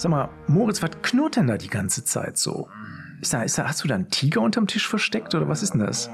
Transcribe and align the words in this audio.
Sag 0.00 0.08
mal, 0.08 0.30
Moritz, 0.46 0.82
was 0.82 0.92
knurrt 1.02 1.36
denn 1.36 1.46
da 1.46 1.58
die 1.58 1.68
ganze 1.68 2.02
Zeit 2.04 2.38
so? 2.38 2.70
Ist 3.20 3.34
da, 3.34 3.42
ist 3.42 3.58
da, 3.58 3.68
hast 3.68 3.84
du 3.84 3.88
da 3.88 3.96
einen 3.96 4.08
Tiger 4.08 4.40
unterm 4.40 4.66
Tisch 4.66 4.88
versteckt 4.88 5.34
oder 5.34 5.46
was 5.46 5.62
ist 5.62 5.74
denn 5.74 5.80
das? 5.80 6.08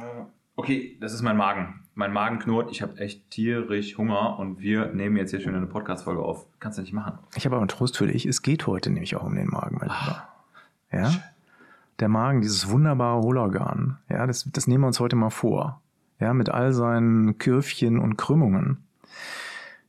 Okay, 0.56 0.98
das 1.00 1.12
ist 1.12 1.22
mein 1.22 1.36
Magen. 1.36 1.84
Mein 1.94 2.12
Magen 2.12 2.40
knurrt, 2.40 2.72
ich 2.72 2.82
habe 2.82 2.98
echt 2.98 3.30
tierisch 3.30 3.96
Hunger 3.96 4.40
und 4.40 4.58
wir 4.58 4.86
nehmen 4.86 5.16
jetzt 5.16 5.30
hier 5.30 5.38
schön 5.38 5.54
eine 5.54 5.66
Podcast-Folge 5.66 6.20
auf. 6.20 6.46
Kannst 6.58 6.78
du 6.78 6.82
nicht 6.82 6.94
machen. 6.94 7.20
Ich 7.36 7.44
habe 7.44 7.54
aber 7.54 7.62
einen 7.62 7.68
Trost 7.68 7.96
für 7.96 8.08
dich. 8.08 8.26
Es 8.26 8.42
geht 8.42 8.66
heute 8.66 8.90
nämlich 8.90 9.14
auch 9.14 9.22
um 9.22 9.36
den 9.36 9.46
Magen, 9.46 9.76
mein 9.78 9.88
Lieber. 9.88 10.28
Ja? 10.90 11.12
Der 12.00 12.08
Magen, 12.08 12.40
dieses 12.40 12.68
wunderbare 12.68 13.22
Hohlorgan. 13.22 13.98
Ja, 14.10 14.26
das, 14.26 14.50
das 14.52 14.66
nehmen 14.66 14.82
wir 14.82 14.88
uns 14.88 14.98
heute 14.98 15.14
mal 15.14 15.30
vor. 15.30 15.80
Ja, 16.18 16.34
mit 16.34 16.48
all 16.48 16.72
seinen 16.72 17.38
Kürfchen 17.38 18.00
und 18.00 18.16
Krümmungen. 18.16 18.78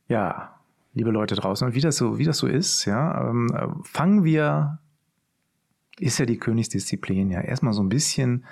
Ja, 0.06 0.54
liebe 0.98 1.10
Leute 1.10 1.34
draußen, 1.36 1.68
und 1.68 1.74
wie 1.74 1.80
das 1.80 1.96
so, 1.96 2.18
wie 2.18 2.24
das 2.24 2.38
so 2.38 2.46
ist, 2.46 2.84
ja, 2.84 3.28
ähm, 3.28 3.48
äh, 3.54 3.68
fangen 3.84 4.24
wir, 4.24 4.78
ist 5.98 6.18
ja 6.18 6.26
die 6.26 6.38
Königsdisziplin, 6.38 7.30
ja, 7.30 7.40
erstmal 7.40 7.72
so 7.72 7.82
ein 7.82 7.88
bisschen 7.88 8.44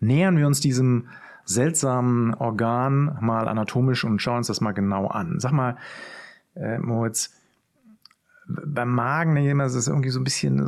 nähern 0.00 0.36
wir 0.36 0.46
uns 0.46 0.60
diesem 0.60 1.08
seltsamen 1.44 2.34
Organ 2.34 3.18
mal 3.20 3.48
anatomisch 3.48 4.04
und 4.04 4.20
schauen 4.20 4.38
uns 4.38 4.46
das 4.46 4.60
mal 4.60 4.72
genau 4.72 5.08
an. 5.08 5.40
Sag 5.40 5.52
mal, 5.52 5.76
äh, 6.54 6.78
Moritz, 6.78 7.34
beim 8.46 8.90
Magen, 8.94 9.58
das 9.58 9.74
ist 9.74 9.88
irgendwie 9.88 10.10
so 10.10 10.20
ein 10.20 10.24
bisschen 10.24 10.58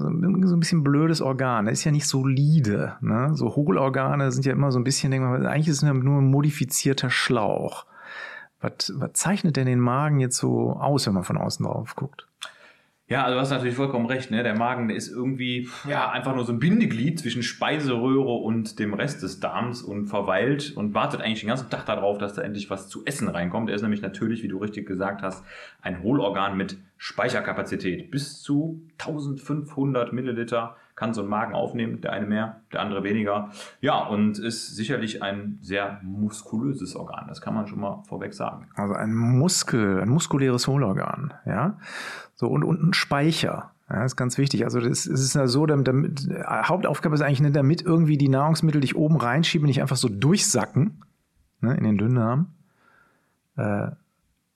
so 0.46 0.56
ein 0.56 0.60
bisschen 0.60 0.82
blödes 0.82 1.20
Organ. 1.20 1.66
Das 1.66 1.74
ist 1.74 1.84
ja 1.84 1.92
nicht 1.92 2.06
solide. 2.06 2.96
Ne? 3.00 3.30
So 3.34 3.54
Hohlorgane 3.54 4.32
sind 4.32 4.46
ja 4.46 4.52
immer 4.52 4.72
so 4.72 4.78
ein 4.78 4.84
bisschen, 4.84 5.10
denke 5.10 5.28
mal, 5.28 5.46
eigentlich 5.46 5.68
ist 5.68 5.82
es 5.82 5.82
nur 5.82 6.20
ein 6.20 6.30
modifizierter 6.30 7.10
Schlauch. 7.10 7.84
Was, 8.60 8.92
was 8.94 9.12
zeichnet 9.12 9.56
denn 9.56 9.66
den 9.66 9.80
Magen 9.80 10.20
jetzt 10.20 10.38
so 10.38 10.72
aus, 10.72 11.06
wenn 11.06 11.14
man 11.14 11.24
von 11.24 11.36
außen 11.36 11.64
drauf 11.64 11.94
guckt? 11.94 12.26
Ja, 13.08 13.22
also 13.22 13.36
du 13.36 13.40
hast 13.40 13.50
natürlich 13.50 13.76
vollkommen 13.76 14.06
recht. 14.06 14.32
Ne? 14.32 14.42
Der 14.42 14.56
Magen 14.56 14.88
der 14.88 14.96
ist 14.96 15.08
irgendwie 15.08 15.68
ja 15.88 16.10
einfach 16.10 16.34
nur 16.34 16.44
so 16.44 16.52
ein 16.52 16.58
Bindeglied 16.58 17.20
zwischen 17.20 17.44
Speiseröhre 17.44 18.32
und 18.32 18.80
dem 18.80 18.94
Rest 18.94 19.22
des 19.22 19.38
Darms 19.38 19.80
und 19.82 20.06
verweilt 20.06 20.72
und 20.76 20.92
wartet 20.92 21.20
eigentlich 21.20 21.40
den 21.40 21.48
ganzen 21.48 21.70
Tag 21.70 21.86
darauf, 21.86 22.18
dass 22.18 22.34
da 22.34 22.42
endlich 22.42 22.68
was 22.68 22.88
zu 22.88 23.04
essen 23.04 23.28
reinkommt. 23.28 23.70
Er 23.70 23.76
ist 23.76 23.82
nämlich 23.82 24.02
natürlich, 24.02 24.42
wie 24.42 24.48
du 24.48 24.58
richtig 24.58 24.86
gesagt 24.86 25.22
hast, 25.22 25.44
ein 25.82 26.02
Hohlorgan 26.02 26.56
mit 26.56 26.78
Speicherkapazität. 26.96 28.10
Bis 28.10 28.42
zu 28.42 28.82
1500 28.98 30.12
Milliliter 30.12 30.76
kann 30.96 31.12
so 31.12 31.22
ein 31.22 31.28
Magen 31.28 31.54
aufnehmen, 31.54 32.00
der 32.00 32.12
eine 32.12 32.26
mehr, 32.26 32.62
der 32.72 32.80
andere 32.80 33.04
weniger. 33.04 33.50
Ja, 33.80 34.06
und 34.06 34.38
ist 34.38 34.74
sicherlich 34.74 35.22
ein 35.22 35.58
sehr 35.60 36.00
muskulöses 36.02 36.96
Organ, 36.96 37.26
das 37.28 37.40
kann 37.40 37.54
man 37.54 37.66
schon 37.66 37.80
mal 37.80 38.02
vorweg 38.08 38.34
sagen. 38.34 38.68
Also 38.74 38.94
ein 38.94 39.14
Muskel, 39.14 40.00
ein 40.00 40.08
muskuläres 40.08 40.66
Hohlorgan, 40.66 41.34
ja. 41.44 41.78
So, 42.34 42.48
und, 42.48 42.64
und 42.64 42.82
ein 42.82 42.94
Speicher. 42.94 43.70
Ja, 43.88 44.04
ist 44.04 44.16
ganz 44.16 44.36
wichtig. 44.36 44.64
Also 44.64 44.80
es 44.80 45.06
ist 45.06 45.34
ja 45.34 45.46
so, 45.46 45.64
damit, 45.64 45.86
damit, 45.86 46.28
Hauptaufgabe 46.44 47.14
ist 47.14 47.20
eigentlich 47.20 47.40
nicht 47.40 47.54
damit 47.54 47.82
irgendwie 47.82 48.18
die 48.18 48.28
Nahrungsmittel 48.28 48.80
dich 48.80 48.96
oben 48.96 49.16
reinschieben, 49.16 49.66
nicht 49.66 49.80
einfach 49.80 49.96
so 49.96 50.08
durchsacken 50.08 51.04
ne, 51.60 51.76
in 51.76 51.84
den 51.84 51.98
Dünndarm, 51.98 52.54
äh, 53.56 53.88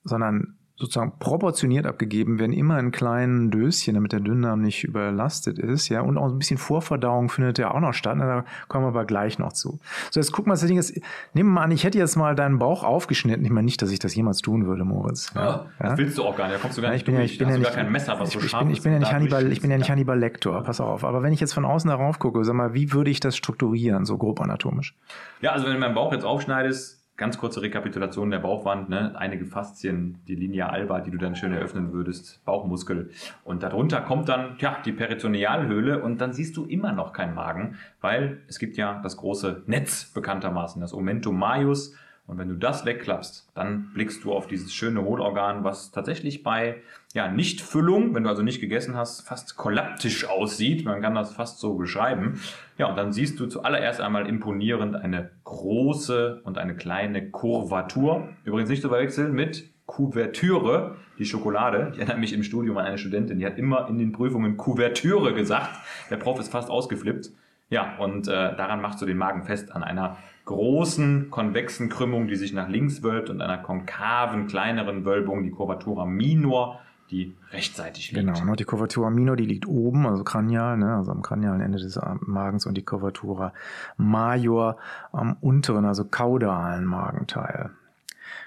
sondern 0.03 0.57
sozusagen 0.81 1.13
proportioniert 1.19 1.85
abgegeben 1.85 2.39
werden, 2.39 2.53
immer 2.53 2.79
in 2.79 2.91
kleinen 2.91 3.51
Döschen, 3.51 3.93
damit 3.93 4.13
der 4.13 4.19
Dünndarm 4.19 4.61
nicht 4.61 4.83
überlastet 4.83 5.59
ist, 5.59 5.89
ja, 5.89 6.01
und 6.01 6.17
auch 6.17 6.25
ein 6.25 6.39
bisschen 6.39 6.57
Vorverdauung 6.57 7.29
findet 7.29 7.59
ja 7.59 7.71
auch 7.71 7.79
noch 7.79 7.93
statt, 7.93 8.17
da 8.19 8.45
kommen 8.67 8.85
wir 8.85 8.89
aber 8.89 9.05
gleich 9.05 9.37
noch 9.37 9.53
zu. 9.53 9.79
So, 10.09 10.19
jetzt 10.19 10.31
guck 10.31 10.47
mal, 10.47 10.53
das 10.53 10.65
Ding 10.65 10.79
ist, 10.79 10.99
nehmen 11.33 11.49
wir 11.49 11.53
mal 11.53 11.63
an, 11.63 11.71
ich 11.71 11.83
hätte 11.83 11.99
jetzt 11.99 12.15
mal 12.15 12.35
deinen 12.35 12.57
Bauch 12.57 12.83
aufgeschnitten, 12.83 13.45
ich 13.45 13.51
meine 13.51 13.65
nicht, 13.65 13.81
dass 13.81 13.91
ich 13.91 13.99
das 13.99 14.15
jemals 14.15 14.39
tun 14.39 14.65
würde, 14.65 14.83
Moritz. 14.83 15.31
Ja, 15.35 15.41
ja? 15.41 15.65
das 15.89 15.97
willst 15.99 16.17
du 16.17 16.23
auch 16.23 16.35
gar 16.35 16.47
nicht, 16.47 16.57
da 16.57 16.61
kommst 16.61 16.79
du 16.79 16.81
gar 16.81 16.89
nicht 16.89 17.01
ich 17.01 17.05
bin 17.05 17.15
durch, 17.15 17.27
ja, 17.27 17.33
ich 17.33 17.37
bin 17.37 17.49
ja 17.49 17.57
nicht, 17.57 17.73
kein 17.73 17.91
Messer, 17.91 18.19
was 18.19 18.31
so 18.31 18.39
ich, 18.39 18.51
bin, 18.57 18.71
ich 18.71 18.81
bin 18.81 18.93
ja 18.93 18.99
nicht 18.99 19.13
Hannibal, 19.13 19.51
ich 19.51 19.61
bin 19.61 19.69
ja 19.69 19.77
nicht 19.77 19.89
Hannibal 19.91 20.17
Lector, 20.17 20.63
pass 20.63 20.81
auf, 20.81 21.03
aber 21.03 21.21
wenn 21.21 21.31
ich 21.31 21.39
jetzt 21.39 21.53
von 21.53 21.63
außen 21.63 21.89
darauf 21.89 22.17
gucke, 22.17 22.43
sag 22.43 22.55
mal, 22.55 22.73
wie 22.73 22.91
würde 22.91 23.11
ich 23.11 23.19
das 23.19 23.37
strukturieren, 23.37 24.05
so 24.05 24.17
grob 24.17 24.41
anatomisch? 24.41 24.95
Ja, 25.41 25.51
also 25.51 25.67
wenn 25.67 25.73
du 25.73 25.79
meinen 25.79 25.95
Bauch 25.95 26.11
jetzt 26.11 26.25
aufschneidest, 26.25 27.00
ganz 27.21 27.37
kurze 27.37 27.61
Rekapitulation 27.61 28.31
der 28.31 28.39
Bauchwand, 28.39 28.89
ne? 28.89 29.13
einige 29.15 29.45
Faszien, 29.45 30.17
die 30.27 30.33
Linia 30.33 30.69
alba, 30.69 31.01
die 31.01 31.11
du 31.11 31.19
dann 31.19 31.35
schön 31.35 31.53
eröffnen 31.53 31.93
würdest, 31.93 32.43
Bauchmuskel. 32.45 33.11
Und 33.43 33.61
darunter 33.61 34.01
kommt 34.01 34.27
dann 34.27 34.55
ja, 34.57 34.77
die 34.83 34.91
Peritonealhöhle 34.91 36.01
und 36.01 36.19
dann 36.19 36.33
siehst 36.33 36.57
du 36.57 36.65
immer 36.65 36.93
noch 36.93 37.13
keinen 37.13 37.35
Magen, 37.35 37.75
weil 38.01 38.41
es 38.47 38.57
gibt 38.57 38.75
ja 38.75 38.99
das 39.03 39.17
große 39.17 39.61
Netz 39.67 40.05
bekanntermaßen, 40.05 40.81
das 40.81 40.95
Omentum 40.95 41.37
majus. 41.37 41.95
Und 42.31 42.37
wenn 42.37 42.47
du 42.47 42.55
das 42.55 42.85
wegklappst, 42.85 43.51
dann 43.55 43.91
blickst 43.93 44.23
du 44.23 44.31
auf 44.31 44.47
dieses 44.47 44.73
schöne 44.73 45.03
Hohlorgan, 45.03 45.65
was 45.65 45.91
tatsächlich 45.91 46.43
bei 46.43 46.77
ja, 47.13 47.27
Nichtfüllung, 47.27 48.15
wenn 48.15 48.23
du 48.23 48.29
also 48.29 48.41
nicht 48.41 48.61
gegessen 48.61 48.95
hast, 48.95 49.27
fast 49.27 49.57
kollaptisch 49.57 50.29
aussieht. 50.29 50.85
Man 50.85 51.01
kann 51.01 51.13
das 51.13 51.33
fast 51.33 51.59
so 51.59 51.73
beschreiben. 51.73 52.39
Ja, 52.77 52.85
und 52.85 52.95
dann 52.95 53.11
siehst 53.11 53.37
du 53.41 53.47
zuallererst 53.47 53.99
einmal 53.99 54.27
imponierend 54.27 54.95
eine 54.95 55.29
große 55.43 56.39
und 56.45 56.57
eine 56.57 56.73
kleine 56.73 57.31
Kurvatur. 57.31 58.29
Übrigens 58.45 58.69
nicht 58.69 58.81
zu 58.81 58.87
verwechseln 58.87 59.33
mit 59.33 59.69
Kuvertüre, 59.85 60.95
die 61.19 61.25
Schokolade. 61.25 61.89
Ich 61.91 61.99
erinnere 61.99 62.17
mich 62.17 62.31
im 62.31 62.43
Studium 62.43 62.77
an 62.77 62.85
eine 62.85 62.97
Studentin, 62.97 63.39
die 63.39 63.45
hat 63.45 63.57
immer 63.57 63.89
in 63.89 63.99
den 63.99 64.13
Prüfungen 64.13 64.55
Kuvertüre 64.55 65.33
gesagt. 65.33 65.71
Der 66.09 66.15
Prof 66.15 66.39
ist 66.39 66.49
fast 66.49 66.69
ausgeflippt. 66.69 67.29
Ja, 67.69 67.97
und 67.99 68.29
äh, 68.29 68.55
daran 68.55 68.81
machst 68.81 69.01
du 69.01 69.05
den 69.05 69.17
Magen 69.17 69.43
fest 69.43 69.73
an 69.73 69.83
einer 69.83 70.17
großen 70.51 71.31
konvexen 71.31 71.89
Krümmung, 71.89 72.27
die 72.27 72.35
sich 72.35 72.53
nach 72.53 72.69
links 72.69 73.01
wölbt 73.03 73.29
und 73.29 73.41
einer 73.41 73.57
konkaven 73.57 74.47
kleineren 74.47 75.05
Wölbung, 75.05 75.43
die 75.43 75.51
Curvatura 75.51 76.05
minor, 76.05 76.79
die 77.09 77.35
rechtsseitig 77.51 78.11
liegt. 78.11 78.25
Genau, 78.25 78.45
ne, 78.45 78.55
die 78.55 78.63
Curvatura 78.63 79.09
minor, 79.09 79.35
die 79.35 79.45
liegt 79.45 79.67
oben, 79.67 80.05
also 80.07 80.23
kranial, 80.23 80.77
ne, 80.77 80.95
also 80.95 81.11
am 81.11 81.21
kranialen 81.21 81.61
Ende 81.61 81.77
des 81.77 81.99
Magens 82.21 82.65
und 82.65 82.75
die 82.75 82.83
Curvatura 82.83 83.53
major 83.97 84.77
am 85.11 85.37
unteren, 85.41 85.85
also 85.85 86.05
kaudalen 86.05 86.85
Magenteil. 86.85 87.71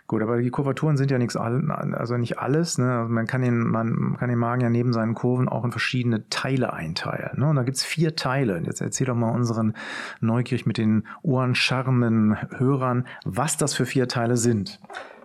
Gut, 0.07 0.21
aber 0.21 0.43
die 0.43 0.51
Kurvaturen 0.51 0.99
sind 0.99 1.11
ja 1.11 1.17
nichts, 1.17 1.35
also 1.35 2.19
nicht 2.19 2.39
alles. 2.39 2.77
Ne? 2.77 2.93
Also 2.93 3.09
man 3.11 3.27
kann 3.27 3.41
den, 3.41 3.59
man 3.61 4.17
kann 4.19 4.29
den 4.29 4.39
Magen 4.39 4.61
ja 4.61 4.69
neben 4.69 4.93
seinen 4.93 5.15
Kurven 5.15 5.49
auch 5.49 5.65
in 5.65 5.71
verschiedene 5.71 6.29
Teile 6.29 6.75
einteilen. 6.75 7.41
Ne? 7.41 7.49
Und 7.49 7.57
da 7.57 7.63
gibt's 7.63 7.85
vier 7.85 8.15
Teile. 8.15 8.61
Jetzt 8.65 8.83
erzähl 8.83 9.07
doch 9.07 9.15
mal 9.15 9.31
unseren 9.31 9.75
neugierig 10.21 10.67
mit 10.67 10.77
den 10.77 11.07
Ohren 11.23 11.55
scharmen 11.55 12.37
Hörern, 12.59 13.07
was 13.25 13.57
das 13.57 13.73
für 13.73 13.87
vier 13.87 14.07
Teile 14.07 14.37
sind. 14.37 14.79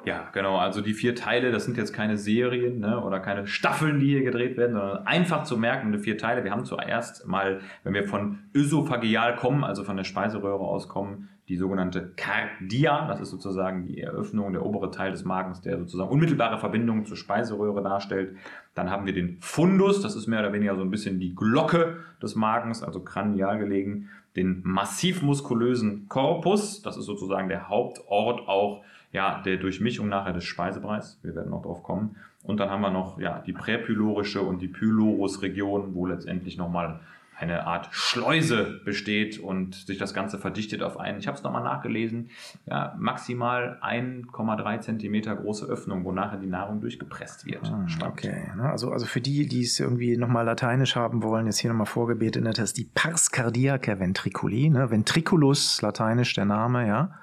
Ja, 0.05 0.29
genau. 0.31 0.57
Also 0.57 0.79
die 0.79 0.93
vier 0.93 1.13
Teile, 1.13 1.51
das 1.51 1.65
sind 1.65 1.77
jetzt 1.77 1.93
keine 1.93 2.17
Serien 2.17 2.79
ne, 2.79 3.03
oder 3.03 3.19
keine 3.19 3.47
Staffeln, 3.47 3.99
die 3.99 4.07
hier 4.07 4.23
gedreht 4.23 4.55
werden, 4.55 4.73
sondern 4.73 5.05
einfach 5.05 5.43
zu 5.43 5.57
merken, 5.57 5.97
vier 5.99 6.17
Teile. 6.17 6.45
Wir 6.45 6.51
haben 6.51 6.63
zuerst 6.63 7.27
mal, 7.27 7.59
wenn 7.83 7.93
wir 7.93 8.05
von 8.05 8.39
ösophageal 8.55 9.35
kommen, 9.35 9.65
also 9.65 9.83
von 9.83 9.97
der 9.97 10.05
Speiseröhre 10.05 10.61
aus 10.61 10.87
kommen, 10.87 11.29
die 11.49 11.57
sogenannte 11.57 12.13
Cardia. 12.15 13.07
Das 13.07 13.19
ist 13.19 13.31
sozusagen 13.31 13.87
die 13.87 13.99
Eröffnung, 13.99 14.53
der 14.53 14.63
obere 14.63 14.91
Teil 14.91 15.11
des 15.11 15.25
Magens, 15.25 15.61
der 15.61 15.79
sozusagen 15.79 16.11
unmittelbare 16.11 16.59
Verbindung 16.59 17.05
zur 17.05 17.17
Speiseröhre 17.17 17.81
darstellt. 17.81 18.37
Dann 18.75 18.91
haben 18.91 19.07
wir 19.07 19.13
den 19.13 19.37
Fundus, 19.41 20.01
das 20.01 20.15
ist 20.15 20.27
mehr 20.27 20.39
oder 20.39 20.53
weniger 20.53 20.75
so 20.75 20.83
ein 20.83 20.91
bisschen 20.91 21.19
die 21.19 21.33
Glocke 21.33 21.97
des 22.21 22.35
Magens, 22.35 22.83
also 22.83 23.01
kranial 23.01 23.57
gelegen. 23.57 24.09
Den 24.35 24.61
massiv 24.63 25.23
muskulösen 25.23 26.07
Korpus, 26.07 26.83
das 26.83 26.97
ist 26.97 27.05
sozusagen 27.05 27.49
der 27.49 27.67
Hauptort 27.67 28.47
auch 28.47 28.83
ja, 29.11 29.41
der 29.41 29.57
Durchmischung 29.57 30.07
nachher 30.07 30.33
des 30.33 30.43
Speisebereichs. 30.43 31.19
Wir 31.23 31.33
werden 31.33 31.49
noch 31.49 31.63
drauf 31.63 31.81
kommen. 31.81 32.15
Und 32.43 32.59
dann 32.59 32.69
haben 32.69 32.81
wir 32.81 32.91
noch 32.91 33.19
ja, 33.19 33.39
die 33.39 33.53
präpylorische 33.53 34.41
und 34.41 34.61
die 34.61 34.67
Pylorusregion, 34.67 35.95
wo 35.95 36.05
letztendlich 36.05 36.57
nochmal 36.57 36.99
eine 37.39 37.65
Art 37.65 37.87
Schleuse 37.91 38.81
besteht 38.83 39.39
und 39.39 39.75
sich 39.75 39.97
das 39.97 40.13
Ganze 40.13 40.37
verdichtet 40.37 40.83
auf 40.83 40.99
einen, 40.99 41.19
ich 41.19 41.27
habe 41.27 41.37
es 41.37 41.43
nochmal 41.43 41.63
nachgelesen, 41.63 42.29
ja, 42.65 42.95
maximal 42.97 43.79
1,3 43.81 44.81
Zentimeter 44.81 45.35
große 45.35 45.65
Öffnung, 45.65 46.03
wo 46.03 46.11
nachher 46.11 46.37
die 46.37 46.47
Nahrung 46.47 46.81
durchgepresst 46.81 47.45
wird. 47.45 47.63
Ah, 47.63 48.07
okay, 48.07 48.51
also, 48.61 48.91
also 48.91 49.05
für 49.05 49.21
die, 49.21 49.47
die 49.47 49.63
es 49.63 49.79
irgendwie 49.79 50.17
nochmal 50.17 50.45
lateinisch 50.45 50.95
haben 50.95 51.23
wollen, 51.23 51.45
jetzt 51.45 51.59
hier 51.59 51.69
nochmal 51.69 51.85
vorgebetet, 51.85 52.45
das 52.45 52.59
ist 52.59 52.77
die 52.77 52.89
Pars 52.93 53.31
cardiaca 53.31 53.99
ventriculi, 53.99 54.69
ne? 54.69 54.91
Ventriculus, 54.91 55.81
lateinisch 55.81 56.33
der 56.33 56.45
Name, 56.45 56.87
ja. 56.87 57.19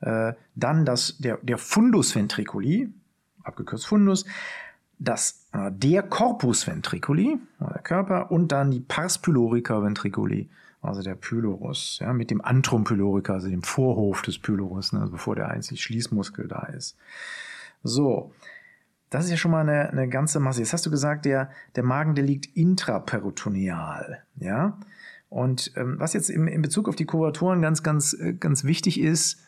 Äh, 0.00 0.34
dann 0.54 0.84
das, 0.84 1.18
der, 1.18 1.38
der 1.42 1.58
Fundus 1.58 2.14
ventriculi, 2.14 2.92
abgekürzt 3.42 3.86
Fundus, 3.86 4.26
das, 4.98 5.43
der 5.70 6.02
Corpus 6.02 6.66
ventriculi, 6.66 7.38
der 7.60 7.82
Körper, 7.82 8.30
und 8.30 8.50
dann 8.50 8.70
die 8.70 8.80
Pars 8.80 9.18
pylorica 9.18 9.82
ventriculi, 9.82 10.50
also 10.82 11.02
der 11.02 11.14
Pylorus, 11.14 11.98
ja, 12.00 12.12
mit 12.12 12.30
dem 12.30 12.44
Antrum 12.44 12.84
pylorica, 12.84 13.34
also 13.34 13.48
dem 13.48 13.62
Vorhof 13.62 14.22
des 14.22 14.38
Pylorus, 14.38 14.92
ne, 14.92 15.00
also 15.00 15.12
bevor 15.12 15.36
der 15.36 15.48
einzig 15.48 15.82
Schließmuskel 15.82 16.48
da 16.48 16.66
ist. 16.66 16.96
So. 17.82 18.32
Das 19.10 19.26
ist 19.26 19.30
ja 19.30 19.36
schon 19.36 19.52
mal 19.52 19.60
eine, 19.60 19.90
eine 19.90 20.08
ganze 20.08 20.40
Masse. 20.40 20.58
Jetzt 20.60 20.72
hast 20.72 20.86
du 20.86 20.90
gesagt, 20.90 21.24
der, 21.24 21.50
der 21.76 21.84
Magen, 21.84 22.16
der 22.16 22.24
liegt 22.24 22.46
intraperitoneal, 22.56 24.24
ja. 24.36 24.76
Und 25.28 25.72
ähm, 25.76 25.96
was 25.98 26.14
jetzt 26.14 26.30
im, 26.30 26.48
in 26.48 26.62
Bezug 26.62 26.88
auf 26.88 26.96
die 26.96 27.06
Kurvaturen 27.06 27.62
ganz, 27.62 27.82
ganz, 27.82 28.12
äh, 28.12 28.34
ganz 28.34 28.64
wichtig 28.64 29.00
ist, 29.00 29.40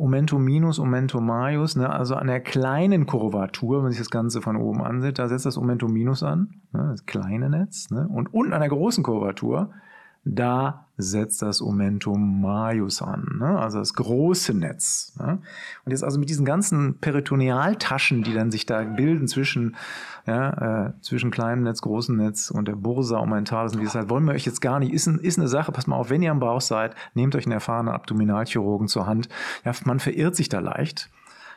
Omentum 0.00 0.42
minus, 0.42 0.78
Omentum 0.78 1.26
majus, 1.26 1.76
ne, 1.76 1.90
also 1.90 2.14
an 2.14 2.26
der 2.26 2.40
kleinen 2.40 3.04
Kurvatur, 3.04 3.76
wenn 3.76 3.82
man 3.82 3.92
sich 3.92 4.00
das 4.00 4.08
Ganze 4.08 4.40
von 4.40 4.56
oben 4.56 4.80
ansieht, 4.80 5.18
da 5.18 5.28
setzt 5.28 5.44
das 5.44 5.58
Omentum 5.58 5.92
minus 5.92 6.22
an, 6.22 6.62
ne, 6.72 6.88
das 6.92 7.04
kleine 7.04 7.50
Netz, 7.50 7.90
ne, 7.90 8.08
und 8.08 8.32
unten 8.32 8.54
an 8.54 8.60
der 8.60 8.70
großen 8.70 9.04
Kurvatur, 9.04 9.72
da 10.24 10.86
setzt 10.98 11.40
das 11.40 11.62
Omentum 11.62 12.42
majus 12.42 13.00
an, 13.00 13.38
ne? 13.40 13.58
also 13.58 13.78
das 13.78 13.94
große 13.94 14.52
Netz. 14.52 15.16
Ne? 15.18 15.38
Und 15.84 15.92
jetzt 15.92 16.04
also 16.04 16.18
mit 16.18 16.28
diesen 16.28 16.44
ganzen 16.44 16.98
Peritonealtaschen, 16.98 18.22
die 18.22 18.34
dann 18.34 18.50
sich 18.50 18.66
da 18.66 18.82
bilden 18.82 19.28
zwischen, 19.28 19.76
ja, 20.26 20.88
äh, 20.88 20.92
zwischen 21.00 21.30
kleinem 21.30 21.62
Netz, 21.62 21.80
großem 21.80 22.16
Netz 22.16 22.50
und 22.50 22.68
der 22.68 22.76
Bursa 22.76 23.18
omentalis 23.18 23.72
und 23.72 23.80
wie 23.80 23.84
gesagt, 23.84 24.10
wollen 24.10 24.24
wir 24.24 24.34
euch 24.34 24.44
jetzt 24.44 24.60
gar 24.60 24.78
nicht, 24.78 24.92
ist, 24.92 25.06
ist 25.06 25.38
eine 25.38 25.48
Sache, 25.48 25.72
pass 25.72 25.86
mal 25.86 25.96
auf, 25.96 26.10
wenn 26.10 26.22
ihr 26.22 26.30
am 26.30 26.40
Bauch 26.40 26.60
seid, 26.60 26.94
nehmt 27.14 27.34
euch 27.34 27.46
einen 27.46 27.52
erfahrenen 27.52 27.94
Abdominalchirurgen 27.94 28.88
zur 28.88 29.06
Hand. 29.06 29.30
Ja, 29.64 29.72
man 29.84 30.00
verirrt 30.00 30.36
sich 30.36 30.50
da 30.50 30.60
leicht. 30.60 31.08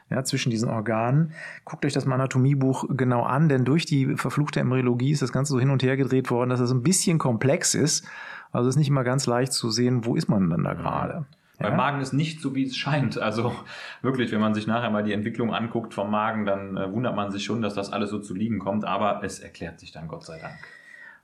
Ja, 0.09 0.24
zwischen 0.24 0.51
diesen 0.51 0.69
Organen. 0.69 1.31
Guckt 1.63 1.86
euch 1.86 1.94
das 1.94 2.06
mal 2.06 2.16
Anatomiebuch 2.16 2.86
genau 2.89 3.24
an, 3.24 3.48
denn 3.48 3.63
durch 3.66 3.86
die 3.86 4.16
verfluchte 4.18 4.59
Embryologie 4.59 5.12
ist 5.12 5.21
das 5.21 5.31
Ganze 5.31 5.54
so 5.54 5.59
hin 5.59 5.69
und 5.69 5.81
her 5.81 5.98
gedreht 5.98 6.30
worden, 6.30 6.50
dass 6.50 6.59
es 6.59 6.71
ein 6.71 6.83
bisschen 6.83 7.18
komplex 7.18 7.74
ist. 7.74 8.06
Also 8.53 8.69
es 8.69 8.75
ist 8.75 8.79
nicht 8.79 8.88
immer 8.88 9.03
ganz 9.03 9.25
leicht 9.25 9.51
zu 9.51 9.69
sehen, 9.69 10.05
wo 10.05 10.15
ist 10.15 10.29
man 10.29 10.50
denn 10.50 10.63
da 10.63 10.73
gerade. 10.73 11.25
Beim 11.59 11.71
ja? 11.71 11.77
Magen 11.77 12.01
ist 12.01 12.13
nicht 12.13 12.39
so, 12.39 12.55
wie 12.55 12.63
es 12.63 12.77
scheint. 12.77 13.17
Also 13.17 13.53
wirklich, 14.01 14.31
wenn 14.31 14.39
man 14.39 14.53
sich 14.53 14.67
nachher 14.67 14.89
mal 14.89 15.03
die 15.03 15.13
Entwicklung 15.13 15.53
anguckt 15.53 15.94
vom 15.94 16.09
Magen, 16.09 16.45
dann 16.45 16.77
äh, 16.77 16.91
wundert 16.91 17.15
man 17.15 17.31
sich 17.31 17.44
schon, 17.44 17.61
dass 17.61 17.73
das 17.73 17.91
alles 17.91 18.09
so 18.09 18.19
zu 18.19 18.33
liegen 18.33 18.59
kommt. 18.59 18.85
Aber 18.85 19.23
es 19.23 19.39
erklärt 19.39 19.79
sich 19.79 19.91
dann, 19.91 20.07
Gott 20.07 20.23
sei 20.23 20.39
Dank. 20.39 20.55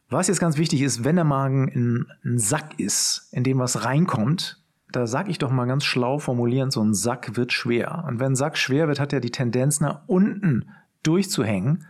Was 0.10 0.28
jetzt 0.28 0.40
ganz 0.40 0.58
wichtig 0.58 0.82
ist, 0.82 1.04
wenn 1.04 1.16
der 1.16 1.24
Magen 1.24 2.08
ein 2.26 2.40
Sack 2.40 2.80
ist, 2.80 3.30
in 3.32 3.44
dem 3.44 3.60
was 3.60 3.86
reinkommt, 3.86 4.60
da 4.92 5.06
sag 5.06 5.30
ich 5.30 5.38
doch 5.38 5.52
mal 5.52 5.66
ganz 5.66 5.86
schlau 5.86 6.18
formulierend, 6.18 6.74
so 6.74 6.84
ein 6.84 6.96
Sack 6.96 7.36
wird 7.36 7.54
schwer. 7.54 8.06
Und 8.08 8.20
wenn 8.20 8.32
ein 8.32 8.36
Sack 8.36 8.58
schwer 8.58 8.88
wird, 8.88 9.00
hat 9.00 9.14
er 9.14 9.20
die 9.20 9.30
Tendenz 9.30 9.82
nach 9.82 10.02
unten 10.08 10.72
durchzuhängen. 11.04 11.86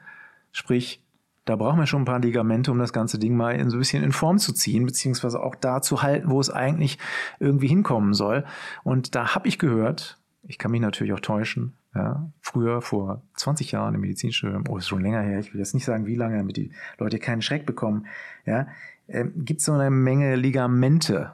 Sprich, 0.52 1.02
da 1.46 1.56
brauchen 1.56 1.80
wir 1.80 1.88
schon 1.88 2.04
ein 2.04 2.06
paar 2.06 2.20
Ligamente, 2.20 2.72
um 2.72 2.80
das 2.80 2.94
ganze 2.94 3.18
Ding 3.18 3.36
mal 3.36 3.56
in 3.56 3.70
so 3.70 3.78
ein 3.78 3.80
bisschen 3.80 4.04
in 4.04 4.12
Form 4.12 4.38
zu 4.38 4.54
ziehen, 4.54 4.86
beziehungsweise 4.86 5.42
auch 5.42 5.56
da 5.56 5.82
zu 5.82 6.02
halten, 6.02 6.30
wo 6.30 6.40
es 6.40 6.50
eigentlich 6.50 7.00
irgendwie 7.40 7.68
hinkommen 7.68 8.14
soll. 8.14 8.46
Und 8.84 9.16
da 9.16 9.36
habe 9.36 9.48
ich 9.48 9.58
gehört, 9.58 10.20
ich 10.44 10.58
kann 10.58 10.72
mich 10.72 10.82
natürlich 10.82 11.14
auch 11.14 11.20
täuschen, 11.20 11.76
ja, 11.96 12.32
früher, 12.42 12.82
vor 12.82 13.24
20 13.36 13.72
Jahren 13.72 13.96
im 13.96 14.02
Medizinstudium, 14.02 14.64
oh, 14.70 14.78
ist 14.78 14.88
schon 14.88 15.02
länger 15.02 15.22
her, 15.22 15.40
ich 15.40 15.54
will 15.54 15.60
jetzt 15.60 15.74
nicht 15.74 15.86
sagen, 15.86 16.06
wie 16.06 16.16
lange, 16.16 16.38
damit 16.38 16.56
die 16.56 16.72
Leute 16.98 17.18
keinen 17.18 17.42
Schreck 17.42 17.66
bekommen, 17.66 18.06
ja, 18.46 18.68
äh, 19.08 19.26
gibt 19.36 19.62
es 19.62 19.66
so 19.66 19.74
eine 19.74 19.90
Menge 19.90 20.36
Ligamente, 20.36 21.32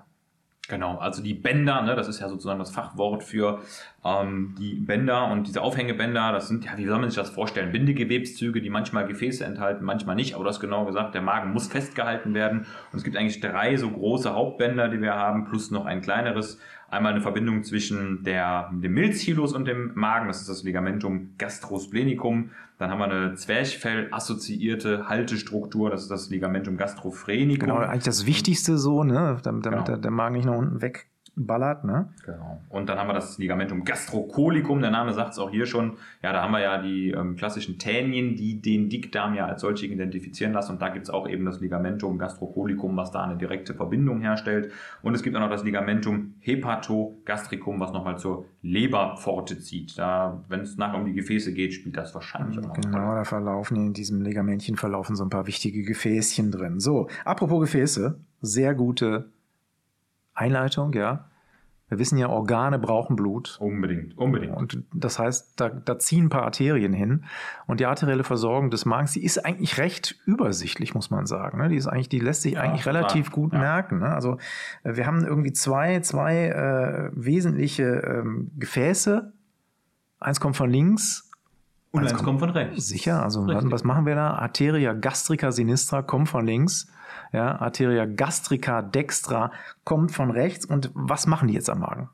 Genau, 0.68 0.98
also 0.98 1.22
die 1.22 1.36
Bänder, 1.36 1.84
ne, 1.84 1.96
das 1.96 2.08
ist 2.08 2.20
ja 2.22 2.28
sozusagen 2.28 2.58
das 2.58 2.72
Fachwort 2.72 3.24
für 3.24 3.62
ähm, 4.04 4.56
die 4.58 4.74
Bänder 4.74 5.28
und 5.32 5.46
diese 5.48 5.62
Aufhängebänder, 5.62 6.32
das 6.32 6.48
sind, 6.48 6.66
ja, 6.66 6.72
wie 6.76 6.88
soll 6.88 6.98
man 6.98 7.10
sich 7.10 7.18
das 7.18 7.30
vorstellen? 7.30 7.72
Bindegewebszüge, 7.72 8.62
die 8.62 8.72
manchmal 8.72 9.06
Gefäße 9.06 9.46
enthalten, 9.46 9.86
manchmal 9.86 10.16
nicht, 10.16 10.34
aber 10.34 10.44
du 10.44 10.50
hast 10.50 10.60
genau 10.60 10.86
gesagt, 10.86 11.14
der 11.14 11.22
Magen 11.22 11.54
muss 11.54 11.68
festgehalten 11.68 12.34
werden. 12.34 12.66
Und 12.92 12.98
es 12.98 13.04
gibt 13.04 13.16
eigentlich 13.16 13.42
drei 13.42 13.78
so 13.78 13.92
große 13.92 14.34
Hauptbänder, 14.34 14.90
die 14.90 15.02
wir 15.02 15.14
haben, 15.14 15.46
plus 15.46 15.70
noch 15.70 15.86
ein 15.86 16.02
kleineres. 16.02 16.60
Einmal 16.96 17.12
eine 17.12 17.22
Verbindung 17.22 17.64
zwischen 17.64 18.24
der, 18.24 18.72
dem 18.72 18.94
Milzchilus 18.94 19.54
und 19.54 19.66
dem 19.66 19.92
Magen, 19.96 20.28
das 20.28 20.42
ist 20.42 20.50
das 20.50 20.64
Ligamentum 20.64 21.32
gastrosplenicum. 21.38 22.52
Dann 22.78 22.90
haben 22.90 23.00
wir 23.00 23.06
eine 23.06 23.36
Zwerchfell-assoziierte 23.36 25.10
Haltestruktur, 25.10 25.90
das 25.90 26.04
ist 26.04 26.12
das 26.12 26.30
Ligamentum 26.30 26.78
gastrophrenicum. 26.78 27.68
Genau, 27.68 27.80
eigentlich 27.80 28.04
das 28.04 28.26
Wichtigste 28.26 28.78
so, 28.78 29.04
ne? 29.04 29.38
damit, 29.44 29.66
damit 29.66 29.80
genau. 29.80 29.84
der, 29.84 29.98
der 29.98 30.12
Magen 30.12 30.36
nicht 30.36 30.46
nach 30.46 30.56
unten 30.56 30.82
weg 30.82 31.08
ballert, 31.36 31.84
ne? 31.84 32.10
Genau. 32.26 32.62
Und 32.70 32.88
dann 32.88 32.98
haben 32.98 33.08
wir 33.08 33.14
das 33.14 33.38
Ligamentum 33.38 33.84
gastrocolicum, 33.84 34.82
der 34.82 34.92
Name 34.92 35.14
sagt 35.14 35.34
es 35.34 35.40
auch 35.40 35.50
hier 35.50 35.66
schon. 35.66 35.98
Ja, 36.24 36.32
da 36.32 36.42
haben 36.42 36.52
wir 36.52 36.62
ja 36.62 36.82
die 36.82 37.12
ähm, 37.12 37.36
klassischen 37.36 37.78
Tänien, 37.78 38.36
die 38.36 38.62
den 38.62 38.90
Dickdarm 38.90 39.36
ja 39.36 39.46
als 39.46 39.62
solche 39.62 39.86
identifizieren 39.86 40.54
lassen. 40.54 40.74
Und 40.74 40.82
da 40.82 40.90
gibt 40.90 41.06
es 41.06 41.10
auch 41.10 41.28
eben 41.28 41.46
das 41.46 41.60
Ligamentum 41.60 42.18
gastrocolicum, 42.18 42.96
was 42.96 43.12
da 43.12 43.24
eine 43.24 43.38
direkte 43.38 43.74
Verbindung 43.74 44.22
herstellt. 44.22 44.72
Und 45.02 45.14
es 45.14 45.24
gibt 45.24 45.36
auch 45.36 45.42
noch 45.42 45.50
das 45.50 45.64
Ligamentum 45.64 46.36
hepatogastricum, 46.40 47.80
was 47.80 47.92
nochmal 47.92 48.18
zur 48.18 48.46
Leberpforte 48.62 49.60
zieht. 49.60 49.98
Da, 49.98 50.44
wenn 50.48 50.62
es 50.62 50.78
nachher 50.78 50.98
um 50.98 51.06
die 51.06 51.14
Gefäße 51.14 51.54
geht, 51.54 51.74
spielt 51.74 51.98
das 51.98 52.16
wahrscheinlich 52.16 52.60
auch 52.60 52.68
noch 52.68 52.74
Genau, 52.76 53.14
da 53.14 53.24
verlaufen 53.26 53.78
in 53.78 53.94
diesem 53.94 54.22
Ligamentchen 54.22 54.78
verlaufen 54.78 55.16
so 55.16 55.24
ein 55.24 55.30
paar 55.30 55.48
wichtige 55.48 55.84
Gefäßchen 55.84 56.52
drin. 56.52 56.80
So, 56.80 57.08
apropos 57.26 57.60
Gefäße, 57.62 58.20
sehr 58.42 58.74
gute 58.74 59.30
Einleitung, 60.36 60.94
ja. 60.94 61.26
Wir 61.88 62.00
wissen 62.00 62.18
ja, 62.18 62.30
Organe 62.30 62.80
brauchen 62.80 63.16
Blut. 63.16 63.58
Unbedingt, 63.60 64.18
unbedingt. 64.18 64.58
Und 64.58 64.84
das 64.92 65.20
heißt, 65.20 65.60
da, 65.60 65.70
da 65.70 66.00
ziehen 66.00 66.26
ein 66.26 66.30
paar 66.30 66.42
Arterien 66.42 66.94
hin. 66.94 67.26
Und 67.68 67.80
die 67.80 67.86
arterielle 67.86 68.24
Versorgung 68.24 68.72
des 68.72 68.86
Magens, 68.86 69.12
die 69.12 69.24
ist 69.24 69.46
eigentlich 69.46 69.78
recht 69.78 70.16
übersichtlich, 70.26 70.96
muss 70.96 71.12
man 71.12 71.28
sagen. 71.28 71.60
Ne? 71.60 71.70
Die 71.70 71.76
ist 71.76 71.86
eigentlich, 71.86 72.10
die 72.10 72.20
lässt 72.20 72.42
sich 72.42 72.54
ja, 72.54 72.62
eigentlich 72.62 72.88
relativ 72.88 73.32
gut 73.32 73.54
ja. 73.54 73.60
merken. 73.60 74.00
Ne? 74.00 74.08
Also 74.08 74.38
äh, 74.84 74.96
wir 74.96 75.06
haben 75.06 75.24
irgendwie 75.24 75.54
zwei, 75.54 76.00
zwei 76.00 76.48
äh, 76.48 77.12
wesentliche 77.14 77.84
ähm, 77.84 78.50
Gefäße. 78.58 79.32
Eins 80.20 80.40
kommt 80.40 80.56
von 80.56 80.72
links. 80.72 81.30
Und 81.92 82.02
eins, 82.02 82.14
kommt, 82.14 82.26
kommt, 82.26 82.40
von 82.40 82.50
rechts. 82.50 82.88
Sicher, 82.88 83.22
also 83.22 83.46
was, 83.46 83.64
was 83.70 83.84
machen 83.84 84.08
wir 84.08 84.16
da? 84.16 84.34
Arteria 84.34 84.94
gastrica 84.94 85.52
sinistra 85.52 86.02
kommt 86.02 86.30
von 86.30 86.48
links 86.48 86.92
ja, 87.32 87.60
Arteria 87.60 88.06
gastrica 88.06 88.82
dextra 88.82 89.52
kommt 89.84 90.12
von 90.12 90.32
rechts. 90.32 90.66
Und 90.66 90.92
was 90.94 91.28
machen 91.28 91.48
die 91.48 91.54
jetzt 91.54 91.70
am 91.70 91.80
Magen? 91.80 92.10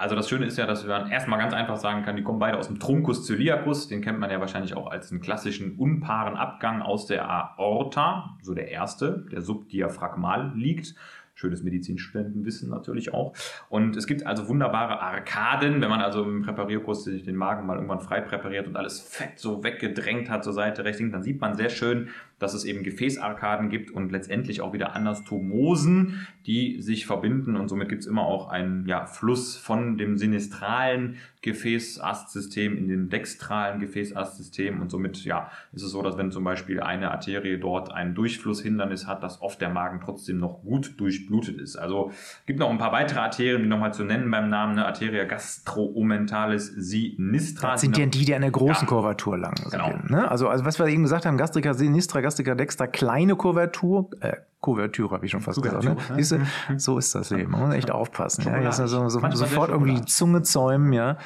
Also 0.00 0.16
das 0.16 0.30
Schöne 0.30 0.46
ist 0.46 0.56
ja, 0.56 0.66
dass 0.66 0.86
man 0.86 1.10
erstmal 1.10 1.38
ganz 1.38 1.52
einfach 1.52 1.76
sagen 1.76 2.04
kann, 2.06 2.16
die 2.16 2.22
kommen 2.22 2.38
beide 2.38 2.56
aus 2.56 2.68
dem 2.68 2.78
Truncus 2.78 3.26
celiacus, 3.26 3.86
den 3.86 4.00
kennt 4.00 4.18
man 4.18 4.30
ja 4.30 4.40
wahrscheinlich 4.40 4.74
auch 4.74 4.90
als 4.90 5.10
einen 5.10 5.20
klassischen 5.20 5.76
unpaaren 5.76 6.36
Abgang 6.36 6.80
aus 6.80 7.04
der 7.04 7.28
Aorta, 7.28 8.38
so 8.40 8.54
der 8.54 8.68
erste, 8.70 9.26
der 9.30 9.42
subdiaphragmal 9.42 10.52
liegt. 10.54 10.94
Schönes 11.34 11.62
Medizinstudentenwissen 11.62 12.70
natürlich 12.70 13.12
auch. 13.12 13.34
Und 13.68 13.94
es 13.94 14.06
gibt 14.06 14.26
also 14.26 14.48
wunderbare 14.48 15.00
Arkaden, 15.00 15.82
wenn 15.82 15.90
man 15.90 16.00
also 16.00 16.24
im 16.24 16.42
Präparierkurs 16.42 17.04
den 17.04 17.36
Magen 17.36 17.66
mal 17.66 17.76
irgendwann 17.76 18.00
frei 18.00 18.22
präpariert 18.22 18.66
und 18.66 18.76
alles 18.76 19.00
Fett 19.00 19.38
so 19.38 19.62
weggedrängt 19.62 20.30
hat 20.30 20.44
zur 20.44 20.54
Seite 20.54 20.82
rechts, 20.84 21.02
dann 21.12 21.22
sieht 21.22 21.42
man 21.42 21.54
sehr 21.56 21.68
schön, 21.68 22.08
dass 22.40 22.54
es 22.54 22.64
eben 22.64 22.82
Gefäßarkaden 22.82 23.68
gibt 23.68 23.92
und 23.92 24.10
letztendlich 24.10 24.62
auch 24.62 24.72
wieder 24.72 24.96
Anastomosen, 24.96 26.26
die 26.46 26.80
sich 26.82 27.06
verbinden 27.06 27.54
und 27.54 27.68
somit 27.68 27.88
gibt 27.88 28.02
es 28.02 28.08
immer 28.08 28.22
auch 28.22 28.48
einen 28.48 28.86
ja, 28.86 29.06
Fluss 29.06 29.56
von 29.56 29.98
dem 29.98 30.18
sinistralen 30.18 31.18
Gefäßastsystem 31.42 32.76
in 32.76 32.88
den 32.88 33.08
dextralen 33.08 33.80
Gefäßastsystem 33.80 34.80
und 34.80 34.90
somit 34.90 35.24
ja, 35.24 35.50
ist 35.72 35.82
es 35.82 35.90
so, 35.90 36.02
dass 36.02 36.18
wenn 36.18 36.30
zum 36.30 36.44
Beispiel 36.44 36.80
eine 36.80 37.10
Arterie 37.10 37.58
dort 37.58 37.92
ein 37.92 38.14
Durchflusshindernis 38.14 39.06
hat, 39.06 39.22
dass 39.22 39.40
oft 39.40 39.60
der 39.60 39.70
Magen 39.70 40.00
trotzdem 40.04 40.38
noch 40.38 40.62
gut 40.62 40.98
durchblutet 40.98 41.58
ist. 41.58 41.76
Also 41.76 42.10
gibt 42.46 42.58
noch 42.58 42.70
ein 42.70 42.78
paar 42.78 42.92
weitere 42.92 43.20
Arterien, 43.20 43.62
die 43.62 43.68
nochmal 43.68 43.94
zu 43.94 44.04
nennen 44.04 44.30
beim 44.30 44.50
Namen, 44.50 44.72
eine 44.72 44.86
Arteria 44.86 45.24
gastroomentalis 45.24 46.66
sinistra. 46.66 47.72
Das 47.72 47.82
sind 47.82 47.96
ja 47.96 48.06
die, 48.06 48.24
die 48.24 48.34
an 48.34 48.42
der 48.42 48.50
großen 48.50 48.82
ja, 48.82 48.86
Kurvatur 48.86 49.38
lang 49.38 49.56
sind. 49.56 49.70
Genau. 49.70 49.94
Ne? 50.08 50.30
Also, 50.30 50.48
also 50.48 50.64
was 50.64 50.78
wir 50.78 50.86
eben 50.88 51.02
gesagt 51.02 51.26
haben, 51.26 51.38
Gastrica 51.38 51.74
sinistra, 51.74 52.20
Gastrica 52.30 52.54
dextra, 52.54 52.86
kleine 52.86 53.34
Kurvatur, 53.34 54.08
äh, 54.20 54.36
Kuvertüre 54.60 55.14
habe 55.14 55.24
ich 55.24 55.32
schon 55.32 55.40
fast 55.40 55.60
Kuvertüre, 55.60 55.96
gesagt. 55.96 56.10
Ne? 56.10 56.16
Siehst 56.16 56.32
du, 56.32 56.78
so 56.78 56.98
ist 56.98 57.14
das 57.14 57.30
Leben. 57.30 57.50
Man 57.50 57.62
muss 57.62 57.74
echt 57.74 57.90
aufpassen. 57.90 58.44
Ja, 58.44 58.60
jetzt 58.60 58.78
also 58.78 59.08
so, 59.08 59.30
sofort 59.30 59.70
irgendwie 59.70 59.94
die 59.94 60.04
Zunge 60.04 60.42
zäumen, 60.42 60.92
ja. 60.92 61.16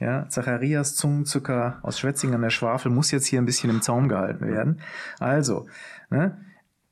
Ja, 0.00 0.28
Zacharias 0.28 0.94
Zungenzücker 0.94 1.78
aus 1.82 1.98
Schwetzingen 1.98 2.36
an 2.36 2.42
der 2.42 2.50
Schwafel 2.50 2.92
muss 2.92 3.10
jetzt 3.10 3.26
hier 3.26 3.40
ein 3.40 3.46
bisschen 3.46 3.70
im 3.70 3.80
Zaum 3.82 4.08
gehalten 4.08 4.46
werden. 4.46 4.80
Also, 5.18 5.66
ne? 6.10 6.36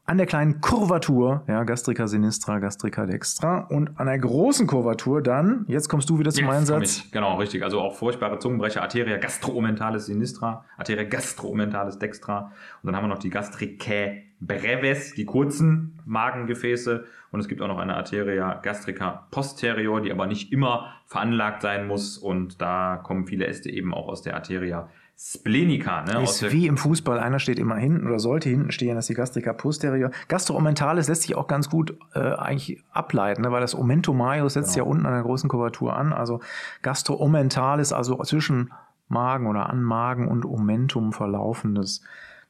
An 0.05 0.17
der 0.17 0.27
kleinen 0.27 0.61
Kurvatur, 0.61 1.45
ja, 1.47 1.63
Gastrica 1.63 2.09
sinistra, 2.09 2.59
Gastrica 2.59 3.07
dextra 3.07 3.59
und 3.71 4.01
an 4.01 4.07
der 4.07 4.19
großen 4.19 4.67
Kurvatur 4.67 5.23
dann, 5.23 5.65
jetzt 5.69 5.89
kommst 5.89 6.11
du 6.11 6.19
wieder 6.19 6.33
zum 6.33 6.47
jetzt 6.47 6.55
Einsatz. 6.55 7.11
Genau, 7.13 7.37
richtig. 7.37 7.63
Also 7.63 7.81
auch 7.81 7.95
furchtbare 7.95 8.41
Zungenbrecher, 8.41 8.83
Arteria 8.83 9.19
gastroomentalis 9.19 10.07
sinistra, 10.07 10.65
Arteria 10.77 11.05
gastroomentalis 11.05 11.99
dextra 11.99 12.53
und 12.83 12.87
dann 12.87 12.97
haben 12.97 13.05
wir 13.05 13.15
noch 13.15 13.21
die 13.21 13.31
Gastricae 13.31 14.25
breves, 14.41 15.15
die 15.15 15.25
kurzen 15.25 16.01
Magengefäße 16.05 17.05
und 17.31 17.41
es 17.41 17.47
gibt 17.47 17.63
auch 17.63 17.69
noch 17.69 17.79
eine 17.79 17.95
Arteria 17.95 18.55
gastrica 18.55 19.29
posterior, 19.31 20.01
die 20.01 20.11
aber 20.11 20.27
nicht 20.27 20.53
immer 20.53 20.95
veranlagt 21.07 21.63
sein 21.63 21.87
muss 21.87 22.19
und 22.19 22.61
da 22.61 22.97
kommen 22.97 23.27
viele 23.27 23.47
Äste 23.47 23.71
eben 23.71 23.95
auch 23.95 24.09
aus 24.09 24.23
der 24.23 24.35
Arteria 24.35 24.89
Splenica. 25.17 26.03
Ne? 26.03 26.23
Ist 26.23 26.51
wie 26.51 26.67
im 26.67 26.77
Fußball, 26.77 27.19
einer 27.21 27.39
steht 27.39 27.59
immer 27.59 27.77
hinten 27.77 28.07
oder 28.07 28.19
sollte 28.19 28.49
hinten 28.49 28.73
stehen, 28.73 28.97
das 28.97 29.05
ist 29.05 29.11
die 29.11 29.15
Gastrica 29.15 29.53
posterior. 29.53 30.11
Gastroomentales 30.29 31.09
lässt 31.09 31.23
sich 31.23 31.37
auch 31.37 31.47
ganz 31.47 31.71
gut 31.71 31.97
äh, 32.15 32.19
eigentlich 32.19 32.83
ableiten, 32.91 33.43
ne? 33.43 33.53
weil 33.53 33.61
das 33.61 33.75
Omentum 33.77 34.19
majus 34.19 34.55
setzt 34.55 34.75
genau. 34.75 34.87
ja 34.87 34.91
unten 34.91 35.07
an 35.07 35.13
der 35.13 35.23
großen 35.23 35.49
Kuvertur 35.49 35.95
an. 35.95 36.13
Also 36.13 36.41
Gastroomentales, 36.83 37.93
also 37.93 38.21
zwischen 38.25 38.73
Magen 39.09 39.47
oder 39.47 39.71
an 39.71 39.83
Magen 39.83 40.27
und 40.27 40.45
Omentum 40.45 41.13
verlaufendes 41.13 42.03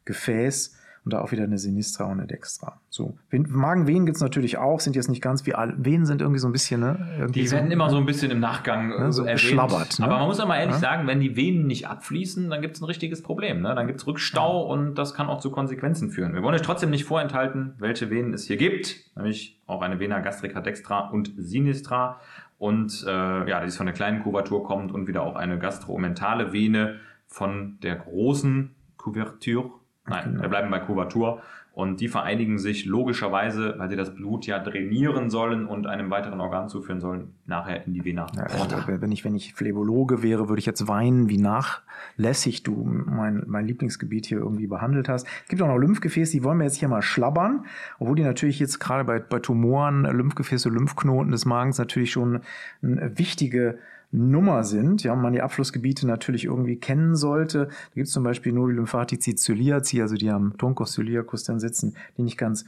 Gefäß. 0.05 0.77
Und 1.05 1.13
da 1.13 1.21
auch 1.21 1.33
wieder 1.33 1.43
eine 1.43 1.59
Sinistra 1.59 2.05
und 2.05 2.13
eine 2.21 2.27
Dextra. 2.27 2.81
So. 2.89 3.17
Magenvenen 3.31 4.07
gibt 4.07 4.17
es 4.17 4.23
natürlich 4.23 4.59
auch, 4.59 4.79
sind 4.79 4.95
jetzt 4.95 5.09
nicht 5.09 5.21
ganz 5.21 5.47
wie 5.47 5.55
alle. 5.55 5.75
Venen 5.77 6.07
sind 6.07 6.21
irgendwie 6.21 6.39
so 6.39 6.47
ein 6.47 6.53
bisschen, 6.53 6.81
ne? 6.81 7.09
Irgendwie 7.19 7.43
die 7.43 7.51
werden 7.51 7.67
so, 7.67 7.73
immer 7.73 7.91
so 7.91 7.97
ein 7.97 8.07
bisschen 8.07 8.31
im 8.31 8.39
Nachgang 8.39 8.89
ne, 8.89 9.13
so 9.13 9.25
erwähnt. 9.25 9.99
Ne? 9.99 10.05
Aber 10.05 10.19
man 10.19 10.29
muss 10.29 10.39
auch 10.39 10.47
mal 10.47 10.59
ehrlich 10.59 10.77
Ja. 10.77 10.81
sagen, 10.81 11.09
wenn 11.09 11.19
die 11.19 11.35
Venen 11.35 11.67
nicht 11.67 11.89
abfließen, 11.89 12.49
dann 12.51 12.63
gibt 12.63 12.77
es 12.77 12.83
ein 12.83 12.85
richtiges 12.85 13.23
Problem. 13.23 13.63
Ne? 13.63 13.75
Dann 13.75 13.89
gibt 13.89 14.01
es 14.01 14.07
Rückstau 14.07 14.63
und 14.71 14.95
das 14.95 15.15
kann 15.15 15.27
auch 15.27 15.41
zu 15.41 15.51
Konsequenzen 15.51 16.11
führen. 16.11 16.35
Wir 16.35 16.43
wollen 16.43 16.55
euch 16.55 16.63
trotzdem 16.63 16.91
nicht 16.91 17.05
vorenthalten, 17.05 17.75
welche 17.79 18.09
Venen 18.11 18.33
es 18.33 18.47
hier 18.47 18.57
gibt, 18.57 18.97
nämlich 19.17 19.61
auch 19.67 19.83
eine 19.83 19.99
Vena 19.99 20.21
gastrica 20.21 20.61
dextra 20.61 21.09
und 21.09 21.33
sinistra. 21.37 22.21
Und 22.59 23.05
äh, 23.09 23.11
ja, 23.51 23.61
die 23.61 23.67
ist 23.67 23.77
von 23.77 23.87
der 23.87 23.95
kleinen 23.95 24.23
Kuvatur 24.23 24.63
kommt 24.63 24.93
und 24.93 25.09
wieder 25.09 25.23
auch 25.25 25.35
eine 25.35 25.59
gastroomentale 25.59 26.53
Vene 26.53 27.01
von 27.27 27.79
der 27.83 27.97
großen 27.97 28.71
Kuvertur. 28.97 29.81
Nein, 30.07 30.25
Genau. 30.25 30.43
wir 30.43 30.49
bleiben 30.49 30.71
bei 30.71 30.81
Kuvatur. 30.81 31.41
Und 31.75 32.03
die 32.03 32.09
vereinigen 32.09 32.59
sich 32.59 32.85
logischerweise, 32.85 33.77
weil 33.79 33.89
sie 33.89 33.97
das 33.97 34.15
Blut 34.15 34.45
ja 34.45 34.59
drainieren 34.59 35.31
sollen 35.31 35.65
und 35.65 35.87
einem 35.87 36.11
weiteren 36.11 36.39
Organ 36.39 36.69
zuführen 36.69 37.01
sollen, 37.01 37.33
nachher 37.47 37.87
in 37.87 37.95
die 37.95 38.05
Vena. 38.05 38.27
Ja, 38.37 38.43
also, 38.43 38.77
wenn 38.87 39.11
ich, 39.11 39.25
wenn 39.25 39.35
ich 39.35 39.55
Phlebologe 39.55 40.23
wäre, 40.23 40.51
würde 40.51 40.61
ich 40.61 40.67
jetzt 40.67 40.87
weinen, 40.87 41.31
wie 41.31 41.39
nachlässig 41.39 42.63
du 42.63 42.85
mein, 42.85 43.45
mein 43.47 43.67
Lieblingsgebiet 43.67 44.27
hier 44.27 44.37
irgendwie 44.37 44.67
behandelt 44.67 45.09
hast. 45.09 45.27
Es 45.45 45.49
gibt 45.49 45.63
auch 45.63 45.67
noch 45.69 45.79
Lymphgefäße, 45.79 46.33
die 46.33 46.45
wollen 46.45 46.59
wir 46.59 46.65
jetzt 46.65 46.77
hier 46.77 46.89
mal 46.89 47.01
schlabbern, 47.01 47.65
obwohl 47.99 48.17
die 48.17 48.23
natürlich 48.23 48.61
jetzt 48.61 48.79
gerade 48.79 49.05
bei, 49.05 49.19
bei 49.21 49.39
Tumoren, 49.39 50.03
Lymphgefäße, 50.03 50.69
Lymphknoten 50.69 51.33
des 51.33 51.47
Magens 51.47 51.79
natürlich 51.79 52.13
schon 52.13 52.43
eine 52.83 53.19
wichtige 53.19 53.79
Nummer 54.13 54.63
sind, 54.63 55.03
ja, 55.03 55.15
und 55.15 55.23
man 55.23 55.33
die 55.33 55.41
Abflussgebiete 55.41 56.07
natürlich 56.07 56.45
irgendwie 56.45 56.77
kennen 56.77 57.17
sollte. 57.17 57.67
Da 57.67 57.95
gibt 57.95 58.09
es 58.09 58.13
zum 58.13 58.23
Beispiel 58.23 58.53
Nodi 58.53 58.75
Lymphatici 58.75 59.35
Celiaci, 59.35 60.03
also 60.03 60.15
die 60.15 60.29
am 60.29 60.57
Tonkos 60.59 60.93
celiacus 60.93 61.45
dann 61.45 61.59
sitzen, 61.59 61.97
die 62.19 62.23
nicht 62.23 62.37
ganz 62.37 62.67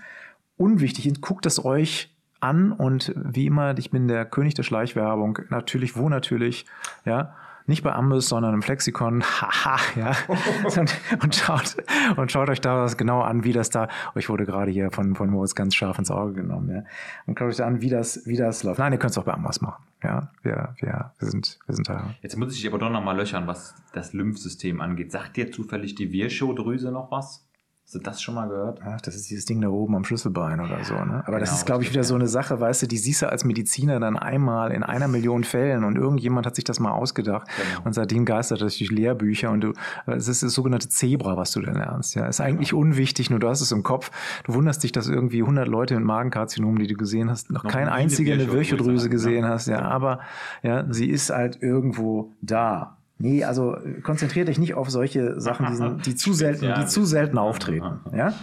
unwichtig 0.56 1.04
sind. 1.04 1.20
Guckt 1.20 1.44
es 1.44 1.62
euch 1.62 2.14
an 2.40 2.72
und 2.72 3.12
wie 3.16 3.46
immer, 3.46 3.76
ich 3.76 3.90
bin 3.90 4.08
der 4.08 4.24
König 4.24 4.54
der 4.54 4.62
Schleichwerbung. 4.62 5.38
Natürlich, 5.50 5.96
wo 5.96 6.08
natürlich, 6.08 6.66
ja. 7.04 7.34
Nicht 7.66 7.82
bei 7.82 7.92
Ambus, 7.92 8.28
sondern 8.28 8.52
im 8.52 8.62
Flexikon. 8.62 9.22
Haha, 9.40 9.78
ja. 9.96 10.12
und, 10.78 10.94
und, 11.22 11.34
schaut, 11.34 11.76
und 12.16 12.30
schaut 12.30 12.50
euch 12.50 12.60
da 12.60 12.82
was 12.82 12.96
genau 12.96 13.22
an, 13.22 13.44
wie 13.44 13.52
das 13.52 13.70
da, 13.70 13.88
euch 14.14 14.28
wurde 14.28 14.44
gerade 14.44 14.70
hier 14.70 14.90
von, 14.90 15.14
von 15.14 15.30
Moritz 15.30 15.54
ganz 15.54 15.74
scharf 15.74 15.98
ins 15.98 16.10
Auge 16.10 16.34
genommen, 16.34 16.70
ja. 16.70 16.82
Und 17.26 17.38
schaut 17.38 17.48
euch 17.48 17.56
da 17.56 17.66
an, 17.66 17.80
wie 17.80 17.88
das, 17.88 18.26
wie 18.26 18.36
das 18.36 18.62
läuft. 18.64 18.78
Nein, 18.78 18.92
ihr 18.92 18.98
könnt 18.98 19.12
es 19.12 19.18
auch 19.18 19.24
bei 19.24 19.32
Ambus 19.32 19.62
machen. 19.62 19.82
Ja, 20.02 20.30
wir, 20.42 20.74
wir, 20.80 21.12
wir 21.18 21.28
sind, 21.28 21.58
wir 21.66 21.74
sind 21.74 21.88
da. 21.88 22.14
Jetzt 22.20 22.36
muss 22.36 22.52
ich 22.54 22.60
dich 22.60 22.70
aber 22.70 22.78
doch 22.78 22.90
nochmal 22.90 23.16
löchern, 23.16 23.46
was 23.46 23.74
das 23.94 24.12
Lymphsystem 24.12 24.82
angeht. 24.82 25.10
Sagt 25.10 25.38
dir 25.38 25.50
zufällig 25.50 25.94
die 25.94 26.12
Virchow-Drüse 26.12 26.92
noch 26.92 27.10
was? 27.10 27.46
Hast 27.86 27.94
du 27.96 27.98
das 27.98 28.22
schon 28.22 28.34
mal 28.34 28.48
gehört? 28.48 28.80
Ach, 28.82 28.98
das 29.02 29.14
ist 29.14 29.28
dieses 29.28 29.44
Ding 29.44 29.60
da 29.60 29.68
oben 29.68 29.94
am 29.94 30.04
Schlüsselbein 30.04 30.58
oder 30.58 30.82
so, 30.84 30.94
ne? 30.94 31.22
Aber 31.26 31.38
das 31.38 31.50
genau, 31.50 31.58
ist, 31.58 31.66
glaube 31.66 31.82
ich, 31.82 31.88
das 31.90 31.94
wieder 31.94 32.04
so 32.04 32.14
ja- 32.14 32.20
eine 32.20 32.28
Sache, 32.28 32.58
weißt 32.58 32.80
du, 32.82 32.86
die 32.86 32.96
siehst 32.96 33.20
du 33.20 33.28
als 33.28 33.44
Mediziner 33.44 34.00
dann 34.00 34.16
einmal 34.16 34.72
in 34.72 34.82
einer 34.82 35.06
Million 35.06 35.44
Fällen 35.44 35.84
und 35.84 35.96
irgendjemand 35.96 36.46
hat 36.46 36.54
sich 36.56 36.64
das 36.64 36.80
mal 36.80 36.92
ausgedacht 36.92 37.46
Genau. 37.46 37.84
und 37.84 37.92
seitdem 37.92 38.24
geistert 38.24 38.62
das 38.62 38.78
durch 38.78 38.90
Lehrbücher 38.90 39.50
und 39.50 39.60
du, 39.60 39.72
es 40.06 40.28
ist 40.28 40.42
das 40.42 40.54
sogenannte 40.54 40.88
Zebra, 40.88 41.36
was 41.36 41.52
du 41.52 41.60
dann 41.60 41.74
lernst, 41.74 42.14
ja. 42.14 42.26
Ist 42.26 42.40
eigentlich 42.40 42.70
Genau. 42.70 42.80
unwichtig, 42.80 43.28
nur 43.28 43.38
du 43.38 43.48
hast 43.50 43.60
es 43.60 43.70
im 43.70 43.82
Kopf. 43.82 44.10
Du 44.44 44.54
wunderst 44.54 44.82
dich, 44.82 44.92
dass 44.92 45.06
irgendwie 45.06 45.42
100 45.42 45.68
Leute 45.68 45.94
mit 45.94 46.04
Magenkarzinomen, 46.04 46.78
die 46.78 46.86
du 46.86 46.94
gesehen 46.96 47.28
hast, 47.28 47.50
noch, 47.50 47.64
Noch 47.64 47.70
kein 47.70 47.82
nie 47.84 47.90
eine 47.90 47.92
einzige 47.92 48.32
eine 48.32 48.50
Virchow-Drüse 48.50 48.78
Virchow-Drüse 48.78 49.00
hatten, 49.04 49.10
gesehen 49.10 49.44
ja. 49.44 49.50
hast, 49.50 49.66
ja. 49.68 49.82
Aber, 49.82 50.20
ja, 50.62 50.86
sie 50.90 51.10
ist 51.10 51.28
halt 51.28 51.58
irgendwo 51.62 52.32
da. 52.40 52.96
Nee, 53.18 53.44
also 53.44 53.76
konzentriert 54.02 54.48
dich 54.48 54.58
nicht 54.58 54.74
auf 54.74 54.90
solche 54.90 55.40
Sachen, 55.40 55.66
die, 55.66 55.76
sind, 55.76 56.06
die 56.06 56.14
zu 56.14 56.32
selten, 56.32 56.74
die 56.80 56.86
zu 56.86 57.04
selten 57.04 57.38
auftreten. 57.38 58.00
Ja? 58.12 58.34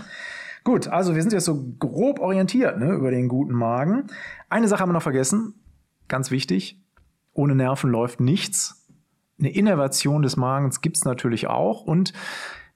Gut, 0.63 0.87
also 0.87 1.15
wir 1.15 1.21
sind 1.21 1.33
jetzt 1.33 1.45
so 1.45 1.73
grob 1.79 2.19
orientiert 2.19 2.79
ne, 2.79 2.93
über 2.93 3.11
den 3.11 3.27
guten 3.27 3.53
Magen. 3.53 4.07
Eine 4.49 4.67
Sache 4.67 4.81
haben 4.81 4.89
wir 4.89 4.93
noch 4.93 5.01
vergessen, 5.01 5.55
ganz 6.07 6.31
wichtig. 6.31 6.79
Ohne 7.33 7.55
Nerven 7.55 7.89
läuft 7.89 8.19
nichts. 8.19 8.87
Eine 9.39 9.49
Innervation 9.49 10.21
des 10.21 10.37
Magens 10.37 10.81
gibt 10.81 10.97
es 10.97 11.05
natürlich 11.05 11.47
auch. 11.47 11.81
Und 11.81 12.13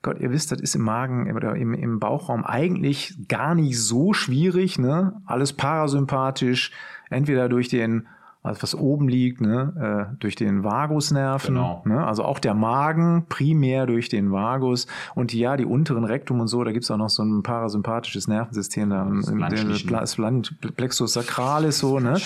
Gott, 0.01 0.19
ihr 0.19 0.31
wisst, 0.31 0.51
das 0.51 0.61
ist 0.61 0.75
im 0.75 0.81
Magen 0.81 1.31
oder 1.35 1.55
im, 1.55 1.73
im 1.73 1.99
Bauchraum 1.99 2.43
eigentlich 2.43 3.27
gar 3.27 3.53
nicht 3.53 3.79
so 3.79 4.13
schwierig. 4.13 4.79
Ne? 4.79 5.21
Alles 5.25 5.53
parasympathisch, 5.53 6.71
entweder 7.09 7.49
durch 7.49 7.69
den 7.69 8.07
also 8.45 8.61
was 8.63 8.75
oben 8.75 9.07
liegt, 9.09 9.41
ne, 9.41 10.09
äh, 10.13 10.15
durch 10.19 10.35
den 10.35 10.63
Vagusnerven, 10.63 11.55
Genau. 11.55 11.81
ne, 11.85 12.05
also 12.05 12.23
auch 12.23 12.39
der 12.39 12.53
Magen 12.53 13.25
primär 13.27 13.85
durch 13.85 14.07
den 14.09 14.31
Vagus. 14.31 14.87
Und 15.15 15.33
ja, 15.33 15.57
die 15.57 15.65
unteren 15.65 16.03
Rektum 16.05 16.39
und 16.39 16.47
so, 16.47 16.63
da 16.63 16.71
gibt's 16.71 16.89
auch 16.91 16.97
noch 16.97 17.09
so 17.09 17.23
ein 17.23 17.43
parasympathisches 17.43 18.27
Nervensystem, 18.27 18.89
da 18.89 19.03
das 19.05 19.27
im- 19.29 19.39
das 19.39 20.15
Plexus 20.77 21.13
sacralis 21.13 21.79
so, 21.79 21.99
ne, 21.99 22.17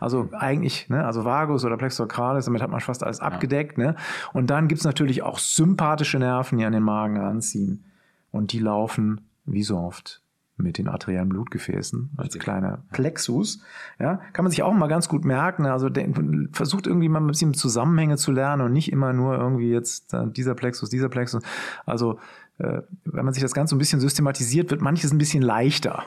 also 0.00 0.28
eigentlich, 0.32 0.88
ne, 0.88 1.04
also 1.04 1.24
Vagus 1.24 1.64
oder 1.64 1.76
Plexus 1.76 1.98
sacralis, 2.08 2.46
damit 2.46 2.62
hat 2.62 2.70
man 2.70 2.80
fast 2.80 3.04
alles 3.04 3.20
abgedeckt, 3.20 3.78
ne, 3.78 3.94
und 4.32 4.48
dann 4.50 4.68
gibt's 4.68 4.84
natürlich 4.84 5.22
auch 5.22 5.38
sympathische 5.38 6.18
Nerven, 6.18 6.58
die 6.58 6.64
an 6.64 6.72
den 6.72 6.82
Magen 6.82 7.18
anziehen 7.18 7.84
und 8.32 8.52
die 8.52 8.58
laufen, 8.58 9.20
wie 9.44 9.62
so 9.62 9.76
oft, 9.78 10.22
mit 10.58 10.78
den 10.78 10.88
arteriellen 10.88 11.28
Blutgefäßen 11.28 12.12
als 12.16 12.26
Richtig. 12.26 12.42
kleiner 12.42 12.82
Plexus. 12.92 13.60
Ja, 13.98 14.20
kann 14.32 14.44
man 14.44 14.50
sich 14.50 14.62
auch 14.62 14.72
mal 14.72 14.86
ganz 14.86 15.08
gut 15.08 15.24
merken. 15.24 15.66
Also 15.66 15.88
den, 15.88 16.48
versucht 16.52 16.86
irgendwie 16.86 17.08
mal 17.08 17.20
ein 17.20 17.26
bisschen 17.26 17.54
Zusammenhänge 17.54 18.16
zu 18.16 18.32
lernen 18.32 18.62
und 18.62 18.72
nicht 18.72 18.90
immer 18.90 19.12
nur 19.12 19.36
irgendwie 19.36 19.70
jetzt 19.70 20.14
äh, 20.14 20.26
dieser 20.28 20.54
Plexus, 20.54 20.88
dieser 20.88 21.08
Plexus. 21.08 21.42
Also 21.84 22.18
äh, 22.58 22.80
wenn 23.04 23.24
man 23.24 23.34
sich 23.34 23.42
das 23.42 23.52
Ganze 23.52 23.76
ein 23.76 23.78
bisschen 23.78 24.00
systematisiert, 24.00 24.70
wird 24.70 24.80
manches 24.80 25.12
ein 25.12 25.18
bisschen 25.18 25.42
leichter. 25.42 26.04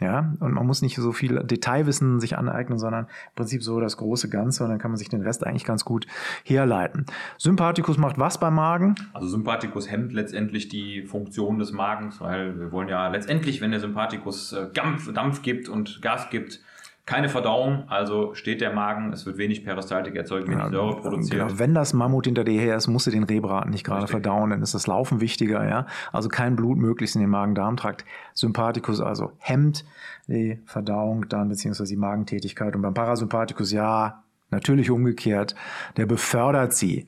Ja, 0.00 0.34
und 0.40 0.52
man 0.52 0.66
muss 0.66 0.82
nicht 0.82 0.96
so 0.96 1.12
viel 1.12 1.44
Detailwissen 1.44 2.18
sich 2.18 2.36
aneignen, 2.36 2.78
sondern 2.78 3.04
im 3.04 3.34
Prinzip 3.36 3.62
so 3.62 3.78
das 3.78 3.96
große 3.96 4.28
Ganze 4.28 4.64
und 4.64 4.70
dann 4.70 4.80
kann 4.80 4.90
man 4.90 4.98
sich 4.98 5.08
den 5.08 5.22
Rest 5.22 5.46
eigentlich 5.46 5.64
ganz 5.64 5.84
gut 5.84 6.06
herleiten. 6.42 7.06
Sympathikus 7.38 7.96
macht 7.96 8.18
was 8.18 8.38
beim 8.38 8.56
Magen? 8.56 8.96
Also 9.12 9.28
Sympathikus 9.28 9.88
hemmt 9.88 10.12
letztendlich 10.12 10.68
die 10.68 11.02
Funktion 11.02 11.60
des 11.60 11.70
Magens, 11.70 12.20
weil 12.20 12.58
wir 12.58 12.72
wollen 12.72 12.88
ja 12.88 13.06
letztendlich, 13.06 13.60
wenn 13.60 13.70
der 13.70 13.78
Sympathikus 13.78 14.52
äh, 14.52 14.68
Dampf, 14.72 15.12
Dampf 15.12 15.42
gibt 15.42 15.68
und 15.68 16.02
Gas 16.02 16.28
gibt, 16.28 16.60
keine 17.06 17.28
Verdauung, 17.28 17.84
also 17.88 18.32
steht 18.34 18.62
der 18.62 18.72
Magen, 18.72 19.12
es 19.12 19.26
wird 19.26 19.36
wenig 19.36 19.62
Peristaltik 19.62 20.16
erzeugt, 20.16 20.48
wenig 20.48 20.64
Säure 20.70 20.96
produziert. 20.96 21.48
Genau, 21.48 21.58
wenn 21.58 21.74
das 21.74 21.92
Mammut 21.92 22.24
hinter 22.24 22.44
dir 22.44 22.58
her 22.58 22.76
ist, 22.76 22.86
musst 22.88 23.06
du 23.06 23.10
den 23.10 23.24
Rebraten 23.24 23.70
nicht 23.70 23.84
gerade 23.84 24.04
Richtig. 24.04 24.22
verdauen, 24.22 24.50
dann 24.50 24.62
ist 24.62 24.72
das 24.72 24.86
Laufen 24.86 25.20
wichtiger, 25.20 25.68
ja. 25.68 25.86
Also 26.12 26.30
kein 26.30 26.56
Blut 26.56 26.78
möglichst 26.78 27.14
in 27.14 27.20
den 27.20 27.28
Magen-Darm-Trakt. 27.28 28.06
Sympathikus 28.32 29.02
also 29.02 29.32
hemmt 29.38 29.84
die 30.28 30.58
Verdauung 30.64 31.28
dann, 31.28 31.50
beziehungsweise 31.50 31.92
die 31.92 32.00
Magentätigkeit. 32.00 32.74
Und 32.74 32.80
beim 32.80 32.94
Parasympathikus, 32.94 33.70
ja, 33.70 34.22
natürlich 34.50 34.90
umgekehrt, 34.90 35.54
der 35.98 36.06
befördert 36.06 36.72
sie. 36.72 37.06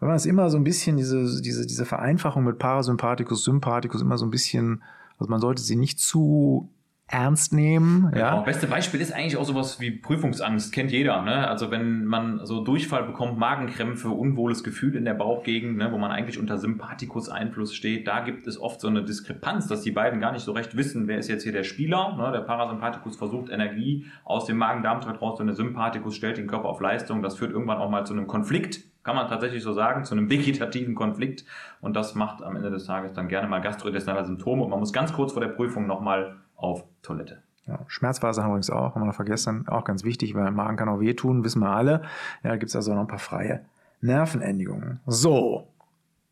Wenn 0.00 0.08
man 0.08 0.16
es 0.16 0.26
immer 0.26 0.50
so 0.50 0.56
ein 0.56 0.64
bisschen, 0.64 0.96
diese, 0.96 1.40
diese, 1.40 1.66
diese 1.66 1.86
Vereinfachung 1.86 2.42
mit 2.42 2.58
Parasympathikus, 2.58 3.44
Sympathikus 3.44 4.02
immer 4.02 4.18
so 4.18 4.26
ein 4.26 4.30
bisschen, 4.30 4.82
also 5.20 5.30
man 5.30 5.40
sollte 5.40 5.62
sie 5.62 5.76
nicht 5.76 6.00
zu 6.00 6.68
ernst 7.08 7.52
nehmen, 7.52 8.10
Genau. 8.10 8.18
ja. 8.18 8.40
Beste 8.40 8.66
Beispiel 8.66 9.00
ist 9.00 9.12
eigentlich 9.12 9.36
auch 9.36 9.44
sowas 9.44 9.78
wie 9.78 9.92
Prüfungsangst, 9.92 10.72
kennt 10.72 10.90
jeder. 10.90 11.22
Ne? 11.22 11.46
Also 11.46 11.70
wenn 11.70 12.04
man 12.04 12.44
so 12.44 12.64
Durchfall 12.64 13.04
bekommt, 13.04 13.38
Magenkrämpfe, 13.38 14.08
unwohles 14.08 14.64
Gefühl 14.64 14.96
in 14.96 15.04
der 15.04 15.14
Bauchgegend, 15.14 15.76
ne? 15.76 15.92
wo 15.92 15.98
man 15.98 16.10
eigentlich 16.10 16.38
unter 16.38 16.58
Sympathikus-Einfluss 16.58 17.74
steht, 17.74 18.08
da 18.08 18.20
gibt 18.20 18.48
es 18.48 18.60
oft 18.60 18.80
so 18.80 18.88
eine 18.88 19.04
Diskrepanz, 19.04 19.68
dass 19.68 19.82
die 19.82 19.92
beiden 19.92 20.18
gar 20.20 20.32
nicht 20.32 20.42
so 20.42 20.50
recht 20.50 20.76
wissen, 20.76 21.06
wer 21.06 21.18
ist 21.18 21.28
jetzt 21.28 21.44
hier 21.44 21.52
der 21.52 21.62
Spieler. 21.62 22.16
Ne? 22.16 22.32
Der 22.32 22.40
Parasympathikus 22.40 23.16
versucht 23.16 23.50
Energie 23.50 24.06
aus 24.24 24.46
dem 24.46 24.56
Magen-Darm-Trakt 24.56 25.22
raus 25.22 25.38
und 25.38 25.46
der 25.46 25.54
Sympathikus 25.54 26.16
stellt 26.16 26.38
den 26.38 26.48
Körper 26.48 26.68
auf 26.68 26.80
Leistung. 26.80 27.22
Das 27.22 27.36
führt 27.36 27.52
irgendwann 27.52 27.78
auch 27.78 27.88
mal 27.90 28.04
zu 28.04 28.14
einem 28.14 28.26
Konflikt, 28.26 28.80
kann 29.04 29.14
man 29.14 29.28
tatsächlich 29.28 29.62
so 29.62 29.72
sagen, 29.72 30.04
zu 30.04 30.16
einem 30.16 30.28
vegetativen 30.28 30.96
Konflikt. 30.96 31.44
Und 31.80 31.94
das 31.94 32.16
macht 32.16 32.42
am 32.42 32.56
Ende 32.56 32.70
des 32.70 32.86
Tages 32.86 33.12
dann 33.12 33.28
gerne 33.28 33.46
mal 33.46 33.60
gastrointestinale 33.60 34.26
Symptome. 34.26 34.64
Und 34.64 34.70
man 34.70 34.80
muss 34.80 34.92
ganz 34.92 35.12
kurz 35.12 35.32
vor 35.32 35.40
der 35.40 35.50
Prüfung 35.50 35.86
nochmal 35.86 36.34
auf 36.56 36.84
Toilette. 37.02 37.42
Ja, 37.66 37.80
Schmerzphase 37.88 38.42
haben 38.42 38.48
wir 38.50 38.54
übrigens 38.54 38.70
auch, 38.70 38.94
haben 38.94 39.02
wir 39.02 39.06
noch 39.06 39.14
vergessen, 39.14 39.66
auch 39.66 39.84
ganz 39.84 40.04
wichtig, 40.04 40.34
weil 40.34 40.50
Magen 40.52 40.76
kann 40.76 40.88
auch 40.88 41.00
wehtun, 41.00 41.42
wissen 41.44 41.60
wir 41.60 41.70
alle. 41.70 42.02
Ja, 42.44 42.50
da 42.50 42.56
gibt 42.56 42.70
es 42.70 42.76
also 42.76 42.94
noch 42.94 43.00
ein 43.00 43.08
paar 43.08 43.18
freie 43.18 43.64
Nervenendigungen. 44.00 45.00
So, 45.06 45.66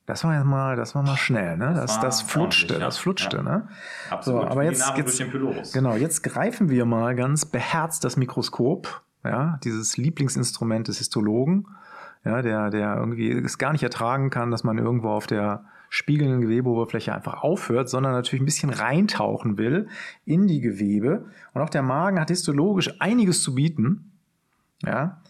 das 0.06 0.22
war 0.22 0.34
jetzt 0.36 0.44
mal, 0.44 0.76
das 0.76 0.94
war 0.94 1.02
mal 1.02 1.16
schnell, 1.16 1.56
ne? 1.56 1.72
Das, 1.74 1.96
war 1.96 2.02
das 2.04 2.22
flutschte, 2.22 2.74
ja. 2.74 2.80
das 2.80 2.98
flutschte, 2.98 3.38
Ja. 3.38 3.42
ne? 3.42 3.68
Absolut. 4.10 4.42
So, 4.42 4.46
aber 4.48 4.62
jetzt- 4.62 4.92
jetzt-. 4.96 5.72
Genau, 5.72 5.94
jetzt 5.94 6.22
greifen 6.22 6.68
wir 6.70 6.84
mal 6.84 7.16
ganz 7.16 7.44
beherzt 7.46 8.04
das 8.04 8.16
Mikroskop, 8.16 9.02
ja, 9.24 9.58
dieses 9.64 9.96
Lieblingsinstrument 9.96 10.88
des 10.88 10.98
Histologen, 10.98 11.66
ja, 12.24 12.42
der, 12.42 12.70
der 12.70 12.96
irgendwie 12.96 13.32
es 13.32 13.58
gar 13.58 13.72
nicht 13.72 13.82
ertragen 13.82 14.30
kann, 14.30 14.50
dass 14.50 14.62
man 14.62 14.78
irgendwo 14.78 15.08
auf 15.10 15.26
der 15.26 15.64
spiegelnden 15.94 16.40
Gewebeoberfläche 16.40 17.14
einfach 17.14 17.44
aufhört, 17.44 17.88
sondern 17.88 18.14
natürlich 18.14 18.42
ein 18.42 18.46
bisschen 18.46 18.70
reintauchen 18.70 19.58
will 19.58 19.86
in 20.24 20.48
die 20.48 20.60
Gewebe. 20.60 21.26
Und 21.52 21.62
auch 21.62 21.70
der 21.70 21.82
Magen 21.82 22.18
hat 22.18 22.30
histologisch 22.30 23.00
einiges 23.00 23.44
zu 23.44 23.54
bieten, 23.54 24.10
ja, 24.84 25.22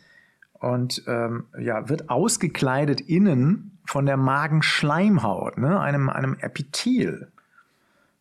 und 0.54 1.02
ähm, 1.06 1.44
ja, 1.60 1.90
wird 1.90 2.08
ausgekleidet 2.08 3.02
innen 3.02 3.76
von 3.84 4.06
der 4.06 4.16
Magenschleimhaut, 4.16 5.58
ne, 5.58 5.78
einem, 5.78 6.08
einem 6.08 6.38
Epithel. 6.40 7.30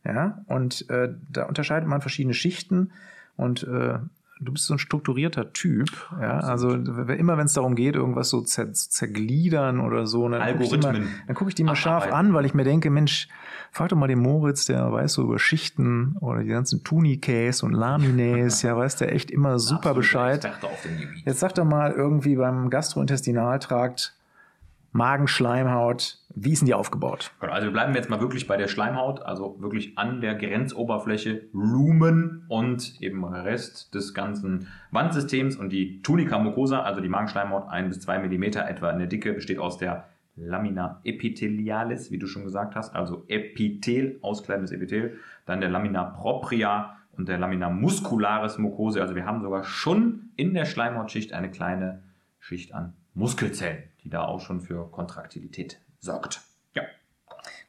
Ja, 0.04 0.44
und 0.48 0.90
äh, 0.90 1.14
da 1.32 1.46
unterscheidet 1.46 1.88
man 1.88 2.02
verschiedene 2.02 2.34
Schichten 2.34 2.92
und 3.38 3.64
äh, 3.64 4.00
du 4.40 4.52
bist 4.52 4.66
so 4.66 4.75
ein 4.75 4.80
strukturierter 4.80 5.54
Typ. 5.54 5.90
Ja, 6.20 6.40
also 6.40 6.74
immer 6.74 7.38
wenn 7.38 7.46
es 7.46 7.54
darum 7.54 7.75
geht, 7.75 7.96
irgendwas 7.96 8.30
so 8.30 8.42
zer 8.42 8.74
zergliedern 8.74 9.80
oder 9.80 10.06
so, 10.08 10.28
dann 10.28 10.42
Algorithmen. 10.42 11.08
dann 11.28 11.36
gucke 11.36 11.50
ich 11.50 11.56
die 11.56 11.63
mal 11.63 11.75
scharf 11.75 12.12
an, 12.12 12.34
weil 12.34 12.46
ich 12.46 12.54
mir 12.54 12.63
denke, 12.63 12.90
Mensch, 12.90 13.28
frag 13.72 13.90
doch 13.90 13.98
mal 13.98 14.08
den 14.08 14.20
Moritz, 14.20 14.66
der 14.66 14.92
weiß 14.92 15.13
so 15.13 15.24
über 15.24 15.40
Schichten 15.40 16.18
oder 16.20 16.42
die 16.42 16.50
ganzen 16.50 16.84
Tunikäs 16.84 17.63
und 17.63 17.74
Lamines, 17.74 18.62
ja, 18.63 18.75
weiß 18.75 18.98
der 18.98 19.13
echt 19.13 19.32
immer 19.32 19.60
super 19.60 19.94
Bescheid. 19.94 20.50
Jetzt 21.25 21.40
sag 21.40 21.56
doch 21.56 21.66
mal 21.66 21.92
irgendwie 21.92 22.36
beim 22.36 22.70
Gastrointestinaltrakt, 22.70 24.16
Magenschleimhaut, 24.92 26.20
wie 26.36 26.52
ist 26.52 26.62
denn 26.62 26.68
die 26.68 26.74
aufgebaut? 26.74 27.32
Also 27.40 27.68
wir 27.68 27.72
bleiben 27.72 27.94
jetzt 27.94 28.10
mal 28.10 28.20
wirklich 28.20 28.48
bei 28.48 28.58
der 28.58 28.68
Schleimhaut, 28.68 29.22
also 29.22 29.62
wirklich 29.62 29.98
an 29.98 30.20
der 30.22 30.36
Grenzoberfläche, 30.36 31.44
Lumen 31.54 32.46
und 32.48 33.02
eben 33.02 33.24
Rest 33.24 33.94
des 33.94 34.13
ganzen 34.13 34.68
Wandsystems 34.92 35.56
und 35.56 35.70
die 35.70 36.02
Tunica 36.02 36.40
mucosa, 36.40 36.82
also 36.82 37.02
die 37.02 37.10
Magenschleimhaut, 37.10 37.70
ein 37.70 37.90
bis 37.90 38.00
zwei 38.00 38.20
Millimeter 38.20 38.68
etwa 38.68 38.90
in 38.90 39.00
der 39.00 39.08
Dicke, 39.08 39.34
besteht 39.34 39.60
aus 39.60 39.78
der 39.78 40.06
Lamina 40.36 41.02
epithelialis, 41.04 42.10
wie 42.10 42.18
du 42.18 42.25
schon 42.25 42.44
gesagt 42.44 42.75
hast, 42.75 42.96
also 42.96 43.24
Epithel, 43.28 44.18
auskleidendes 44.24 44.72
Epithel, 44.72 45.20
dann 45.46 45.62
der 45.62 45.70
Lamina 45.70 46.04
propria 46.04 46.98
und 47.16 47.30
der 47.30 47.38
Lamina 47.38 47.70
muscularis 47.70 48.58
mucose. 48.58 49.00
Also 49.00 49.16
wir 49.16 49.28
haben 49.28 49.42
sogar 49.42 49.63
schon 49.63 50.32
in 50.36 50.56
der 50.56 50.66
Schleimhautschicht 50.66 51.34
eine 51.34 51.52
kleine 51.52 52.02
Schicht 52.40 52.74
an 52.74 52.94
Muskelzellen, 53.13 53.84
die 54.04 54.10
da 54.10 54.25
auch 54.25 54.40
schon 54.40 54.60
für 54.60 54.90
Kontraktilität 54.90 55.80
sorgt. 56.04 56.42
Ja. 56.76 56.84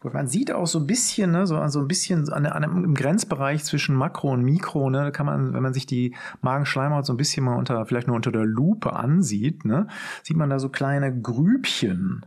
Gut, 0.01 0.13
man 0.13 0.29
sieht 0.29 0.53
auch 0.53 0.67
so 0.67 0.81
ein 0.81 0.87
bisschen, 0.87 1.31
ne, 1.31 1.47
so, 1.47 1.67
so 1.69 1.81
ein 1.81 1.89
bisschen 1.89 2.31
an, 2.33 2.47
an, 2.47 2.63
im 2.63 2.95
Grenzbereich 2.95 3.65
zwischen 3.65 3.95
Makro 3.95 4.33
und 4.33 4.43
Mikro, 4.43 4.91
ne, 4.91 5.13
kann 5.13 5.27
man, 5.27 5.55
wenn 5.55 5.63
man 5.63 5.73
sich 5.73 5.87
die 5.87 6.15
Magenschleimhaut 6.43 7.07
so 7.07 7.13
ein 7.13 7.17
bisschen 7.17 7.45
mal 7.45 7.57
unter, 7.57 7.87
vielleicht 7.87 8.07
nur 8.07 8.17
unter 8.17 8.33
der 8.33 8.45
Lupe 8.45 8.93
ansieht, 8.93 9.65
ne, 9.65 9.87
sieht 10.23 10.37
man 10.37 10.51
da 10.51 10.59
so 10.59 10.69
kleine 10.69 11.19
Grübchen. 11.21 12.27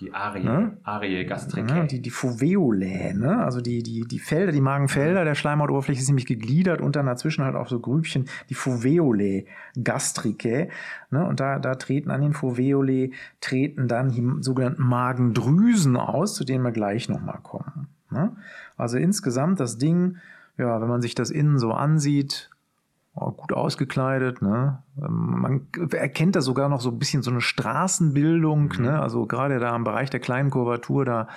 Die 0.00 0.14
Arie, 0.14 0.42
ne? 0.42 0.78
Arie 0.82 1.24
gastricae. 1.26 1.86
Die, 1.86 2.00
die 2.00 2.10
Foveolae, 2.10 3.12
ne? 3.14 3.44
also 3.44 3.60
die, 3.60 3.82
die, 3.82 4.06
die 4.06 4.18
Felder, 4.18 4.50
die 4.50 4.62
Magenfelder 4.62 5.24
der 5.24 5.34
Schleimhautoberfläche 5.34 6.00
sind 6.00 6.12
nämlich 6.12 6.26
gegliedert 6.26 6.80
und 6.80 6.96
dann 6.96 7.06
dazwischen 7.06 7.44
halt 7.44 7.54
auch 7.54 7.68
so 7.68 7.80
Grübchen, 7.80 8.24
die 8.48 8.54
Foveolae 8.54 9.44
gastricae. 9.82 10.68
Ne? 11.10 11.24
Und 11.26 11.40
da, 11.40 11.58
da 11.58 11.74
treten 11.74 12.10
an 12.10 12.22
den 12.22 12.32
Foveolae, 12.32 13.10
treten 13.40 13.88
dann 13.88 14.10
die 14.10 14.26
sogenannten 14.42 14.82
Magendrüsen 14.82 15.96
aus, 15.96 16.34
zu 16.34 16.44
denen 16.44 16.64
wir 16.64 16.72
gleich 16.72 17.08
nochmal 17.08 17.40
kommen. 17.42 17.88
Ne? 18.10 18.34
Also 18.76 18.96
insgesamt 18.96 19.60
das 19.60 19.76
Ding, 19.78 20.16
ja, 20.56 20.80
wenn 20.80 20.88
man 20.88 21.02
sich 21.02 21.14
das 21.14 21.30
innen 21.30 21.58
so 21.58 21.72
ansieht, 21.72 22.49
gut 23.28 23.52
ausgekleidet. 23.52 24.42
Ne? 24.42 24.82
Ähm, 24.98 25.40
man 25.40 25.66
erkennt 25.92 26.36
da 26.36 26.40
sogar 26.40 26.68
noch 26.68 26.80
so 26.80 26.90
ein 26.90 26.98
bisschen 26.98 27.22
so 27.22 27.30
eine 27.30 27.40
Straßenbildung. 27.40 28.72
Mhm. 28.78 28.84
Ne? 28.84 29.00
Also 29.00 29.26
gerade 29.26 29.58
da 29.58 29.74
im 29.76 29.84
Bereich 29.84 30.10
der 30.10 30.20
kleinen 30.20 30.50
Kurvatur, 30.50 31.04
da 31.04 31.28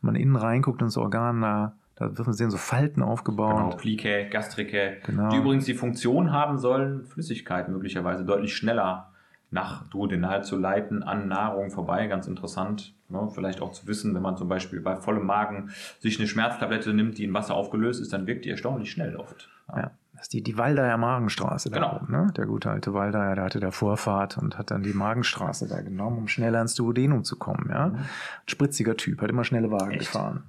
wenn 0.00 0.12
man 0.12 0.14
innen 0.16 0.36
reinguckt 0.36 0.82
ins 0.82 0.96
Organ, 0.96 1.40
da, 1.40 1.74
da 1.96 2.16
wird 2.16 2.26
man 2.26 2.34
sehen, 2.34 2.50
so 2.50 2.56
Falten 2.56 3.02
aufgebaut. 3.02 3.56
Genau, 3.56 3.76
Plicae, 3.76 4.28
Gastricae, 4.28 4.98
genau. 5.04 5.30
die 5.30 5.36
übrigens 5.36 5.64
die 5.64 5.74
Funktion 5.74 6.32
haben 6.32 6.58
sollen, 6.58 7.06
Flüssigkeit 7.06 7.68
möglicherweise 7.68 8.24
deutlich 8.24 8.54
schneller 8.54 9.10
nach 9.52 9.88
Duodenal 9.88 10.44
zu 10.44 10.56
leiten, 10.56 11.02
an 11.02 11.26
Nahrung 11.26 11.70
vorbei. 11.70 12.06
Ganz 12.06 12.28
interessant. 12.28 12.94
Ne? 13.08 13.28
Vielleicht 13.34 13.60
auch 13.60 13.72
zu 13.72 13.86
wissen, 13.88 14.14
wenn 14.14 14.22
man 14.22 14.36
zum 14.36 14.48
Beispiel 14.48 14.80
bei 14.80 14.96
vollem 14.96 15.26
Magen 15.26 15.70
sich 15.98 16.18
eine 16.18 16.28
Schmerztablette 16.28 16.94
nimmt, 16.94 17.18
die 17.18 17.24
in 17.24 17.34
Wasser 17.34 17.54
aufgelöst 17.54 18.00
ist, 18.00 18.12
dann 18.12 18.26
wirkt 18.26 18.44
die 18.44 18.50
erstaunlich 18.50 18.92
schnell 18.92 19.16
oft. 19.16 19.50
Ja. 19.68 19.78
ja. 19.78 19.90
Das 20.20 20.26
ist 20.26 20.34
die, 20.34 20.42
die 20.42 20.58
Waldeyer 20.58 20.98
Magenstraße 20.98 21.70
genau. 21.70 21.92
da 21.92 21.96
oben, 21.96 22.12
ne? 22.12 22.30
Der 22.36 22.44
gute 22.44 22.70
alte 22.70 22.92
Waldeyer, 22.92 23.36
der 23.36 23.44
hatte 23.44 23.58
da 23.58 23.70
Vorfahrt 23.70 24.36
und 24.36 24.58
hat 24.58 24.70
dann 24.70 24.82
die 24.82 24.92
Magenstraße 24.92 25.66
da 25.66 25.80
genommen, 25.80 26.18
um 26.18 26.28
schneller 26.28 26.60
ins 26.60 26.74
Duodenum 26.74 27.24
zu 27.24 27.38
kommen, 27.38 27.70
ja. 27.70 27.88
Mhm. 27.88 27.98
Spritziger 28.44 28.98
Typ, 28.98 29.22
hat 29.22 29.30
immer 29.30 29.44
schnelle 29.44 29.70
Wagen 29.70 29.92
Echt? 29.92 30.00
gefahren. 30.00 30.42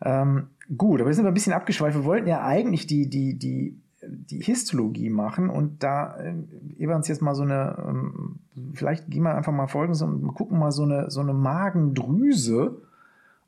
Ähm, 0.00 0.46
gut, 0.74 1.02
aber 1.02 1.10
wir 1.10 1.14
sind 1.14 1.26
ein 1.26 1.34
bisschen 1.34 1.52
abgeschweift. 1.52 1.98
Wir 1.98 2.04
wollten 2.06 2.26
ja 2.26 2.46
eigentlich 2.46 2.86
die, 2.86 3.10
die, 3.10 3.34
die, 3.34 3.78
die 4.02 4.40
Histologie 4.40 5.10
machen 5.10 5.50
und 5.50 5.82
da 5.82 6.16
äh, 6.16 6.32
Evans 6.78 7.08
jetzt 7.08 7.20
mal 7.20 7.34
so 7.34 7.42
eine, 7.42 7.76
ähm, 7.86 8.36
vielleicht 8.72 9.10
gehen 9.10 9.24
wir 9.24 9.34
einfach 9.34 9.52
mal 9.52 9.66
folgendes 9.66 10.00
und 10.00 10.28
gucken 10.28 10.58
mal 10.58 10.72
so 10.72 10.84
eine, 10.84 11.10
so 11.10 11.20
eine 11.20 11.34
Magendrüse 11.34 12.80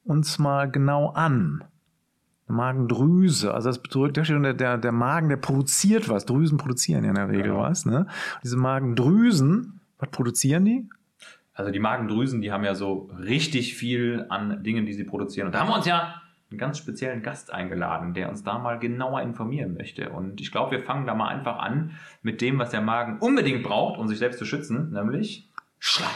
uns 0.05 0.39
mal 0.39 0.71
genau 0.71 1.13
an. 1.13 1.65
Magendrüse. 2.47 3.55
Also 3.55 3.69
das 3.69 3.79
bedeutet, 3.79 4.29
der, 4.29 4.55
der, 4.55 4.79
der 4.79 4.93
Magen, 4.93 5.29
der 5.29 5.37
produziert 5.37 6.09
was. 6.09 6.27
Drüsen 6.27 6.59
produzieren 6.59 7.05
ja 7.05 7.11
in 7.11 7.17
der 7.17 7.29
Regel 7.29 7.53
ja. 7.53 7.59
was. 7.59 7.87
Ne? 7.87 8.07
Diese 8.43 8.57
Magendrüsen, 8.57 9.81
was 9.99 10.11
produzieren 10.11 10.65
die? 10.65 10.89
Also 11.55 11.71
die 11.71 11.79
Magendrüsen, 11.79 12.43
die 12.43 12.53
haben 12.53 12.65
ja 12.65 12.75
so 12.75 13.11
richtig 13.19 13.75
viel 13.75 14.27
an 14.29 14.63
Dingen, 14.63 14.87
die 14.87 14.93
sie 14.93 15.05
produzieren. 15.05 15.47
Und 15.47 15.55
da 15.55 15.61
haben 15.61 15.69
wir 15.69 15.77
uns 15.77 15.87
ja 15.87 16.21
einen 16.51 16.59
ganz 16.59 16.79
speziellen 16.79 17.23
Gast 17.23 17.53
eingeladen, 17.53 18.13
der 18.13 18.29
uns 18.29 18.43
da 18.43 18.59
mal 18.59 18.79
genauer 18.79 19.23
informieren 19.23 19.75
möchte. 19.75 20.11
Und 20.11 20.41
ich 20.41 20.53
glaube, 20.53 20.73
wir 20.73 20.81
fangen 20.81 21.07
da 21.07 21.15
mal 21.15 21.29
einfach 21.29 21.59
an 21.59 21.93
mit 22.23 22.41
dem, 22.41 22.59
was 22.59 22.71
der 22.71 22.81
Magen 22.81 23.19
unbedingt 23.19 23.63
braucht, 23.63 23.99
um 23.99 24.09
sich 24.09 24.19
selbst 24.19 24.39
zu 24.39 24.45
schützen, 24.45 24.93
nämlich 24.93 25.49
Schleim. 25.79 26.11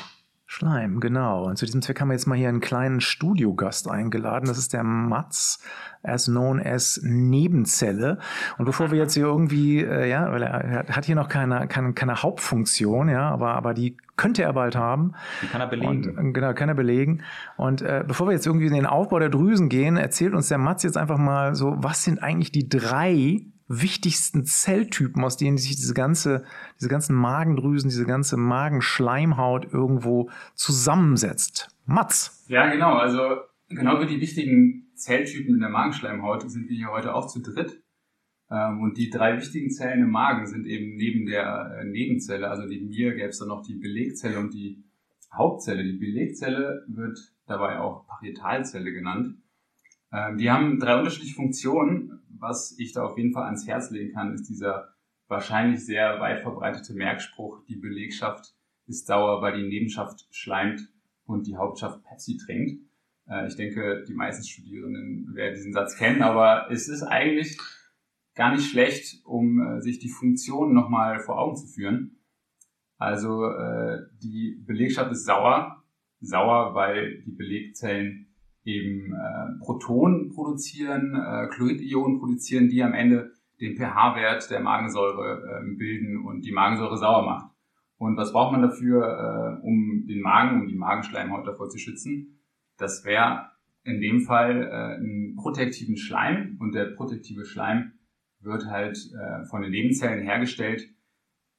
Schleim, 0.51 0.99
genau. 0.99 1.45
Und 1.45 1.59
zu 1.59 1.67
diesem 1.67 1.83
Zweck 1.83 2.01
haben 2.01 2.09
wir 2.09 2.15
jetzt 2.15 2.27
mal 2.27 2.35
hier 2.35 2.49
einen 2.49 2.61
kleinen 2.61 3.03
Studiogast 3.03 3.87
eingeladen. 3.87 4.47
Das 4.47 4.57
ist 4.57 4.73
der 4.73 4.83
Mats, 4.83 5.63
as 6.03 6.25
known 6.25 6.59
as 6.59 6.99
Nebenzelle. 7.05 8.19
Und 8.57 8.65
bevor 8.65 8.91
wir 8.91 8.97
jetzt 8.97 9.13
hier 9.13 9.27
irgendwie, 9.27 9.83
äh, 9.83 10.09
ja, 10.09 10.33
weil 10.33 10.43
er 10.43 10.87
hat 10.89 11.05
hier 11.05 11.17
noch 11.17 11.29
keine, 11.29 11.69
keine, 11.69 11.93
keine 11.93 12.23
Hauptfunktion, 12.23 13.11
ja, 13.11 13.29
aber, 13.29 13.57
aber 13.57 13.75
die 13.75 13.99
könnte 14.17 14.43
er 14.43 14.55
bald 14.55 14.75
haben. 14.75 15.13
Die 15.43 15.49
kann 15.49 15.61
er 15.61 15.67
belegen. 15.67 16.17
Und, 16.17 16.29
äh, 16.29 16.33
genau, 16.33 16.55
kann 16.55 16.71
er 16.71 16.75
belegen. 16.75 17.23
Und 17.59 17.83
äh, 17.83 18.03
bevor 18.07 18.27
wir 18.27 18.33
jetzt 18.33 18.47
irgendwie 18.47 18.69
in 18.69 18.73
den 18.73 18.87
Aufbau 18.87 19.19
der 19.19 19.29
Drüsen 19.29 19.69
gehen, 19.69 19.99
erzählt 19.99 20.33
uns 20.33 20.49
der 20.49 20.57
Mats 20.57 20.83
jetzt 20.83 20.97
einfach 20.97 21.19
mal 21.19 21.55
so, 21.57 21.75
was 21.77 22.05
sind 22.05 22.23
eigentlich 22.23 22.53
die 22.53 22.71
drei 22.71 23.43
wichtigsten 23.69 24.45
Zelltypen, 24.45 25.23
aus 25.23 25.37
denen 25.37 25.59
sich 25.59 25.77
diese 25.77 25.95
ganze, 25.95 26.45
diese 26.79 26.89
ganzen 26.89 27.15
Magendrüsen, 27.15 27.91
diese 27.91 28.07
ganze 28.07 28.37
Magenschleimhaut 28.37 29.73
irgendwo 29.73 30.31
zusammensetzt. 30.55 31.69
Mats. 31.85 32.45
Ja, 32.49 32.71
genau. 32.71 32.95
Also 32.95 33.37
genau 33.69 34.01
wie 34.01 34.07
die 34.07 34.21
wichtigen 34.21 34.91
Zelltypen 34.95 35.55
in 35.55 35.61
der 35.61 35.71
Magenschleimhaut 35.71 36.51
sind 36.51 36.69
wir 36.69 36.77
hier 36.77 36.91
heute 36.91 37.15
auch 37.15 37.29
zu 37.29 37.41
dritt. 37.41 37.83
Ähm, 38.51 38.81
und 38.81 38.97
die 38.97 39.11
drei 39.11 39.37
wichtigen 39.37 39.71
Zellen 39.71 40.03
im 40.03 40.11
Magen 40.11 40.47
sind 40.47 40.67
eben 40.67 40.97
neben 40.97 41.27
der 41.27 41.79
äh, 41.81 41.85
Nebenzelle, 41.85 42.49
also 42.49 42.65
neben 42.65 42.89
mir 42.89 43.15
gäbe 43.15 43.29
es 43.29 43.39
dann 43.39 43.49
noch 43.49 43.63
die 43.63 43.75
Belegzelle 43.75 44.39
und 44.39 44.55
die 44.55 44.85
Hauptzelle. 45.33 45.85
Die 45.85 45.99
Belegzelle 45.99 46.85
wird 46.89 47.19
dabei 47.47 47.79
auch 47.79 48.07
Parietalzelle 48.07 48.93
genannt. 48.93 49.37
Ähm, 50.13 50.39
die 50.39 50.51
haben 50.51 50.79
drei 50.79 50.97
unterschiedliche 50.99 51.35
Funktionen 51.35 52.18
was 52.41 52.79
ich 52.79 52.93
da 52.93 53.05
auf 53.05 53.17
jeden 53.17 53.33
Fall 53.33 53.45
ans 53.45 53.67
Herz 53.67 53.91
legen 53.91 54.13
kann, 54.13 54.35
ist 54.35 54.49
dieser 54.49 54.95
wahrscheinlich 55.29 55.85
sehr 55.85 56.21
weit 56.21 56.41
verbreitete 56.41 56.95
Merkspruch, 56.95 57.65
die 57.67 57.77
Belegschaft 57.77 58.55
ist 58.87 59.07
sauer, 59.07 59.43
weil 59.43 59.61
die 59.61 59.69
Nebenschaft 59.69 60.27
schleimt 60.31 60.81
und 61.27 61.47
die 61.47 61.57
Hauptschaft 61.57 62.03
Pepsi 62.05 62.39
trinkt. 62.39 62.81
Äh, 63.29 63.47
ich 63.47 63.57
denke, 63.57 64.05
die 64.09 64.15
meisten 64.15 64.45
Studierenden 64.45 65.35
werden 65.35 65.55
diesen 65.55 65.73
Satz 65.73 65.97
kennen, 65.97 66.23
aber 66.23 66.71
es 66.71 66.89
ist 66.89 67.03
eigentlich 67.03 67.59
gar 68.35 68.53
nicht 68.55 68.71
schlecht, 68.71 69.25
um 69.25 69.61
äh, 69.61 69.81
sich 69.81 69.99
die 69.99 70.09
Funktion 70.09 70.73
nochmal 70.73 71.21
vor 71.21 71.39
Augen 71.39 71.57
zu 71.57 71.67
führen. 71.67 72.21
Also 72.97 73.45
äh, 73.45 73.99
die 74.23 74.63
Belegschaft 74.67 75.13
ist 75.13 75.27
sauer, 75.27 75.85
sauer, 76.21 76.75
weil 76.75 77.23
die 77.23 77.33
Belegzellen 77.33 78.28
eben 78.69 79.15
äh, 79.15 79.59
Protonen 79.65 80.29
produzieren, 80.29 81.15
äh, 81.15 81.49
Chloridionen 81.49 82.19
produzieren, 82.19 82.69
die 82.69 82.83
am 82.83 82.93
Ende 82.93 83.33
den 83.61 83.77
pH-Wert 83.77 84.51
der 84.51 84.61
Magensäure 84.61 85.43
äh, 85.43 85.77
bilden 85.77 86.25
und 86.25 86.45
die 86.45 86.53
Magensäure 86.53 86.97
sauer 86.97 87.25
macht. 87.25 87.51
Und 87.97 88.17
was 88.17 88.33
braucht 88.33 88.53
man 88.53 88.63
dafür, 88.63 89.59
äh, 89.61 89.67
um 89.67 90.05
den 90.07 90.21
Magen, 90.21 90.61
um 90.61 90.69
die 90.69 90.77
Magenschleimhaut 90.77 91.47
davor 91.47 91.69
zu 91.69 91.79
schützen? 91.79 92.41
Das 92.77 93.05
wäre 93.05 93.51
in 93.83 94.01
dem 94.01 94.21
Fall 94.21 94.63
äh, 94.63 94.97
einen 94.97 95.35
protektiven 95.37 95.97
Schleim 95.97 96.57
und 96.61 96.75
der 96.75 96.85
protektive 96.95 97.45
Schleim 97.45 97.93
wird 98.41 98.67
halt 98.67 98.97
äh, 98.97 99.45
von 99.47 99.63
den 99.63 99.73
Nebenzellen 99.73 100.23
hergestellt, 100.23 100.89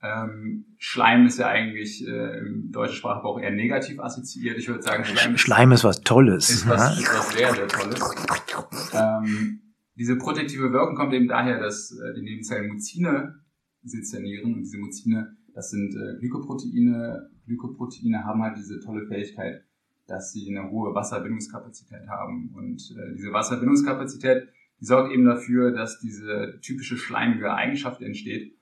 ähm, 0.01 0.65
Schleim 0.77 1.25
ist 1.25 1.39
ja 1.39 1.47
eigentlich 1.47 2.07
äh, 2.07 2.39
im 2.39 2.71
deutschen 2.71 2.95
Sprachgebrauch 2.95 3.39
eher 3.39 3.51
negativ 3.51 3.99
assoziiert. 3.99 4.57
Ich 4.57 4.67
würde 4.67 4.81
sagen, 4.81 5.03
Schleim, 5.03 5.37
Schleim 5.37 5.71
ist 5.73 5.83
was 5.83 6.01
Tolles. 6.01 6.49
Ist 6.49 6.69
was, 6.69 6.97
ist 6.97 7.13
was 7.13 7.33
sehr, 7.33 7.53
sehr 7.53 7.67
Tolles. 7.67 7.99
Ähm, 8.93 9.59
diese 9.95 10.17
protektive 10.17 10.71
Wirkung 10.71 10.95
kommt 10.95 11.13
eben 11.13 11.27
daher, 11.27 11.59
dass 11.59 11.91
äh, 11.91 12.13
die 12.15 12.21
Nebenzellen 12.21 12.71
Muzine 12.71 13.35
sezernieren 13.83 14.53
und 14.53 14.61
diese 14.61 14.77
Muzine, 14.77 15.35
das 15.53 15.71
sind 15.71 15.93
äh, 15.93 16.17
Glykoproteine. 16.19 17.29
Glykoproteine 17.45 18.23
haben 18.23 18.41
halt 18.41 18.57
diese 18.57 18.79
tolle 18.79 19.05
Fähigkeit, 19.07 19.65
dass 20.07 20.31
sie 20.31 20.47
eine 20.49 20.69
hohe 20.71 20.95
Wasserbindungskapazität 20.95 22.07
haben 22.07 22.53
und 22.55 22.95
äh, 22.97 23.15
diese 23.15 23.33
Wasserbindungskapazität, 23.33 24.47
die 24.79 24.85
sorgt 24.85 25.11
eben 25.11 25.25
dafür, 25.25 25.71
dass 25.71 25.99
diese 25.99 26.59
typische 26.61 26.95
schleimige 26.95 27.53
Eigenschaft 27.53 28.01
entsteht. 28.01 28.55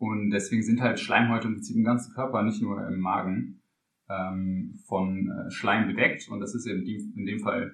Und 0.00 0.30
deswegen 0.30 0.62
sind 0.62 0.80
halt 0.80 0.98
Schleimhäute 0.98 1.46
im 1.46 1.54
Prinzip 1.54 1.76
im 1.76 1.84
ganzen 1.84 2.14
Körper, 2.14 2.42
nicht 2.42 2.62
nur 2.62 2.88
im 2.88 3.00
Magen, 3.00 3.60
ähm, 4.08 4.78
von 4.86 5.30
äh, 5.30 5.50
Schleim 5.50 5.88
bedeckt. 5.88 6.26
Und 6.30 6.40
das 6.40 6.54
ist 6.54 6.66
eben 6.66 6.86
in 6.86 7.26
dem 7.26 7.40
Fall 7.40 7.72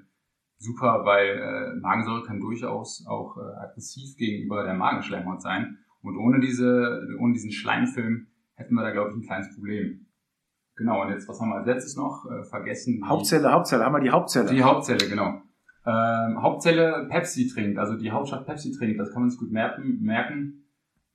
super, 0.58 1.04
weil 1.04 1.38
äh, 1.38 1.80
Magensäure 1.80 2.24
kann 2.24 2.40
durchaus 2.40 3.06
auch 3.06 3.36
äh, 3.36 3.64
aggressiv 3.64 4.16
gegenüber 4.16 4.64
der 4.64 4.74
Magenschleimhaut 4.74 5.40
sein. 5.40 5.78
Und 6.02 6.16
ohne 6.16 6.40
diese, 6.40 7.00
ohne 7.20 7.32
diesen 7.32 7.52
Schleimfilm 7.52 8.26
hätten 8.54 8.74
wir 8.74 8.82
da, 8.82 8.90
glaube 8.90 9.10
ich, 9.10 9.16
ein 9.18 9.22
kleines 9.22 9.54
Problem. 9.54 10.06
Genau, 10.74 11.02
und 11.02 11.10
jetzt, 11.10 11.28
was 11.28 11.40
haben 11.40 11.50
wir 11.50 11.58
als 11.58 11.66
letztes 11.66 11.96
noch 11.96 12.26
äh, 12.28 12.42
vergessen? 12.42 13.08
Hauptzelle, 13.08 13.52
Hauptzelle, 13.52 13.84
haben 13.84 13.94
wir 13.94 14.00
die 14.00 14.10
Hauptzelle. 14.10 14.50
Die 14.50 14.64
Hauptzelle, 14.64 15.08
genau. 15.08 15.42
Ähm, 15.86 16.42
Hauptzelle 16.42 17.06
Pepsi 17.08 17.46
trinkt, 17.46 17.78
also 17.78 17.96
die 17.96 18.10
Hauptstadt 18.10 18.46
Pepsi 18.46 18.72
trinkt, 18.72 18.98
das 18.98 19.12
kann 19.12 19.22
man 19.22 19.30
sich 19.30 19.38
gut 19.38 19.52
merken. 19.52 20.00
merken. 20.00 20.65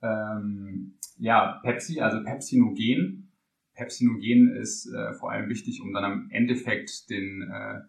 Ähm, 0.02 0.98
ja, 1.18 1.60
Pepsi, 1.62 2.00
also 2.00 2.22
Pepsinogen. 2.24 3.32
Pepsinogen 3.74 4.54
ist 4.56 4.92
äh, 4.92 5.14
vor 5.14 5.30
allem 5.30 5.48
wichtig, 5.48 5.80
um 5.82 5.92
dann 5.92 6.04
am 6.04 6.28
Endeffekt 6.30 7.08
den, 7.10 7.42
äh, 7.42 7.80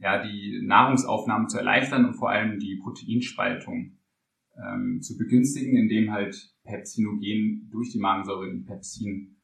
ja, 0.00 0.22
die 0.22 0.60
Nahrungsaufnahme 0.62 1.48
zu 1.48 1.58
erleichtern 1.58 2.04
und 2.04 2.14
vor 2.14 2.30
allem 2.30 2.58
die 2.58 2.76
Proteinspaltung 2.76 3.98
ähm, 4.56 5.00
zu 5.00 5.16
begünstigen, 5.16 5.76
indem 5.76 6.12
halt 6.12 6.54
Pepsinogen 6.64 7.68
durch 7.70 7.90
die 7.90 7.98
Magensäure 7.98 8.48
in 8.48 8.64
Pepsin 8.64 9.36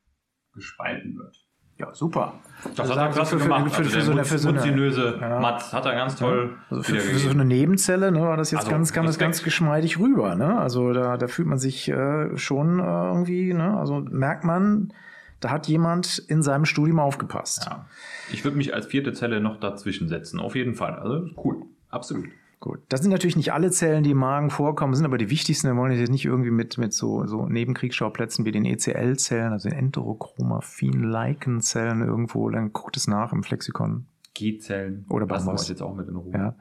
gespalten 0.52 1.16
wird. 1.16 1.43
Ja, 1.78 1.92
super. 1.92 2.34
Das 2.62 2.80
also 2.80 2.94
hat 2.94 3.08
er 3.08 3.12
klasse 3.12 3.36
gemacht. 3.36 3.74
Für, 3.74 3.84
für, 3.84 3.90
für, 3.90 3.96
also 3.96 4.06
so 4.06 4.12
eine, 4.12 4.24
für 4.24 4.38
so 4.38 4.48
eine 4.48 5.18
ja. 5.20 5.40
Matz 5.40 5.72
hat 5.72 5.84
er 5.86 5.94
ganz 5.94 6.16
toll. 6.16 6.56
Also 6.70 6.82
für, 6.84 7.00
für, 7.00 7.18
so 7.18 7.30
eine 7.30 7.44
Nebenzelle 7.44 8.12
ne, 8.12 8.20
war 8.20 8.36
das 8.36 8.52
jetzt 8.52 8.60
also, 8.60 8.70
ganz, 8.70 8.92
kam 8.92 9.06
das 9.06 9.18
ganz 9.18 9.42
geschmeidig 9.42 9.98
rüber. 9.98 10.36
Ne? 10.36 10.56
Also 10.56 10.92
da, 10.92 11.16
da 11.16 11.26
fühlt 11.26 11.48
man 11.48 11.58
sich 11.58 11.88
äh, 11.88 12.36
schon 12.38 12.78
äh, 12.78 12.82
irgendwie, 12.82 13.52
ne? 13.52 13.76
also 13.76 14.00
merkt 14.08 14.44
man, 14.44 14.92
da 15.40 15.50
hat 15.50 15.66
jemand 15.66 16.18
in 16.18 16.42
seinem 16.42 16.64
Studium 16.64 17.00
aufgepasst. 17.00 17.66
Ja. 17.66 17.86
Ich 18.32 18.44
würde 18.44 18.56
mich 18.56 18.72
als 18.72 18.86
vierte 18.86 19.12
Zelle 19.12 19.40
noch 19.40 19.58
dazwischen 19.58 20.08
setzen, 20.08 20.38
auf 20.38 20.54
jeden 20.54 20.74
Fall. 20.74 20.94
Also 20.94 21.28
cool, 21.44 21.62
absolut. 21.90 22.26
Gut. 22.64 22.80
Das 22.88 23.02
sind 23.02 23.10
natürlich 23.10 23.36
nicht 23.36 23.52
alle 23.52 23.70
Zellen, 23.70 24.04
die 24.04 24.12
im 24.12 24.16
Magen 24.16 24.48
vorkommen, 24.48 24.94
sind 24.94 25.04
aber 25.04 25.18
die 25.18 25.28
wichtigsten. 25.28 25.68
Wir 25.68 25.76
wollen 25.76 25.92
jetzt 25.92 26.10
nicht 26.10 26.24
irgendwie 26.24 26.50
mit, 26.50 26.78
mit 26.78 26.94
so, 26.94 27.26
so 27.26 27.44
Nebenkriegsschauplätzen 27.44 28.46
wie 28.46 28.52
den 28.52 28.64
ECL-Zellen, 28.64 29.52
also 29.52 29.68
den 29.68 29.78
Enterochromaffin-Lichen-Zellen 29.78 32.00
irgendwo, 32.00 32.48
dann 32.48 32.72
guckt 32.72 32.96
es 32.96 33.06
nach 33.06 33.34
im 33.34 33.42
Flexikon. 33.42 34.06
G-Zellen. 34.32 35.04
Oder 35.10 35.26
bei 35.26 35.36
Lassen 35.36 35.72
jetzt 35.72 35.82
auch 35.82 35.94
mit 35.94 36.08
in 36.08 36.16
Ruhe. 36.16 36.32
Ja. 36.32 36.56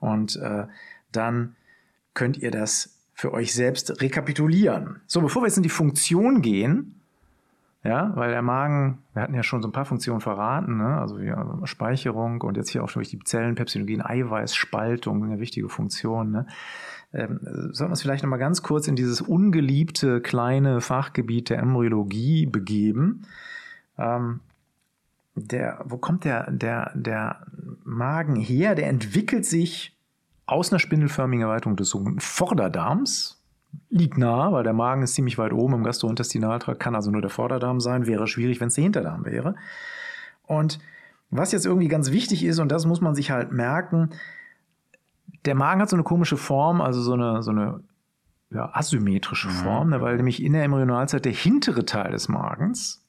Und 0.00 0.34
äh, 0.34 0.66
dann 1.12 1.54
könnt 2.14 2.36
ihr 2.38 2.50
das 2.50 2.98
für 3.12 3.32
euch 3.32 3.54
selbst 3.54 4.02
rekapitulieren. 4.02 5.02
So, 5.06 5.20
bevor 5.20 5.42
wir 5.42 5.46
jetzt 5.46 5.58
in 5.58 5.62
die 5.62 5.68
Funktion 5.68 6.42
gehen, 6.42 7.00
ja, 7.84 8.12
weil 8.16 8.30
der 8.30 8.40
Magen, 8.40 9.02
wir 9.12 9.22
hatten 9.22 9.34
ja 9.34 9.42
schon 9.42 9.60
so 9.60 9.68
ein 9.68 9.72
paar 9.72 9.84
Funktionen 9.84 10.22
verraten, 10.22 10.78
ne? 10.78 10.98
also 10.98 11.18
ja, 11.18 11.60
Speicherung 11.64 12.40
und 12.40 12.56
jetzt 12.56 12.70
hier 12.70 12.82
auch 12.82 12.90
durch 12.90 13.10
die 13.10 13.18
Zellen, 13.18 13.56
Pepsidogien, 13.56 14.00
Eiweiß, 14.00 14.54
Spaltung, 14.54 15.22
eine 15.22 15.38
wichtige 15.38 15.68
Funktion. 15.68 16.30
Ne? 16.30 16.46
Ähm, 17.12 17.38
sollten 17.42 17.78
wir 17.78 17.90
uns 17.90 18.00
vielleicht 18.00 18.24
nochmal 18.24 18.38
ganz 18.38 18.62
kurz 18.62 18.88
in 18.88 18.96
dieses 18.96 19.20
ungeliebte 19.20 20.22
kleine 20.22 20.80
Fachgebiet 20.80 21.50
der 21.50 21.58
Embryologie 21.58 22.46
begeben. 22.46 23.26
Ähm, 23.98 24.40
der, 25.34 25.82
wo 25.84 25.98
kommt 25.98 26.24
der, 26.24 26.50
der, 26.50 26.90
der 26.94 27.46
Magen 27.84 28.36
her? 28.36 28.74
Der 28.74 28.88
entwickelt 28.88 29.44
sich 29.44 29.94
aus 30.46 30.72
einer 30.72 30.78
spindelförmigen 30.78 31.42
Erweiterung 31.42 31.76
des 31.76 31.90
sogenannten 31.90 32.20
Vorderdarms, 32.20 33.43
liegt 33.90 34.18
nah, 34.18 34.52
weil 34.52 34.64
der 34.64 34.72
Magen 34.72 35.02
ist 35.02 35.14
ziemlich 35.14 35.38
weit 35.38 35.52
oben 35.52 35.74
im 35.74 35.84
Gastrointestinaltrakt, 35.84 36.80
kann 36.80 36.94
also 36.94 37.10
nur 37.10 37.20
der 37.20 37.30
Vorderdarm 37.30 37.80
sein, 37.80 38.06
wäre 38.06 38.26
schwierig, 38.26 38.60
wenn 38.60 38.68
es 38.68 38.74
der 38.74 38.84
Hinterdarm 38.84 39.24
wäre. 39.24 39.54
Und 40.46 40.78
was 41.30 41.52
jetzt 41.52 41.66
irgendwie 41.66 41.88
ganz 41.88 42.10
wichtig 42.10 42.44
ist, 42.44 42.58
und 42.58 42.70
das 42.70 42.86
muss 42.86 43.00
man 43.00 43.14
sich 43.14 43.30
halt 43.30 43.52
merken, 43.52 44.10
der 45.44 45.54
Magen 45.54 45.80
hat 45.80 45.90
so 45.90 45.96
eine 45.96 46.04
komische 46.04 46.36
Form, 46.36 46.80
also 46.80 47.00
so 47.02 47.14
eine, 47.14 47.42
so 47.42 47.50
eine 47.50 47.80
ja, 48.50 48.70
asymmetrische 48.72 49.48
mhm. 49.48 49.52
Form, 49.52 49.90
ne, 49.90 50.00
weil 50.00 50.16
nämlich 50.16 50.42
in 50.42 50.52
der 50.52 50.64
Embryonalzeit 50.64 51.24
der 51.24 51.32
hintere 51.32 51.84
Teil 51.84 52.12
des 52.12 52.28
Magens 52.28 53.04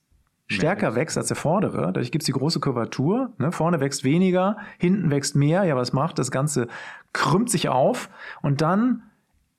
stärker 0.47 0.89
ja, 0.89 0.95
wächst 0.95 1.17
als 1.17 1.28
der 1.28 1.38
vordere. 1.38 1.82
Dadurch 1.82 2.12
gibt 2.12 2.23
es 2.23 2.25
die 2.25 2.32
große 2.32 2.60
Kurvatur. 2.60 3.32
Ne? 3.38 3.51
Vorne 3.51 3.80
wächst 3.80 4.04
weniger, 4.04 4.58
hinten 4.78 5.10
wächst 5.10 5.36
mehr. 5.36 5.63
Ja, 5.63 5.75
was 5.75 5.93
macht? 5.93 6.19
Das 6.19 6.32
Ganze 6.32 6.67
krümmt 7.13 7.49
sich 7.49 7.69
auf 7.69 8.10
und 8.41 8.62
dann 8.62 9.04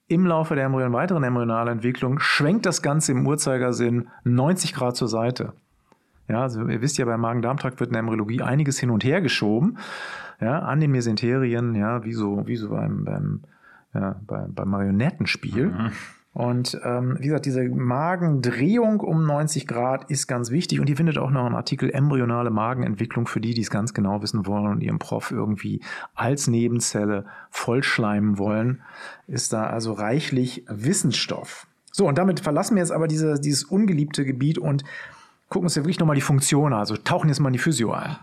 im 0.09 0.27
Laufe 0.27 0.55
der 0.55 0.65
Embryon 0.65 0.93
weiteren 0.93 1.25
Embryonalentwicklung 1.25 2.19
schwenkt 2.21 2.67
das 2.67 2.83
Ganze 2.83 3.13
im 3.13 3.27
Uhrzeigersinn 3.27 4.09
90 4.25 4.75
Grad 4.75 4.97
zur 4.97 5.09
Seite. 5.09 5.53
Ja, 6.29 6.43
also 6.43 6.67
ihr 6.67 6.81
wisst 6.81 6.99
ja, 6.99 7.05
beim 7.05 7.21
Magen-Darm-Trakt 7.21 7.79
wird 7.81 7.89
in 7.89 7.95
der 7.95 8.01
Embryologie 8.01 8.43
einiges 8.43 8.79
hin 8.79 8.91
und 8.91 9.05
her 9.05 9.21
geschoben, 9.21 9.79
ja, 10.41 10.59
an 10.59 10.81
den 10.81 10.91
Mesenterien, 10.91 11.75
ja, 11.75 12.05
wie 12.05 12.13
so, 12.13 12.47
wie 12.47 12.57
so 12.57 12.71
beim, 12.71 13.05
beim, 13.05 13.43
ja, 13.95 14.17
beim, 14.27 14.53
beim 14.53 14.69
Marionettenspiel. 14.69 15.67
Mhm. 15.67 15.91
Und 16.37 16.79
ähm, 16.85 17.17
wie 17.19 17.29
gesagt, 17.29 17.47
diese 17.47 17.67
Magendrehung 17.67 19.01
um 19.01 19.25
90 19.25 19.67
Grad 19.67 20.11
ist 20.11 20.27
ganz 20.27 20.51
wichtig 20.51 20.81
und 20.81 20.91
ihr 20.91 20.97
findet 20.99 21.17
auch 21.17 21.31
noch 21.31 21.47
einen 21.47 21.55
Artikel 21.55 21.91
embryonale 21.91 22.51
Magenentwicklung 22.51 23.27
für 23.27 23.41
die, 23.41 23.55
die 23.55 23.63
es 23.63 23.71
ganz 23.71 23.95
genau 23.95 24.21
wissen 24.21 24.45
wollen 24.45 24.67
und 24.67 24.83
ihrem 24.83 24.99
Prof 24.99 25.31
irgendwie 25.31 25.81
als 26.15 26.47
Nebenzelle 26.47 27.25
vollschleimen 27.49 28.37
wollen. 28.37 28.83
Ist 29.27 29.55
da 29.55 29.65
also 29.65 29.95
reichlich 29.95 30.63
Wissensstoff. 30.69 31.67
So, 31.91 32.07
und 32.07 32.19
damit 32.19 32.41
verlassen 32.41 32.75
wir 32.75 32.83
jetzt 32.83 32.93
aber 32.93 33.09
diese, 33.09 33.41
dieses 33.41 33.65
ungeliebte 33.65 34.27
Gebiet 34.27 34.59
und 34.59 34.85
gucken 35.49 35.65
uns 35.65 35.75
ja 35.75 35.85
wirklich 35.85 36.01
nochmal 36.01 36.17
die 36.17 36.21
Funktion 36.21 36.75
an. 36.75 36.81
Also 36.81 36.99
tauchen 36.99 37.29
jetzt 37.29 37.41
mal 37.41 37.49
in 37.49 37.55
die 37.55 37.59
Physio 37.61 37.93
ein. 37.93 38.15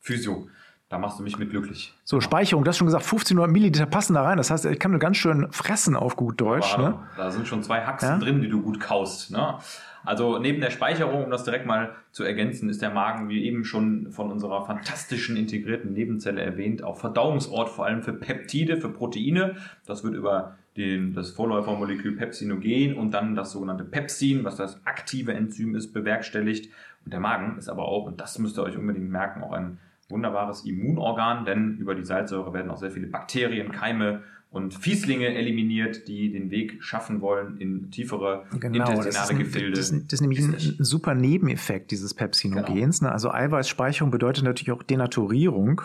Physio. 0.00 0.48
Da 0.90 0.98
machst 0.98 1.20
du 1.20 1.22
mich 1.22 1.38
mit 1.38 1.50
glücklich. 1.50 1.94
So, 2.02 2.20
Speicherung, 2.20 2.64
du 2.64 2.68
hast 2.68 2.76
schon 2.76 2.88
gesagt, 2.88 3.04
1500 3.04 3.48
Milliliter 3.48 3.86
passen 3.86 4.14
da 4.14 4.24
rein. 4.24 4.38
Das 4.38 4.50
heißt, 4.50 4.64
ich 4.64 4.80
kann 4.80 4.90
nur 4.90 4.98
ganz 4.98 5.18
schön 5.18 5.46
fressen 5.52 5.94
auf 5.94 6.16
gut 6.16 6.40
Deutsch. 6.40 6.76
Ne? 6.76 6.98
Da 7.16 7.30
sind 7.30 7.46
schon 7.46 7.62
zwei 7.62 7.82
Haxen 7.82 8.08
ja? 8.08 8.18
drin, 8.18 8.42
die 8.42 8.48
du 8.48 8.60
gut 8.60 8.80
kaust. 8.80 9.30
Ne? 9.30 9.58
Also 10.04 10.40
neben 10.40 10.60
der 10.60 10.70
Speicherung, 10.70 11.22
um 11.22 11.30
das 11.30 11.44
direkt 11.44 11.64
mal 11.64 11.94
zu 12.10 12.24
ergänzen, 12.24 12.68
ist 12.68 12.82
der 12.82 12.90
Magen, 12.90 13.28
wie 13.28 13.44
eben 13.44 13.64
schon 13.64 14.10
von 14.10 14.32
unserer 14.32 14.66
fantastischen 14.66 15.36
integrierten 15.36 15.92
Nebenzelle 15.92 16.42
erwähnt, 16.42 16.82
auch 16.82 16.96
Verdauungsort 16.96 17.68
vor 17.68 17.86
allem 17.86 18.02
für 18.02 18.12
Peptide, 18.12 18.76
für 18.76 18.88
Proteine. 18.88 19.58
Das 19.86 20.02
wird 20.02 20.14
über 20.14 20.56
den, 20.76 21.14
das 21.14 21.30
Vorläufermolekül 21.30 22.16
Pepsinogen 22.16 22.96
und 22.96 23.12
dann 23.12 23.36
das 23.36 23.52
sogenannte 23.52 23.84
Pepsin, 23.84 24.42
was 24.42 24.56
das 24.56 24.84
aktive 24.84 25.34
Enzym 25.34 25.76
ist, 25.76 25.92
bewerkstelligt. 25.92 26.72
Und 27.04 27.12
der 27.12 27.20
Magen 27.20 27.58
ist 27.58 27.68
aber 27.68 27.84
auch, 27.84 28.06
und 28.06 28.20
das 28.20 28.40
müsst 28.40 28.58
ihr 28.58 28.64
euch 28.64 28.76
unbedingt 28.76 29.08
merken, 29.08 29.44
auch 29.44 29.52
ein 29.52 29.78
wunderbares 30.10 30.64
Immunorgan, 30.64 31.44
denn 31.44 31.76
über 31.78 31.94
die 31.94 32.04
Salzsäure 32.04 32.52
werden 32.52 32.70
auch 32.70 32.78
sehr 32.78 32.90
viele 32.90 33.06
Bakterien, 33.06 33.72
Keime 33.72 34.22
und 34.50 34.74
Fieslinge 34.74 35.28
eliminiert, 35.28 36.08
die 36.08 36.32
den 36.32 36.50
Weg 36.50 36.82
schaffen 36.82 37.20
wollen 37.20 37.58
in 37.58 37.90
tiefere 37.90 38.46
genau, 38.58 38.90
intestinale 38.90 39.44
Gefilde. 39.44 39.76
Das, 39.76 39.90
das, 39.90 40.12
ist 40.12 40.20
nämlich 40.20 40.40
ein, 40.40 40.54
ein, 40.54 40.76
super 40.78 41.14
Nebeneffekt 41.14 41.92
dieses 41.92 42.14
Pepsinogens. 42.14 42.98
Genau. 42.98 43.10
Ne? 43.10 43.12
Also 43.12 43.30
Eiweißspeicherung 43.30 44.10
bedeutet 44.10 44.44
natürlich 44.44 44.72
auch 44.72 44.82
Denaturierung. 44.82 45.82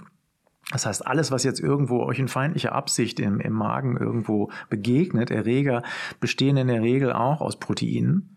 Das 0.72 0.88
heißt, 0.88 1.06
alles, 1.06 1.30
was 1.30 1.44
jetzt 1.44 1.60
irgendwo 1.60 2.02
euch 2.04 2.18
in 2.18 2.28
feindlicher 2.28 2.72
Absicht 2.72 3.20
im, 3.20 3.40
im 3.40 3.54
Magen 3.54 3.98
irgendwo 3.98 4.50
begegnet, 4.70 5.30
Erreger, 5.30 5.84
bestehen 6.20 6.58
in 6.58 6.68
der 6.68 6.82
Regel 6.82 7.14
auch 7.14 7.42
aus 7.42 7.60
Proteinen 7.60 8.35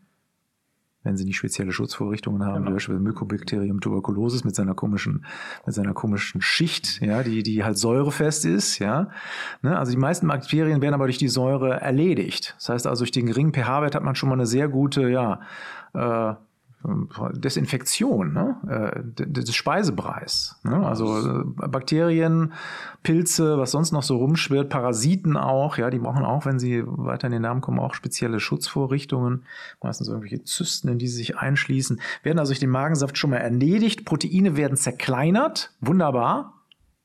wenn 1.09 1.17
sie 1.17 1.25
nicht 1.25 1.39
spezielle 1.39 1.73
Schutzvorrichtungen 1.73 2.45
haben, 2.45 2.57
genau. 2.57 2.69
wie 2.69 2.75
beispielsweise 2.75 3.03
Mycobacterium 3.03 3.81
tuberculosis 3.81 4.45
mit 4.45 4.55
seiner 4.55 4.75
komischen, 4.75 5.25
mit 5.65 5.75
seiner 5.75 5.95
komischen 5.95 6.43
Schicht, 6.43 7.01
ja, 7.01 7.23
die, 7.23 7.43
die 7.43 7.65
halt 7.65 7.79
säurefest 7.79 8.45
ist, 8.45 8.79
ja. 8.79 9.09
Ne? 9.63 9.77
Also 9.77 9.91
die 9.91 9.99
meisten 9.99 10.29
Bakterien 10.29 10.83
werden 10.83 10.95
aber 10.95 11.07
durch 11.07 11.19
die 11.19 11.29
Säure 11.29 11.81
erledigt. 11.81 12.55
Das 12.59 12.69
heißt 12.69 12.87
also, 12.87 13.01
durch 13.05 13.11
den 13.11 13.27
geringen 13.27 13.55
pH-Wert 13.55 13.95
hat 13.95 14.03
man 14.03 14.15
schon 14.15 14.29
mal 14.29 14.35
eine 14.35 14.47
sehr 14.47 14.69
gute, 14.69 15.09
ja, 15.09 15.41
äh, 15.95 16.35
Desinfektion 16.85 18.33
ne? 18.33 18.57
Äh, 18.69 19.27
des 19.27 19.55
Speisebereichs. 19.55 20.61
Ne? 20.63 20.87
Also 20.87 21.41
äh, 21.41 21.45
Bakterien, 21.45 22.53
Pilze, 23.03 23.59
was 23.59 23.73
sonst 23.73 23.91
noch 23.91 24.05
so 24.05 24.17
rumschwirrt, 24.17 24.69
Parasiten 24.69 25.37
auch, 25.37 25.77
ja, 25.77 25.91
die 25.91 25.99
brauchen 25.99 26.25
auch, 26.25 26.47
wenn 26.47 26.61
sie 26.61 26.85
weiter 26.87 27.27
in 27.27 27.33
den 27.33 27.43
Namen 27.43 27.61
kommen, 27.61 27.81
auch 27.81 27.95
spezielle 27.95 28.39
Schutzvorrichtungen, 28.39 29.45
meistens 29.83 30.09
irgendwelche 30.09 30.45
Zysten, 30.45 30.89
in 30.89 30.99
die 30.99 31.09
sie 31.09 31.17
sich 31.17 31.37
einschließen, 31.37 32.01
werden 32.23 32.39
also 32.39 32.51
durch 32.51 32.61
den 32.61 32.71
Magensaft 32.71 33.19
schon 33.19 33.31
mal 33.31 33.39
erledigt, 33.39 34.05
Proteine 34.05 34.57
werden 34.57 34.77
zerkleinert, 34.77 35.73
wunderbar, 35.81 36.58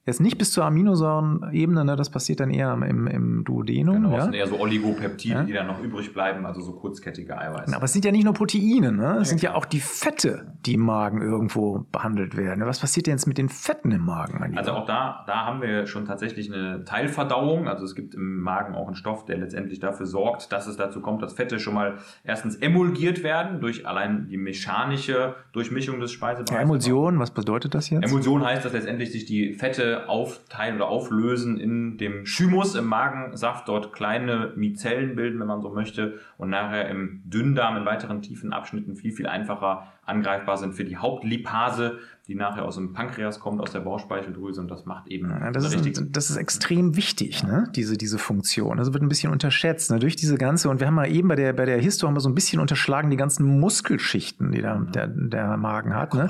Jetzt 0.06 0.20
nicht 0.20 0.38
bis 0.38 0.52
zur 0.52 0.66
Aminosäurenebene, 0.66 1.86
ne, 1.86 1.96
das 1.96 2.10
passiert 2.10 2.40
dann 2.42 2.50
eher 2.50 2.74
im, 2.74 3.08
im 3.08 3.44
Duodenum. 3.46 3.96
Genau, 3.96 4.10
ja? 4.12 4.16
das 4.18 4.26
sind 4.26 4.34
eher 4.34 4.48
so 4.48 4.60
Oligopeptide, 4.60 5.34
Ja. 5.34 5.44
die 5.44 5.54
dann 5.54 5.68
noch 5.68 5.82
übrig 5.82 6.14
bleiben, 6.14 6.46
also 6.46 6.60
so 6.62 6.74
kurzkettige 6.74 7.38
Eiweiße. 7.38 7.74
Aber 7.76 7.86
es 7.86 7.94
sind 7.94 8.04
ja 8.04 8.12
nicht 8.12 8.26
nur 8.26 8.34
Proteine, 8.34 8.92
ne? 8.92 9.20
es 9.22 9.30
sind 9.30 9.42
ja 9.42 9.56
auch 9.56 9.64
die 9.66 9.80
Fette, 9.80 10.54
die 10.66 10.74
im 10.74 10.82
Magen 10.82 11.22
irgendwo 11.22 11.86
behandelt 11.92 12.36
werden. 12.36 12.66
Was 12.66 12.80
passiert 12.80 13.08
denn 13.08 13.14
jetzt 13.14 13.28
mit 13.28 13.38
den 13.38 13.48
Fetten 13.48 13.92
im 13.92 14.04
Magen? 14.04 14.58
Also 14.58 14.72
auch 14.72 14.86
da, 14.86 15.24
da 15.26 15.46
haben 15.46 15.62
wir 15.62 15.88
schon 15.88 16.06
tatsächlich 16.06 16.54
eine 16.54 16.84
Teilverdauung. 16.84 17.68
Also 17.70 17.86
es 17.86 17.96
gibt 17.96 18.14
im 18.14 18.42
Magen 18.42 18.76
auch 18.76 18.88
einen 18.88 18.96
Stoff, 18.96 19.24
der 19.26 19.38
letztendlich 19.38 19.80
dafür 19.80 20.06
sorgt, 20.06 20.52
dass 20.52 20.68
es 20.68 20.76
dazu 20.76 21.00
kommt, 21.00 21.22
dass 21.22 21.34
Fette 21.34 21.60
schon 21.60 21.74
mal 21.76 21.96
erstens 22.26 22.56
emulgiert 22.58 23.24
werden 23.24 23.62
durch 23.62 23.88
allein 23.88 24.28
die 24.28 24.38
mechanische 24.38 25.36
Durchmischung 25.54 26.00
des 26.02 26.12
Speisebereichs. 26.12 26.52
ja, 26.52 26.60
Emulsion, 26.62 27.20
was 27.20 27.32
bedeutet 27.32 27.74
das 27.74 27.90
jetzt? 27.90 28.04
Emulsion 28.04 28.44
heißt, 28.44 28.66
dass 28.66 28.74
letztendlich 28.74 29.12
sich 29.12 29.26
die 29.26 29.54
Fette 29.54 29.93
aufteilen 29.96 30.78
oder 30.78 30.88
auflösen 30.88 31.60
in 31.60 31.98
dem 31.98 32.26
Chymus 32.26 32.76
im 32.76 32.86
Magensaft, 32.86 33.68
dort 33.68 33.94
kleine 33.94 34.54
Mizellen 34.56 35.16
bilden, 35.16 35.40
wenn 35.40 35.48
man 35.48 35.62
so 35.62 35.70
möchte, 35.70 36.20
und 36.38 36.50
nachher 36.50 36.90
im 36.90 37.22
Dünndarm 37.26 37.78
in 37.78 37.86
weiteren 37.86 38.22
tiefen 38.22 38.54
Abschnitten 38.54 38.96
viel, 38.96 39.12
viel 39.12 39.28
einfacher 39.28 39.88
angreifbar 40.06 40.58
sind 40.58 40.74
für 40.74 40.84
die 40.84 40.98
Hauptlipase, 40.98 42.00
die 42.28 42.36
nachher 42.36 42.64
aus 42.64 42.76
dem 42.76 42.94
Pankreas 42.94 43.40
kommt, 43.40 43.60
aus 43.60 43.72
der 43.72 43.82
Bauchspeicheldrüse 43.82 44.62
und 44.62 44.72
das 44.72 44.86
macht 44.86 45.08
eben 45.08 45.30
Ja, 45.30 45.52
das, 45.52 45.74
ist, 45.74 46.04
das 46.12 46.30
ist 46.30 46.38
extrem 46.38 46.96
wichtig, 46.96 47.44
ne? 47.44 47.70
diese, 47.76 47.98
diese 47.98 48.18
Funktion. 48.18 48.78
Das 48.78 48.94
wird 48.94 49.04
ein 49.04 49.10
bisschen 49.10 49.32
unterschätzt. 49.32 49.92
Ne? 49.92 50.00
Durch 50.00 50.16
diese 50.16 50.38
ganze, 50.38 50.70
und 50.70 50.80
wir 50.80 50.88
haben 50.88 50.94
mal 50.94 51.12
eben 51.12 51.28
bei 51.28 51.36
der, 51.36 51.52
bei 51.52 51.66
der 51.66 51.80
Histo 51.80 52.08
haben 52.08 52.16
wir 52.16 52.22
so 52.22 52.30
ein 52.30 52.36
bisschen 52.36 52.62
unterschlagen, 52.62 53.10
die 53.10 53.18
ganzen 53.18 53.60
Muskelschichten, 53.60 54.54
die 54.54 54.62
der, 54.62 54.80
der, 54.80 55.08
der 55.08 55.58
Magen 55.58 55.96
hat, 55.96 56.14
ne? 56.14 56.30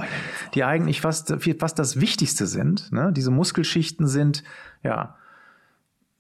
die 0.56 0.64
eigentlich 0.64 1.02
fast, 1.02 1.36
fast 1.60 1.78
das 1.78 2.02
Wichtigste 2.02 2.48
sind. 2.48 2.92
Ne? 2.92 3.12
Diese 3.14 3.30
Muskelschichten 3.30 4.08
sind, 4.08 4.44
ja, 4.82 5.16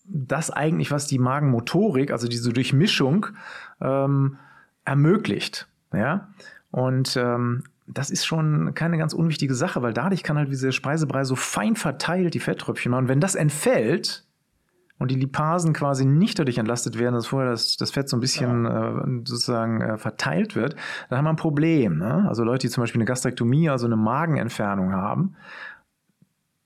das 0.05 0.51
eigentlich, 0.51 0.91
was 0.91 1.07
die 1.07 1.17
Magenmotorik, 1.17 2.11
also 2.11 2.27
diese 2.27 2.51
Durchmischung, 2.51 3.27
ähm, 3.81 4.37
ermöglicht. 4.85 5.67
Ja? 5.93 6.27
Und 6.73 7.15
ähm, 7.17 7.65
das 7.85 8.09
ist 8.09 8.25
schon 8.25 8.73
keine 8.73 8.97
ganz 8.97 9.13
unwichtige 9.13 9.53
Sache, 9.53 9.83
weil 9.83 9.93
dadurch 9.93 10.23
kann 10.23 10.37
halt 10.37 10.49
dieser 10.51 10.71
Speisebrei 10.71 11.23
so 11.23 11.35
fein 11.35 11.75
verteilt 11.75 12.33
die 12.33 12.39
Fetttröpfchen 12.39 12.89
machen. 12.89 13.03
Und 13.03 13.09
wenn 13.09 13.19
das 13.19 13.35
entfällt 13.35 14.25
und 14.97 15.11
die 15.11 15.15
Lipasen 15.15 15.73
quasi 15.73 16.03
nicht 16.03 16.39
dadurch 16.39 16.57
entlastet 16.57 16.97
werden, 16.97 17.13
dass 17.13 17.27
vorher 17.27 17.51
das, 17.51 17.77
das 17.77 17.91
Fett 17.91 18.09
so 18.09 18.17
ein 18.17 18.21
bisschen 18.21 18.65
äh, 18.65 19.27
sozusagen 19.29 19.81
äh, 19.81 19.97
verteilt 19.99 20.55
wird, 20.55 20.75
dann 21.09 21.19
haben 21.19 21.25
wir 21.25 21.29
ein 21.29 21.35
Problem. 21.35 21.99
Ne? 21.99 22.25
Also 22.27 22.43
Leute, 22.43 22.65
die 22.65 22.71
zum 22.71 22.81
Beispiel 22.81 23.01
eine 23.01 23.05
Gastrektomie, 23.05 23.69
also 23.69 23.85
eine 23.85 23.95
Magenentfernung 23.95 24.93
haben, 24.93 25.35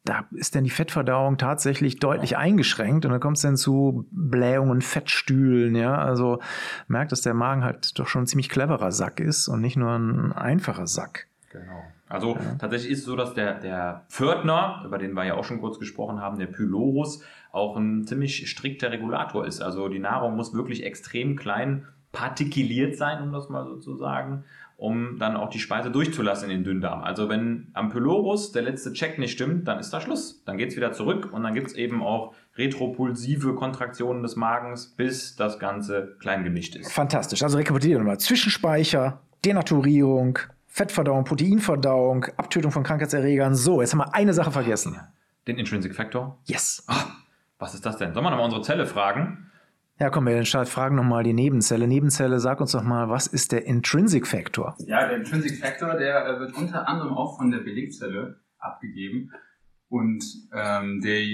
da 0.07 0.25
ist 0.31 0.55
dann 0.55 0.63
die 0.63 0.69
Fettverdauung 0.69 1.37
tatsächlich 1.37 1.99
deutlich 1.99 2.37
eingeschränkt 2.37 3.05
und 3.05 3.11
dann 3.11 3.19
kommt 3.19 3.37
es 3.37 3.43
dann 3.43 3.57
zu 3.57 4.07
Blähungen, 4.11 4.81
Fettstühlen, 4.81 5.75
ja. 5.75 5.95
Also 5.95 6.39
merkt, 6.87 7.11
dass 7.11 7.21
der 7.21 7.33
Magen 7.33 7.63
halt 7.63 7.97
doch 7.99 8.07
schon 8.07 8.23
ein 8.23 8.27
ziemlich 8.27 8.49
cleverer 8.49 8.91
Sack 8.91 9.19
ist 9.19 9.47
und 9.47 9.61
nicht 9.61 9.75
nur 9.75 9.91
ein 9.91 10.31
einfacher 10.31 10.87
Sack. 10.87 11.27
Genau. 11.51 11.83
Also 12.09 12.37
tatsächlich 12.59 12.91
ist 12.91 12.99
es 12.99 13.05
so, 13.05 13.17
dass 13.17 13.33
der, 13.33 13.59
der 13.59 14.05
Pförtner, 14.07 14.83
über 14.85 14.97
den 14.97 15.13
wir 15.13 15.25
ja 15.25 15.33
auch 15.33 15.43
schon 15.43 15.59
kurz 15.59 15.77
gesprochen 15.77 16.21
haben, 16.21 16.39
der 16.39 16.47
Pylorus, 16.47 17.21
auch 17.51 17.75
ein 17.75 18.05
ziemlich 18.05 18.49
strikter 18.49 18.91
Regulator 18.91 19.45
ist. 19.45 19.61
Also 19.61 19.89
die 19.89 19.99
Nahrung 19.99 20.37
muss 20.37 20.53
wirklich 20.53 20.85
extrem 20.85 21.35
klein 21.35 21.85
partikeliert 22.13 22.95
sein, 22.95 23.21
um 23.21 23.33
das 23.33 23.49
mal 23.49 23.65
so 23.65 23.77
zu 23.77 23.95
sagen, 23.95 24.45
um 24.77 25.17
dann 25.17 25.35
auch 25.35 25.49
die 25.49 25.57
Speise 25.59 25.89
durchzulassen 25.89 26.51
in 26.51 26.59
den 26.59 26.63
Dünndarm. 26.63 27.03
Also 27.03 27.29
wenn 27.29 27.69
am 27.73 27.89
Pylorus 27.89 28.51
der 28.51 28.61
letzte 28.61 28.93
Check 28.93 29.17
nicht 29.17 29.31
stimmt, 29.31 29.67
dann 29.67 29.79
ist 29.79 29.89
da 29.89 29.99
Schluss. 29.99 30.43
Dann 30.45 30.57
geht 30.57 30.69
es 30.69 30.75
wieder 30.75 30.93
zurück 30.93 31.29
und 31.33 31.41
dann 31.41 31.55
gibt 31.55 31.67
es 31.67 31.73
eben 31.73 32.03
auch 32.03 32.35
retropulsive 32.55 33.55
Kontraktionen 33.55 34.21
des 34.21 34.35
Magens, 34.35 34.87
bis 34.95 35.35
das 35.35 35.57
Ganze 35.57 36.15
klein 36.19 36.43
gemischt 36.43 36.75
ist. 36.75 36.93
Fantastisch. 36.93 37.41
Also 37.41 37.57
rekapitulieren 37.57 38.03
wir 38.03 38.11
mal. 38.11 38.19
Zwischenspeicher, 38.19 39.19
Denaturierung, 39.43 40.37
Fettverdauung, 40.67 41.23
Proteinverdauung, 41.23 42.25
Abtötung 42.37 42.71
von 42.71 42.83
Krankheitserregern. 42.83 43.55
So, 43.55 43.81
jetzt 43.81 43.93
haben 43.93 43.99
wir 43.99 44.13
eine 44.13 44.33
Sache 44.33 44.51
vergessen. 44.51 44.99
Den 45.47 45.57
Intrinsic 45.57 45.95
Factor. 45.95 46.37
Yes. 46.45 46.85
Was 47.57 47.73
ist 47.73 47.83
das 47.83 47.97
denn? 47.97 48.13
Sollen 48.13 48.25
wir 48.25 48.29
nochmal 48.29 48.45
unsere 48.45 48.61
Zelle 48.61 48.85
fragen? 48.85 49.46
Ja, 49.99 50.11
komm, 50.11 50.27
wir 50.27 50.35
den 50.35 50.45
Start 50.45 50.69
fragen 50.69 50.95
nochmal 50.95 51.23
die 51.23 51.33
Nebenzelle. 51.33 51.87
Nebenzelle, 51.87 52.39
sag 52.39 52.61
uns 52.61 52.73
doch 52.73 52.83
mal, 52.83 53.09
was 53.09 53.25
ist 53.25 53.51
der 53.51 53.65
Intrinsic 53.65 54.27
Factor? 54.27 54.75
Ja, 54.85 55.07
der 55.07 55.17
Intrinsic 55.17 55.57
Factor, 55.57 55.95
der 55.95 56.27
äh, 56.27 56.39
wird 56.39 56.55
unter 56.55 56.87
anderem 56.87 57.13
auch 57.13 57.37
von 57.37 57.49
der 57.49 57.59
Belegzelle 57.59 58.39
abgegeben. 58.59 59.31
Und 59.89 60.23
ähm, 60.53 61.01
der, 61.01 61.25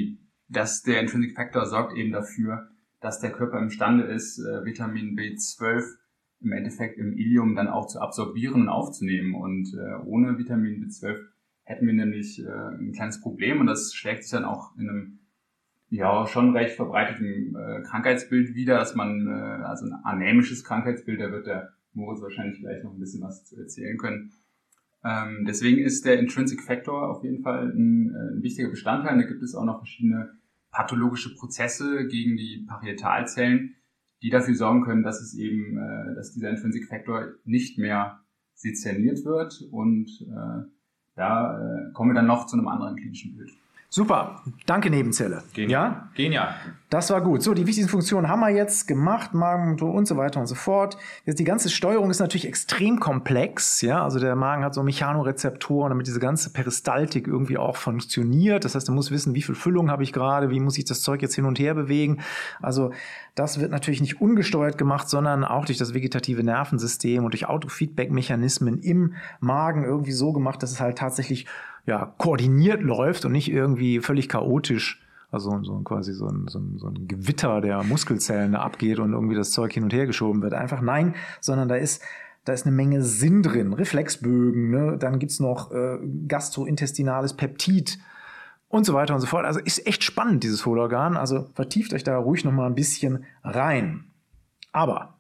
das, 0.48 0.82
der 0.82 1.02
Intrinsic 1.02 1.36
Factor 1.36 1.66
sorgt 1.66 1.98
eben 1.98 2.14
dafür, 2.14 2.70
dass 3.02 3.20
der 3.20 3.32
Körper 3.34 3.60
imstande 3.60 4.06
ist, 4.06 4.40
äh, 4.40 4.64
Vitamin 4.64 5.18
B12 5.18 5.84
im 6.40 6.52
Endeffekt 6.54 6.98
im 6.98 7.18
Ilium 7.18 7.56
dann 7.56 7.68
auch 7.68 7.88
zu 7.88 8.00
absorbieren 8.00 8.62
und 8.62 8.70
aufzunehmen. 8.70 9.36
Und 9.36 9.74
äh, 9.74 10.06
ohne 10.06 10.38
Vitamin 10.38 10.82
B12 10.82 11.18
hätten 11.64 11.86
wir 11.86 11.94
nämlich 11.94 12.42
äh, 12.42 12.48
ein 12.48 12.94
kleines 12.94 13.20
Problem 13.20 13.60
und 13.60 13.68
das 13.68 13.94
schlägt 13.94 14.24
sich 14.24 14.32
dann 14.32 14.46
auch 14.46 14.74
in 14.78 14.90
einem 14.90 15.20
ja 15.94 16.26
schon 16.26 16.56
recht 16.56 16.76
verbreiteten 16.76 17.56
äh, 17.56 17.82
Krankheitsbild 17.84 18.56
wieder, 18.56 18.78
dass 18.78 18.96
man 18.96 19.28
äh, 19.28 19.64
also 19.64 19.86
ein 19.86 19.94
anämisches 20.04 20.64
Krankheitsbild, 20.64 21.22
da 21.22 21.32
wird 21.32 21.46
der 21.46 21.74
Moritz 21.94 22.22
wahrscheinlich 22.22 22.60
gleich 22.60 22.84
noch 22.84 22.94
ein 22.94 23.00
bisschen 23.00 23.22
was 23.22 23.46
zu 23.46 23.58
erzählen 23.58 23.98
können. 23.98 24.32
Ähm, 25.04 25.46
deswegen 25.48 25.80
ist 25.84 26.06
der 26.06 26.18
Intrinsic 26.18 26.64
Factor 26.64 27.10
auf 27.10 27.24
jeden 27.24 27.44
Fall 27.44 27.72
ein, 27.72 28.10
äh, 28.10 28.36
ein 28.36 28.42
wichtiger 28.42 28.70
Bestandteil. 28.70 29.18
Da 29.18 29.28
gibt 29.28 29.44
es 29.44 29.54
auch 29.54 29.66
noch 29.66 29.78
verschiedene 29.80 30.32
pathologische 30.72 31.36
Prozesse 31.36 32.08
gegen 32.08 32.38
die 32.38 32.66
Parietalzellen, 32.68 33.76
die 34.24 34.30
dafür 34.30 34.56
sorgen 34.56 34.84
können, 34.84 35.04
dass 35.04 35.22
es 35.22 35.36
eben, 35.36 35.78
äh, 35.78 36.16
dass 36.16 36.34
dieser 36.34 36.50
Intrinsic 36.50 36.88
Factor 36.88 37.34
nicht 37.44 37.78
mehr 37.78 38.20
sezerniert 38.56 39.26
wird 39.26 39.62
und 39.72 40.10
äh, 40.22 40.64
da 41.16 41.60
äh, 41.60 41.92
kommen 41.94 42.12
wir 42.12 42.16
dann 42.16 42.26
noch 42.26 42.48
zu 42.48 42.58
einem 42.58 42.68
anderen 42.68 42.96
klinischen 42.96 43.36
Bild. 43.36 43.52
Super, 43.94 44.42
danke 44.66 44.90
Nebenzelle. 44.90 45.44
Genial. 45.54 45.84
Ja, 45.84 46.10
Genial. 46.16 46.56
Das 46.94 47.10
war 47.10 47.22
gut. 47.22 47.42
So, 47.42 47.56
die 47.56 47.66
wichtigsten 47.66 47.90
Funktionen 47.90 48.28
haben 48.28 48.42
wir 48.42 48.52
jetzt 48.52 48.88
gemacht, 48.88 49.34
Magenmotor 49.34 49.92
und 49.92 50.08
so 50.08 50.16
weiter 50.16 50.40
und 50.40 50.46
so 50.46 50.54
fort. 50.54 50.96
Jetzt 51.26 51.40
die 51.40 51.44
ganze 51.44 51.72
Steuerung 51.72 52.12
ist 52.12 52.20
natürlich 52.20 52.48
extrem 52.48 53.00
komplex. 53.00 53.82
Ja, 53.82 54.04
also 54.04 54.20
der 54.20 54.36
Magen 54.36 54.64
hat 54.64 54.76
so 54.76 54.84
Mechanorezeptoren, 54.84 55.90
damit 55.90 56.06
diese 56.06 56.20
ganze 56.20 56.52
Peristaltik 56.52 57.26
irgendwie 57.26 57.58
auch 57.58 57.78
funktioniert. 57.78 58.64
Das 58.64 58.76
heißt, 58.76 58.90
er 58.90 58.94
muss 58.94 59.10
wissen, 59.10 59.34
wie 59.34 59.42
viel 59.42 59.56
Füllung 59.56 59.90
habe 59.90 60.04
ich 60.04 60.14
gerade, 60.14 60.52
wie 60.52 60.60
muss 60.60 60.78
ich 60.78 60.86
das 60.86 61.02
Zeug 61.02 61.24
jetzt 61.24 61.34
hin 61.34 61.46
und 61.46 61.58
her 61.58 61.74
bewegen. 61.74 62.20
Also 62.62 62.92
das 63.34 63.60
wird 63.60 63.72
natürlich 63.72 64.02
nicht 64.02 64.22
ungesteuert 64.22 64.78
gemacht, 64.78 65.10
sondern 65.10 65.44
auch 65.44 65.66
durch 65.66 65.80
das 65.80 65.96
vegetative 65.96 66.44
Nervensystem 66.44 67.26
und 67.26 67.34
durch 67.34 67.48
Autofeedback-Mechanismen 67.48 68.78
im 68.78 69.16
Magen 69.40 69.84
irgendwie 69.84 70.12
so 70.12 70.32
gemacht, 70.32 70.62
dass 70.62 70.72
es 70.72 70.80
halt 70.80 71.00
tatsächlich 71.00 71.48
ja, 71.88 72.14
koordiniert 72.20 72.84
läuft 72.84 73.26
und 73.26 73.32
nicht 73.32 73.52
irgendwie 73.52 74.00
völlig 74.00 74.30
chaotisch, 74.30 75.04
also 75.34 75.64
so 75.64 75.80
quasi 75.80 76.14
so 76.14 76.28
ein, 76.28 76.48
so, 76.48 76.60
ein, 76.60 76.78
so 76.78 76.88
ein 76.88 77.08
Gewitter 77.08 77.60
der 77.60 77.84
Muskelzellen 77.84 78.56
abgeht 78.56 79.00
und 79.00 79.14
irgendwie 79.14 79.36
das 79.36 79.52
Zeug 79.52 79.74
hin 79.74 79.84
und 79.84 79.92
her 79.92 80.06
geschoben 80.06 80.42
wird. 80.42 80.54
Einfach 80.54 80.82
nein, 80.82 81.16
sondern 81.42 81.68
da 81.68 81.76
ist 81.76 82.02
da 82.46 82.52
ist 82.52 82.66
eine 82.66 82.76
Menge 82.76 83.02
Sinn 83.04 83.42
drin, 83.42 83.72
Reflexbögen, 83.72 84.70
ne? 84.70 84.98
dann 85.00 85.18
gibt's 85.18 85.40
noch 85.40 85.72
äh, 85.72 85.98
gastrointestinales 86.28 87.36
Peptid 87.36 88.00
und 88.68 88.86
so 88.86 88.94
weiter 88.94 89.16
und 89.16 89.22
so 89.22 89.28
fort. 89.28 89.46
Also 89.46 89.60
ist 89.60 89.88
echt 89.88 90.04
spannend, 90.04 90.44
dieses 90.44 90.66
Hohlorgan. 90.66 91.16
Also 91.16 91.48
vertieft 91.54 91.94
euch 91.94 92.04
da 92.04 92.18
ruhig 92.18 92.44
noch 92.44 92.52
mal 92.52 92.66
ein 92.66 92.76
bisschen 92.76 93.24
rein. 93.44 94.06
Aber 94.74 95.20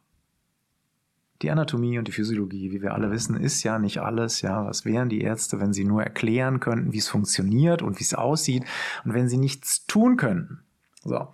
die 1.43 1.51
Anatomie 1.51 1.99
und 1.99 2.07
die 2.07 2.11
Physiologie, 2.11 2.71
wie 2.71 2.81
wir 2.81 2.93
alle 2.93 3.11
wissen, 3.11 3.35
ist 3.35 3.63
ja 3.63 3.77
nicht 3.77 4.01
alles. 4.01 4.41
Ja, 4.41 4.65
was 4.65 4.85
wären 4.85 5.09
die 5.09 5.21
Ärzte, 5.21 5.59
wenn 5.59 5.73
sie 5.73 5.83
nur 5.83 6.03
erklären 6.03 6.59
könnten, 6.59 6.93
wie 6.93 6.97
es 6.97 7.09
funktioniert 7.09 7.81
und 7.81 7.99
wie 7.99 8.03
es 8.03 8.13
aussieht 8.13 8.63
und 9.05 9.13
wenn 9.13 9.29
sie 9.29 9.37
nichts 9.37 9.85
tun 9.85 10.17
könnten? 10.17 10.59
So. 11.03 11.27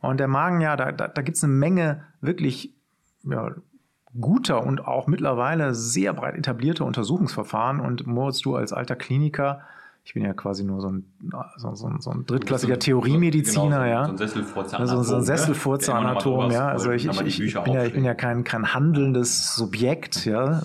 Und 0.00 0.20
der 0.20 0.28
Magen, 0.28 0.60
ja, 0.60 0.76
da, 0.76 0.92
da, 0.92 1.08
da 1.08 1.22
gibt 1.22 1.36
es 1.36 1.44
eine 1.44 1.52
Menge 1.52 2.04
wirklich 2.20 2.72
ja, 3.24 3.54
guter 4.18 4.64
und 4.64 4.86
auch 4.86 5.06
mittlerweile 5.06 5.74
sehr 5.74 6.12
breit 6.12 6.36
etablierter 6.36 6.84
Untersuchungsverfahren. 6.84 7.80
Und 7.80 8.06
Moritz, 8.06 8.40
du 8.40 8.56
als 8.56 8.72
alter 8.72 8.96
Kliniker, 8.96 9.62
ich 10.04 10.14
bin 10.14 10.24
ja 10.24 10.32
quasi 10.32 10.64
nur 10.64 10.80
so 10.80 10.88
ein, 10.88 11.04
so, 11.56 11.74
so, 11.74 11.90
so 11.98 12.10
ein 12.10 12.26
drittklassiger 12.26 12.78
Theoriemediziner, 12.78 13.84
genau, 13.84 13.84
ja. 13.84 14.04
So 14.06 14.10
ein 14.12 14.18
Sesselfurzer 14.18 14.80
Also 14.80 15.02
so 15.02 15.16
ein 15.16 15.22
Sesselfurzer-Anatom, 15.24 16.50
ja. 16.52 16.68
Also 16.68 16.90
ich, 16.90 17.06
ich, 17.06 17.40
ich, 17.40 17.54
bin 17.62 17.72
ja, 17.72 17.84
ich 17.84 17.92
bin 17.92 18.04
ja 18.04 18.14
kein, 18.14 18.44
kein 18.44 18.74
handelndes 18.74 19.54
Subjekt, 19.54 20.24
ja. 20.24 20.62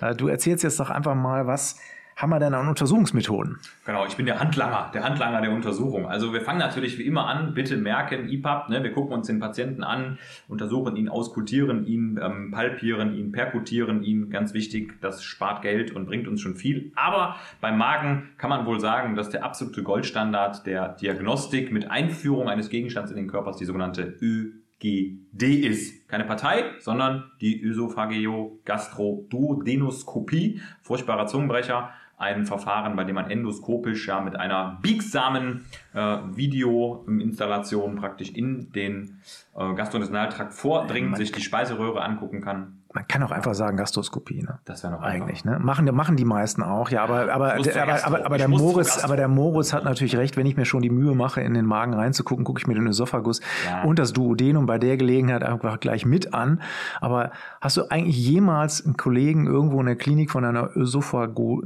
Äh, 0.00 0.14
Du 0.14 0.28
erzählst 0.28 0.64
jetzt 0.64 0.80
doch 0.80 0.90
einfach 0.90 1.14
mal, 1.14 1.46
was 1.46 1.78
haben 2.22 2.30
wir 2.30 2.38
denn 2.38 2.54
an 2.54 2.68
Untersuchungsmethoden? 2.68 3.58
Genau, 3.84 4.06
ich 4.06 4.16
bin 4.16 4.26
der 4.26 4.38
Handlanger, 4.38 4.92
der 4.94 5.02
Handlanger 5.02 5.40
der 5.40 5.50
Untersuchung. 5.50 6.06
Also 6.06 6.32
wir 6.32 6.40
fangen 6.40 6.60
natürlich 6.60 6.96
wie 6.96 7.02
immer 7.02 7.26
an, 7.26 7.52
bitte 7.52 7.76
merken, 7.76 8.28
IPAP, 8.28 8.68
ne, 8.68 8.84
wir 8.84 8.92
gucken 8.92 9.12
uns 9.12 9.26
den 9.26 9.40
Patienten 9.40 9.82
an, 9.82 10.20
untersuchen 10.46 10.94
ihn, 10.94 11.08
auskultieren 11.08 11.84
ihn, 11.84 12.20
ähm, 12.22 12.52
palpieren 12.52 13.16
ihn, 13.16 13.32
perkutieren 13.32 14.04
ihn, 14.04 14.30
ganz 14.30 14.54
wichtig, 14.54 15.00
das 15.00 15.24
spart 15.24 15.62
Geld 15.62 15.90
und 15.90 16.06
bringt 16.06 16.28
uns 16.28 16.40
schon 16.40 16.54
viel. 16.54 16.92
Aber 16.94 17.34
beim 17.60 17.76
Magen 17.76 18.28
kann 18.38 18.50
man 18.50 18.66
wohl 18.66 18.78
sagen, 18.78 19.16
dass 19.16 19.30
der 19.30 19.44
absolute 19.44 19.82
Goldstandard 19.82 20.64
der 20.64 20.90
Diagnostik 20.90 21.72
mit 21.72 21.90
Einführung 21.90 22.48
eines 22.48 22.70
Gegenstands 22.70 23.10
in 23.10 23.16
den 23.16 23.26
Körper 23.26 23.56
die 23.58 23.64
sogenannte 23.64 24.16
ÖGD 24.20 25.42
ist. 25.42 26.08
Keine 26.08 26.24
Partei, 26.24 26.66
sondern 26.78 27.32
die 27.40 27.60
Ösophageo-Gastroduodenoskopie, 27.60 30.60
furchtbarer 30.82 31.26
Zungenbrecher 31.26 31.90
ein 32.22 32.46
Verfahren, 32.46 32.96
bei 32.96 33.04
dem 33.04 33.16
man 33.16 33.30
endoskopisch 33.30 34.08
ja 34.08 34.20
mit 34.20 34.36
einer 34.36 34.78
biegsamen 34.80 35.66
äh, 35.92 36.18
Videoinstallation 36.34 37.96
praktisch 37.96 38.30
in 38.30 38.72
den 38.72 39.20
äh, 39.54 39.74
Gastrointestinaltrakt 39.74 40.54
vordringt, 40.54 41.16
sich 41.16 41.32
die 41.32 41.42
Speiseröhre 41.42 42.02
angucken 42.02 42.40
kann. 42.40 42.78
Man 42.94 43.08
kann 43.08 43.22
auch 43.22 43.30
einfach 43.30 43.54
sagen 43.54 43.78
Gastroskopie, 43.78 44.42
ne? 44.42 44.58
Das 44.66 44.82
wäre 44.82 44.92
noch 44.92 45.00
Eigentlich, 45.00 45.46
ne? 45.46 45.58
Machen, 45.58 45.86
machen 45.94 46.16
die 46.16 46.26
meisten 46.26 46.62
auch, 46.62 46.90
ja, 46.90 47.02
aber, 47.02 47.32
aber, 47.32 47.54
aber, 47.54 48.04
aber, 48.04 48.26
aber, 48.26 48.38
der 48.38 48.48
Moritz, 48.48 49.02
aber 49.02 49.16
der 49.16 49.28
Moritz 49.28 49.72
hat 49.72 49.84
natürlich 49.84 50.16
recht, 50.16 50.36
wenn 50.36 50.44
ich 50.44 50.58
mir 50.58 50.66
schon 50.66 50.82
die 50.82 50.90
Mühe 50.90 51.14
mache, 51.14 51.40
in 51.40 51.54
den 51.54 51.64
Magen 51.64 51.94
reinzugucken, 51.94 52.44
gucke 52.44 52.60
ich 52.60 52.66
mir 52.66 52.74
den 52.74 52.86
Ösophagus 52.86 53.40
Ja. 53.66 53.84
und 53.84 53.98
das 53.98 54.12
Duodenum 54.12 54.66
bei 54.66 54.78
der 54.78 54.98
Gelegenheit 54.98 55.42
einfach 55.42 55.80
gleich 55.80 56.04
mit 56.04 56.34
an. 56.34 56.60
Aber 57.00 57.30
hast 57.62 57.78
du 57.78 57.90
eigentlich 57.90 58.18
jemals 58.18 58.84
einen 58.84 58.98
Kollegen 58.98 59.46
irgendwo 59.46 59.80
in 59.80 59.86
der 59.86 59.96
Klinik 59.96 60.30
von 60.30 60.44
einer 60.44 60.76
Ösophago 60.76 61.62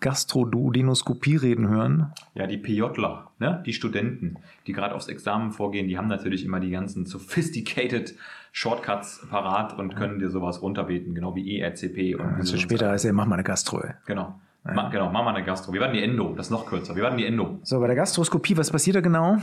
Gastroduodenoskopie 0.00 1.36
reden 1.36 1.68
hören? 1.68 2.12
Ja, 2.34 2.46
die 2.46 2.58
PJler, 2.58 3.30
ne? 3.38 3.62
die 3.66 3.72
Studenten, 3.72 4.36
die 4.66 4.72
gerade 4.72 4.94
aufs 4.94 5.08
Examen 5.08 5.50
vorgehen, 5.52 5.88
die 5.88 5.96
haben 5.98 6.08
natürlich 6.08 6.44
immer 6.44 6.60
die 6.60 6.70
ganzen 6.70 7.06
sophisticated 7.06 8.14
Shortcuts 8.52 9.26
parat 9.30 9.78
und 9.78 9.96
können 9.96 10.18
dir 10.18 10.30
sowas 10.30 10.62
runterbeten, 10.62 11.14
genau 11.14 11.34
wie 11.34 11.58
ERCP. 11.60 12.14
Und 12.14 12.20
Ein 12.22 12.36
wie 12.36 12.40
bisschen 12.40 12.56
so- 12.58 12.62
später 12.62 12.90
heißt 12.90 13.04
er, 13.04 13.12
mach 13.12 13.26
mal 13.26 13.34
eine 13.34 13.44
Gastro. 13.44 13.82
Genau. 14.06 14.38
Ma, 14.64 14.88
genau, 14.88 15.10
machen 15.12 15.26
wir 15.26 15.34
eine 15.34 15.44
Gastro. 15.44 15.72
Wir 15.72 15.80
werden 15.80 15.92
die 15.94 16.02
Endo, 16.02 16.34
das 16.36 16.46
ist 16.46 16.50
noch 16.50 16.66
kürzer. 16.66 16.96
Wir 16.96 17.02
werden 17.04 17.18
die 17.18 17.24
Endo. 17.26 17.60
So, 17.62 17.78
bei 17.78 17.86
der 17.86 17.94
Gastroskopie, 17.96 18.56
was 18.56 18.70
passiert 18.72 18.96
da 18.96 19.00
genau? 19.00 19.36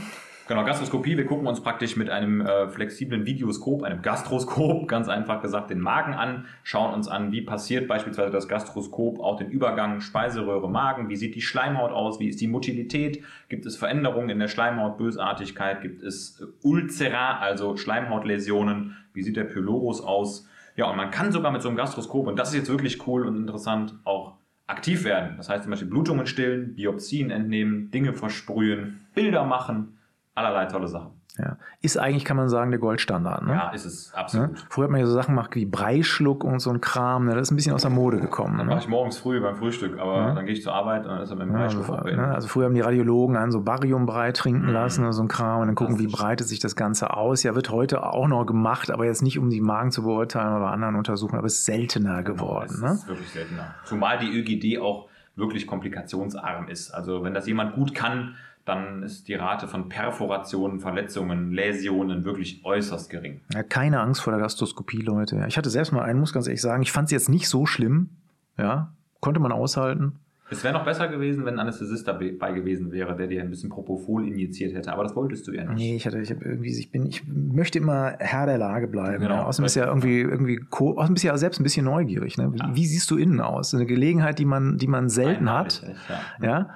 Genau, 0.46 0.62
Gastroskopie, 0.62 1.16
wir 1.16 1.24
gucken 1.24 1.46
uns 1.46 1.62
praktisch 1.62 1.96
mit 1.96 2.10
einem 2.10 2.42
äh, 2.42 2.68
flexiblen 2.68 3.24
Videoskop, 3.24 3.82
einem 3.82 4.02
Gastroskop, 4.02 4.86
ganz 4.88 5.08
einfach 5.08 5.40
gesagt, 5.40 5.70
den 5.70 5.80
Magen 5.80 6.12
an, 6.12 6.44
schauen 6.62 6.92
uns 6.92 7.08
an, 7.08 7.32
wie 7.32 7.40
passiert 7.40 7.88
beispielsweise 7.88 8.30
das 8.30 8.46
Gastroskop 8.46 9.20
auch 9.20 9.38
den 9.38 9.48
Übergang 9.48 10.02
Speiseröhre 10.02 10.68
Magen, 10.68 11.08
wie 11.08 11.16
sieht 11.16 11.34
die 11.34 11.40
Schleimhaut 11.40 11.92
aus, 11.92 12.20
wie 12.20 12.28
ist 12.28 12.42
die 12.42 12.46
Motilität, 12.46 13.24
gibt 13.48 13.64
es 13.64 13.78
Veränderungen 13.78 14.28
in 14.28 14.38
der 14.38 14.48
Schleimhaut, 14.48 14.98
Bösartigkeit, 14.98 15.80
gibt 15.80 16.02
es 16.02 16.38
äh, 16.38 16.44
Ulcera, 16.62 17.38
also 17.38 17.78
Schleimhautläsionen, 17.78 18.98
wie 19.14 19.22
sieht 19.22 19.38
der 19.38 19.44
Pylorus 19.44 20.02
aus. 20.02 20.46
Ja, 20.76 20.90
und 20.90 20.98
man 20.98 21.10
kann 21.10 21.32
sogar 21.32 21.52
mit 21.52 21.62
so 21.62 21.68
einem 21.68 21.78
Gastroskop, 21.78 22.26
und 22.26 22.38
das 22.38 22.50
ist 22.50 22.56
jetzt 22.56 22.68
wirklich 22.70 23.06
cool 23.06 23.26
und 23.26 23.38
interessant, 23.38 23.94
auch 24.04 24.34
aktiv 24.66 25.04
werden. 25.04 25.38
Das 25.38 25.48
heißt 25.48 25.62
zum 25.62 25.70
Beispiel 25.70 25.88
Blutungen 25.88 26.26
stillen, 26.26 26.74
Biopsien 26.74 27.30
entnehmen, 27.30 27.90
Dinge 27.90 28.12
versprühen, 28.12 29.06
Bilder 29.14 29.44
machen, 29.44 29.94
allerlei 30.34 30.66
tolle 30.66 30.88
Sachen. 30.88 31.10
Ja. 31.36 31.56
Ist 31.80 31.98
eigentlich, 31.98 32.24
kann 32.24 32.36
man 32.36 32.48
sagen, 32.48 32.70
der 32.70 32.78
Goldstandard. 32.78 33.42
Ne? 33.44 33.54
Ja, 33.54 33.70
ist 33.70 33.84
es 33.86 34.12
Ne? 34.12 34.18
absolut. 34.20 34.66
Früher 34.70 34.84
hat 34.84 34.92
man 34.92 35.00
ja 35.00 35.06
so 35.06 35.14
Sachen 35.14 35.34
gemacht 35.34 35.52
wie 35.56 35.66
Breischluck 35.66 36.44
und 36.44 36.60
so 36.60 36.70
ein 36.70 36.80
Kram. 36.80 37.24
Ne? 37.24 37.32
Das 37.34 37.42
ist 37.48 37.50
ein 37.50 37.56
bisschen 37.56 37.74
aus 37.74 37.82
der 37.82 37.90
Mode 37.90 38.20
gekommen. 38.20 38.56
Ne? 38.56 38.62
mache 38.62 38.78
ich 38.78 38.86
morgens 38.88 39.18
früh 39.18 39.40
beim 39.40 39.56
Frühstück, 39.56 39.98
aber 39.98 40.16
Ja. 40.16 40.34
dann 40.34 40.44
gehe 40.46 40.54
ich 40.54 40.62
zur 40.62 40.72
Arbeit 40.72 41.02
und 41.04 41.08
dann 41.10 41.22
ist 41.22 41.30
er 41.30 41.36
mit 41.36 41.46
dem 41.48 41.52
Ja, 41.54 41.58
Bleistift 41.58 41.90
also, 41.90 42.04
ne? 42.16 42.28
also 42.32 42.46
früher 42.46 42.66
haben 42.66 42.74
die 42.74 42.82
Radiologen 42.82 43.36
einen 43.36 43.50
so 43.50 43.62
Bariumbrei 43.62 44.30
trinken 44.30 44.68
lassen 44.68 45.02
oder 45.02 45.12
so 45.12 45.22
ein 45.22 45.28
Kram 45.28 45.62
und 45.62 45.66
dann 45.66 45.74
gucken, 45.74 45.98
wie 45.98 46.06
breitet 46.06 46.46
sich 46.46 46.60
das 46.60 46.76
Ganze 46.76 47.16
aus. 47.16 47.42
Ja, 47.42 47.56
wird 47.56 47.68
heute 47.70 48.04
auch 48.06 48.28
noch 48.28 48.44
gemacht, 48.46 48.92
aber 48.92 49.04
jetzt 49.04 49.22
nicht 49.22 49.36
um 49.40 49.50
die 49.50 49.60
Magen 49.60 49.90
zu 49.90 50.04
beurteilen 50.04 50.50
oder 50.54 50.60
bei 50.66 50.70
anderen 50.70 50.94
Untersuchungen, 50.94 51.38
aber 51.38 51.48
es 51.48 51.54
ist 51.54 51.64
seltener 51.64 52.22
geworden. 52.22 52.66
Es 52.70 52.80
Ne? 52.80 52.90
ist 52.92 53.08
wirklich 53.08 53.30
seltener. 53.30 53.74
Zumal 53.86 54.18
die 54.18 54.30
ÖGD 54.38 54.80
auch 54.80 55.08
wirklich 55.34 55.66
komplikationsarm 55.66 56.68
ist. 56.68 56.92
Also 56.92 57.24
wenn 57.24 57.34
das 57.34 57.48
jemand 57.48 57.74
gut 57.74 57.92
kann, 57.92 58.36
dann 58.64 59.02
ist 59.02 59.28
die 59.28 59.34
Rate 59.34 59.68
von 59.68 59.88
Perforationen, 59.88 60.80
Verletzungen, 60.80 61.52
Läsionen 61.52 62.24
wirklich 62.24 62.64
äußerst 62.64 63.10
gering. 63.10 63.40
Ja, 63.52 63.62
keine 63.62 64.00
Angst 64.00 64.22
vor 64.22 64.32
der 64.32 64.40
Gastroskopie, 64.40 65.02
Leute. 65.02 65.44
Ich 65.48 65.58
hatte 65.58 65.70
selbst 65.70 65.92
mal 65.92 66.02
einen, 66.02 66.18
muss 66.20 66.32
ganz 66.32 66.46
ehrlich 66.46 66.62
sagen, 66.62 66.82
ich 66.82 66.92
fand 66.92 67.06
es 67.06 67.12
jetzt 67.12 67.28
nicht 67.28 67.48
so 67.48 67.66
schlimm. 67.66 68.08
Ja, 68.56 68.92
konnte 69.20 69.40
man 69.40 69.52
aushalten. 69.52 70.12
Es 70.50 70.62
wäre 70.62 70.74
noch 70.74 70.84
besser 70.84 71.08
gewesen, 71.08 71.44
wenn 71.46 71.54
ein 71.54 71.60
Anästhesist 71.60 72.06
dabei 72.06 72.52
gewesen 72.52 72.92
wäre, 72.92 73.16
der 73.16 73.26
dir 73.26 73.40
ein 73.42 73.48
bisschen 73.50 73.70
Propofol 73.70 74.28
injiziert 74.28 74.74
hätte, 74.74 74.92
aber 74.92 75.02
das 75.02 75.16
wolltest 75.16 75.48
du 75.48 75.52
ja 75.52 75.64
nicht. 75.64 75.76
Nee, 75.76 75.96
ich 75.96 76.06
hatte, 76.06 76.20
ich 76.20 76.30
habe 76.30 76.44
irgendwie, 76.44 76.78
ich 76.78 76.92
bin, 76.92 77.06
ich 77.06 77.22
möchte 77.26 77.78
immer 77.78 78.14
Herr 78.18 78.44
der 78.46 78.58
Lage 78.58 78.86
bleiben. 78.86 79.22
Genau. 79.22 79.36
Ja. 79.36 79.44
Außerdem 79.46 79.64
ist 79.66 79.74
ja 79.74 79.86
irgendwie, 79.86 80.20
irgendwie, 80.20 80.60
außerdem 80.70 81.14
bist 81.14 81.24
du 81.24 81.28
ja 81.28 81.36
selbst 81.38 81.58
ein 81.60 81.64
bisschen 81.64 81.86
neugierig. 81.86 82.36
Ne? 82.38 82.52
Wie, 82.52 82.58
Ja. 82.58 82.70
wie 82.74 82.86
siehst 82.86 83.10
du 83.10 83.16
innen 83.16 83.40
aus? 83.40 83.74
Eine 83.74 83.86
Gelegenheit, 83.86 84.38
die 84.38 84.44
man, 84.44 84.76
die 84.76 84.86
man 84.86 85.08
selten 85.08 85.48
Einmalig, 85.48 85.82
hat. 85.82 85.94
ja. 86.40 86.46
Ja. 86.46 86.70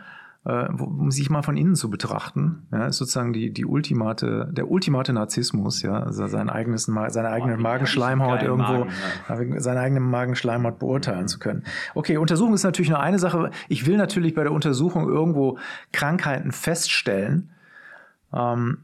Äh, 0.45 0.69
um 0.69 1.11
sich 1.11 1.31
mal 1.31 1.43
von 1.43 1.57
innen 1.57 1.75
zu 1.75 1.91
betrachten, 1.91 2.69
ja, 2.73 2.87
ist 2.87 2.99
sozusagen 2.99 3.33
die, 3.33 3.53
die 3.53 3.67
ultimate, 3.67 4.49
der 4.53 4.71
ultimate 4.71 5.13
Narzissmus, 5.13 5.83
ja, 5.83 6.01
also 6.01 6.27
sein 6.29 6.49
eigenes, 6.49 6.85
seine 6.85 7.31
eigene 7.31 7.59
wie 7.59 7.63
Magenschleimhaut 7.63 8.43
irgendwo, 8.43 8.87
keinen 9.27 9.53
ja, 9.53 9.61
seine 9.61 9.81
eigene 9.81 10.01
Magenschleimhaut 10.01 10.79
beurteilen 10.79 11.27
zu 11.27 11.39
können. 11.39 11.65
Okay, 11.95 12.17
Untersuchung 12.19 12.55
ist 12.55 12.63
natürlich 12.63 12.89
nur 12.89 13.01
eine 13.01 13.19
Sache. 13.19 13.51
Ich 13.69 13.87
will 13.87 13.97
natürlich 13.97 14.35
bei 14.35 14.45
der 14.45 14.53
Untersuchung 14.53 15.09
irgendwo 15.09 15.59
Krankheiten 15.93 16.53
feststellen. 16.53 17.51
Ähm, 18.33 18.79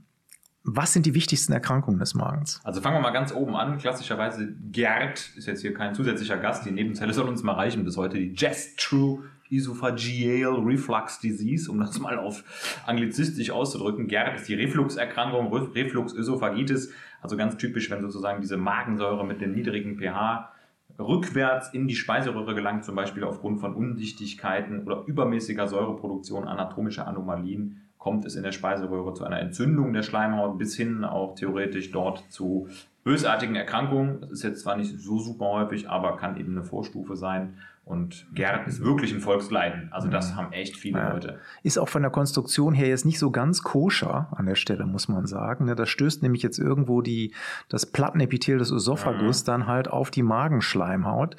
was 0.65 0.93
sind 0.95 1.07
die 1.07 1.15
wichtigsten 1.15 1.53
Erkrankungen 1.53 2.01
des 2.01 2.15
Magens? 2.15 2.61
Also 2.65 2.81
fangen 2.81 2.97
wir 2.97 3.01
mal 3.01 3.13
ganz 3.13 3.33
oben 3.33 3.55
an. 3.55 3.79
Klassischerweise 3.79 4.55
Gerd 4.73 5.31
ist 5.37 5.47
jetzt 5.47 5.61
hier 5.61 5.75
kein 5.75 5.95
zusätzlicher 5.95 6.39
Gast. 6.39 6.65
Die 6.67 6.73
Nebenzelle 6.73 7.13
soll 7.13 7.29
uns 7.29 7.43
mal 7.43 7.53
reichen 7.53 7.85
bis 7.85 7.97
heute. 7.97 8.17
Die 8.17 8.35
Gastro 8.35 9.23
Esophageal 9.51 10.55
Reflux 10.65 11.21
Disease, 11.21 11.71
um 11.71 11.79
das 11.79 11.99
mal 11.99 12.19
auf 12.19 12.45
anglizistisch 12.87 13.51
auszudrücken. 13.51 14.09
Gerd 14.09 14.37
ist 14.37 14.49
die 14.49 14.55
Refluxerkrankung, 14.55 15.53
Re- 15.53 15.75
Refluxösophagitis. 15.75 16.93
Also 17.23 17.37
ganz 17.37 17.57
typisch, 17.57 17.91
wenn 17.91 18.03
sozusagen 18.03 18.41
diese 18.41 18.57
Magensäure 18.57 19.25
mit 19.25 19.41
dem 19.41 19.53
niedrigen 19.53 19.99
pH 19.99 20.51
rückwärts 20.99 21.73
in 21.73 21.89
die 21.89 21.97
Speiseröhre 21.97 22.55
gelangt, 22.55 22.85
zum 22.85 22.95
Beispiel 22.95 23.25
aufgrund 23.25 23.61
von 23.61 23.75
Undichtigkeiten 23.75 24.85
oder 24.85 25.05
übermäßiger 25.07 25.67
Säureproduktion, 25.67 26.47
anatomischer 26.47 27.09
Anomalien, 27.09 27.81
kommt 27.99 28.27
es 28.27 28.37
in 28.37 28.43
der 28.43 28.53
Speiseröhre 28.53 29.15
zu 29.15 29.25
einer 29.25 29.41
Entzündung 29.41 29.93
der 29.93 30.03
Schleimhaut 30.03 30.59
bis 30.59 30.77
hin 30.77 31.05
auch 31.05 31.35
theoretisch 31.35 31.91
dort 31.91 32.23
zu 32.31 32.69
bösartigen 33.03 33.57
Erkrankungen. 33.57 34.21
Das 34.21 34.31
ist 34.31 34.43
jetzt 34.43 34.63
zwar 34.63 34.77
nicht 34.77 34.99
so 34.99 35.19
super 35.19 35.47
häufig, 35.47 35.89
aber 35.89 36.17
kann 36.17 36.37
eben 36.39 36.53
eine 36.53 36.65
Vorstufe 36.65 37.17
sein. 37.17 37.55
Und 37.87 38.27
Gerd 38.35 38.67
ist 38.67 38.83
wirklich 38.83 39.13
ein 39.13 39.21
Volksleiden. 39.21 39.89
Also 39.93 40.09
das 40.09 40.35
haben 40.37 40.53
echt 40.55 40.75
viele 40.77 40.99
Ja. 40.99 41.13
Leute. 41.13 41.39
Ist 41.63 41.79
auch 41.79 41.89
von 41.91 42.01
der 42.01 42.11
Konstruktion 42.11 42.73
her 42.73 42.89
jetzt 42.89 43.05
nicht 43.05 43.19
so 43.19 43.31
ganz 43.31 43.63
koscher 43.63 44.29
an 44.35 44.47
der 44.47 44.55
Stelle, 44.55 44.87
muss 44.87 45.07
man 45.09 45.27
sagen. 45.27 45.67
ne? 45.67 45.75
Das 45.75 45.91
stößt 45.91 46.23
nämlich 46.23 46.43
jetzt 46.43 46.59
irgendwo 46.59 47.03
die, 47.03 47.35
das 47.69 47.85
Plattenepithel 47.85 48.57
des 48.57 48.71
Ösophagus 48.71 49.43
Mhm. 49.43 49.47
dann 49.47 49.67
halt 49.67 49.89
auf 49.89 50.11
die 50.11 50.23
Magenschleimhaut. 50.23 51.37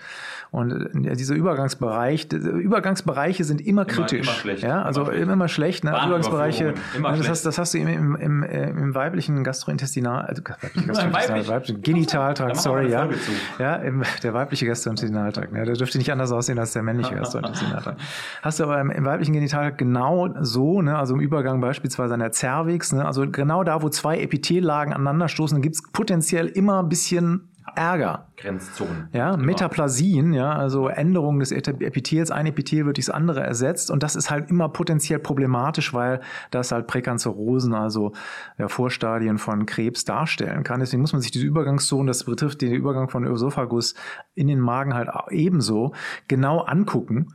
Und 0.52 0.72
äh, 1.06 1.16
dieser 1.16 1.34
Übergangsbereich, 1.34 2.28
Übergangsbereiche 2.32 3.44
sind 3.44 3.60
immer 3.62 3.86
kritisch. 3.86 4.28
immer 4.28 4.36
schlecht. 4.38 4.64
Ja, 4.64 4.84
also 4.84 5.10
Immer 5.10 5.14
immer, 5.14 5.18
schlecht. 5.18 5.34
immer 5.34 5.48
schlecht. 5.48 5.84
Ne? 5.84 5.90
Übergangsbereiche, 5.92 6.74
immer 6.96 7.10
ja, 7.10 7.16
das, 7.16 7.18
schlecht. 7.18 7.30
hast, 7.32 7.46
das 7.46 7.58
hast 7.58 7.74
du 7.74 7.78
im, 7.80 7.88
im, 7.88 8.16
im, 8.16 8.44
äh, 8.44 8.94
weiblichen 8.96 9.44
Gastrointestinal, 9.44 10.26
also 10.26 10.44
weiblichen 10.44 10.88
Gastrointestinal, 10.88 11.14
weiblich. 11.40 11.48
weiblichen 11.50 11.82
Da 11.82 11.92
Genitaltrakt, 11.92 12.58
sorry, 12.58 12.92
ja. 12.92 13.10
Zu. 13.10 13.18
Ja, 13.58 13.76
im, 13.78 14.04
der 14.24 14.34
weibliche 14.34 14.66
Gastrointestinaltrakt. 14.68 15.52
Ne? 15.52 15.66
Der 15.66 15.74
dürfte 15.76 15.98
nicht 15.98 16.12
anders 16.12 16.35
aussehen 16.36 16.60
als 16.60 16.74
der 16.74 16.84
männliche 16.84 17.16
Gastrointestinaltrakt. 17.16 18.00
Hast 18.42 18.60
du 18.60 18.64
aber 18.64 18.80
im, 18.80 18.92
im 18.92 19.06
weiblichen 19.06 19.34
Genitaltrakt 19.34 19.78
genau 19.78 20.30
so, 20.42 20.82
ne? 20.82 20.98
also 20.98 21.16
im 21.16 21.22
Übergang 21.22 21.62
beispielsweise 21.62 22.14
an 22.14 22.20
der 22.20 22.32
Cervix, 22.32 22.94
ne? 22.94 23.06
also 23.06 23.30
genau 23.30 23.64
da, 23.64 23.82
wo 23.82 23.90
zwei 23.90 24.20
Epitellagen 24.20 24.94
aneinanderstoßen, 24.94 25.62
gibt 25.62 25.76
es 25.76 25.84
potenziell 25.92 26.48
immer 26.48 26.84
ein 26.84 26.90
bisschen 26.90 27.50
Ärger. 27.76 28.28
Grenzzonen. 28.38 29.10
Ja, 29.12 29.34
Immer. 29.34 29.44
Metaplasien, 29.44 30.34
ja, 30.34 30.52
also 30.52 30.88
Änderungen 30.88 31.40
des 31.40 31.52
Epithels, 31.52 32.32
ein 32.32 32.46
Epithel 32.46 32.86
wird 32.86 32.98
durchs 32.98 33.10
andere 33.10 33.42
ersetzt 33.42 33.90
und 33.90 34.04
das 34.04 34.16
ist 34.16 34.30
halt 34.30 34.50
immer 34.50 34.70
potenziell 34.70 35.20
problematisch, 35.20 35.94
weil 35.94 36.22
das 36.52 36.72
halt 36.72 36.88
Präkanzerosen, 36.88 37.74
also 37.74 38.14
ja, 38.58 38.68
Vorstadien 38.68 39.38
von 39.38 39.66
Krebs 39.66 40.06
darstellen 40.06 40.64
kann. 40.64 40.80
Deswegen 40.80 41.02
muss 41.02 41.14
man 41.14 41.22
sich 41.22 41.32
diese 41.32 41.46
Übergangszonen, 41.46 42.08
das 42.08 42.24
betrifft 42.26 42.62
den 42.62 42.74
Übergang 42.74 43.10
von 43.10 43.26
Ösophagus 43.26 43.96
in 44.36 44.48
den 44.48 44.60
Magen 44.60 44.94
halt 44.94 45.10
ebenso 45.32 45.94
genau 46.28 46.60
angucken 46.60 47.34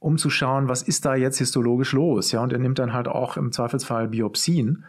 um 0.00 0.16
zu 0.16 0.30
schauen, 0.30 0.68
was 0.68 0.82
ist 0.82 1.04
da 1.04 1.14
jetzt 1.14 1.38
histologisch 1.38 1.92
los. 1.92 2.32
Ja, 2.32 2.42
und 2.42 2.54
er 2.54 2.58
nimmt 2.58 2.78
dann 2.78 2.94
halt 2.94 3.06
auch 3.06 3.36
im 3.36 3.52
Zweifelsfall 3.52 4.08
Biopsien, 4.08 4.84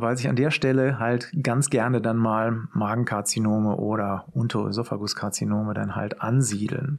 weil 0.00 0.16
sich 0.16 0.28
an 0.28 0.36
der 0.36 0.50
Stelle 0.50 0.98
halt 0.98 1.30
ganz 1.42 1.70
gerne 1.70 2.00
dann 2.00 2.16
mal 2.16 2.68
Magenkarzinome 2.72 3.76
oder 3.76 4.26
Unterösophaguskarzinome 4.32 5.74
dann 5.74 5.94
halt 5.96 6.20
ansiedeln. 6.20 6.98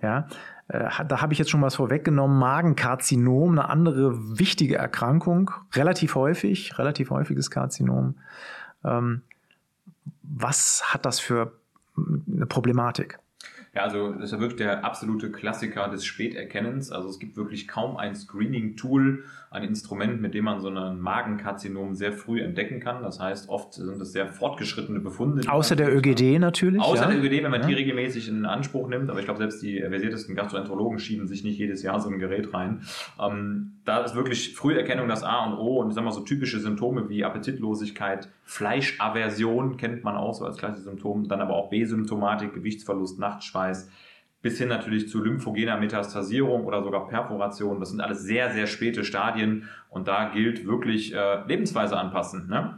Ja, 0.00 0.28
äh, 0.68 0.88
da 1.06 1.20
habe 1.20 1.32
ich 1.32 1.38
jetzt 1.38 1.50
schon 1.50 1.62
was 1.62 1.76
vorweggenommen. 1.76 2.38
Magenkarzinom, 2.38 3.52
eine 3.52 3.68
andere 3.68 4.38
wichtige 4.38 4.76
Erkrankung, 4.76 5.50
relativ 5.72 6.14
häufig, 6.14 6.78
relativ 6.78 7.10
häufiges 7.10 7.50
Karzinom. 7.50 8.16
Ähm, 8.84 9.22
was 10.22 10.82
hat 10.92 11.06
das 11.06 11.20
für 11.20 11.52
eine 11.96 12.46
Problematik? 12.46 13.18
Ja, 13.74 13.82
also 13.82 14.12
das 14.12 14.24
ist 14.24 14.32
ja 14.32 14.40
wirklich 14.40 14.58
der 14.58 14.84
absolute 14.84 15.32
Klassiker 15.32 15.88
des 15.88 16.04
Späterkennens. 16.04 16.92
Also 16.92 17.08
es 17.08 17.18
gibt 17.18 17.36
wirklich 17.36 17.66
kaum 17.66 17.96
ein 17.96 18.14
Screening-Tool, 18.14 19.24
ein 19.50 19.64
Instrument, 19.64 20.20
mit 20.20 20.34
dem 20.34 20.44
man 20.44 20.60
so 20.60 20.68
einen 20.68 21.00
Magenkarzinom 21.00 21.94
sehr 21.94 22.12
früh 22.12 22.40
entdecken 22.40 22.80
kann. 22.80 23.02
Das 23.02 23.18
heißt, 23.20 23.48
oft 23.48 23.74
sind 23.74 24.00
es 24.00 24.12
sehr 24.12 24.28
fortgeschrittene 24.28 25.00
Befunde. 25.00 25.48
Außer 25.50 25.74
der 25.74 25.94
ÖGD 25.94 26.38
natürlich. 26.38 26.80
Außer 26.80 27.02
ja. 27.02 27.10
der 27.10 27.18
ÖGD, 27.18 27.42
wenn 27.42 27.50
man 27.50 27.62
ja. 27.62 27.66
die 27.66 27.74
regelmäßig 27.74 28.28
in 28.28 28.46
Anspruch 28.46 28.88
nimmt. 28.88 29.10
Aber 29.10 29.18
ich 29.18 29.24
glaube, 29.24 29.38
selbst 29.38 29.62
die 29.62 29.80
versiertesten 29.80 30.36
Gastroenterologen 30.36 30.98
schieben 31.00 31.26
sich 31.26 31.42
nicht 31.42 31.58
jedes 31.58 31.82
Jahr 31.82 32.00
so 32.00 32.08
ein 32.10 32.18
Gerät 32.18 32.54
rein. 32.54 32.82
Ähm, 33.20 33.74
da 33.84 34.02
ist 34.02 34.14
wirklich 34.14 34.54
Früherkennung 34.54 35.08
das 35.08 35.22
A 35.22 35.46
und 35.46 35.58
O 35.58 35.80
und 35.80 35.88
ich 35.88 35.94
sag 35.94 36.04
mal 36.04 36.12
so 36.12 36.20
typische 36.20 36.58
Symptome 36.60 37.08
wie 37.08 37.24
Appetitlosigkeit, 37.24 38.28
Fleischaversion 38.44 39.76
kennt 39.78 40.04
man 40.04 40.16
auch 40.16 40.34
so 40.34 40.44
als 40.44 40.58
klassisches 40.58 40.84
Symptom, 40.84 41.28
dann 41.28 41.40
aber 41.40 41.54
auch 41.54 41.70
B-Symptomatik, 41.70 42.52
Gewichtsverlust, 42.52 43.18
Nachtschweiß, 43.18 43.63
bis 44.44 44.58
hin 44.58 44.68
natürlich 44.68 45.08
zu 45.08 45.24
lymphogener 45.24 45.78
Metastasierung 45.78 46.66
oder 46.66 46.82
sogar 46.82 47.08
Perforation. 47.08 47.80
Das 47.80 47.88
sind 47.88 48.02
alles 48.02 48.22
sehr, 48.22 48.52
sehr 48.52 48.66
späte 48.66 49.02
Stadien 49.02 49.70
und 49.88 50.06
da 50.06 50.28
gilt 50.28 50.66
wirklich 50.66 51.14
äh, 51.14 51.46
Lebensweise 51.46 51.96
anpassen. 51.96 52.46
Ne? 52.48 52.76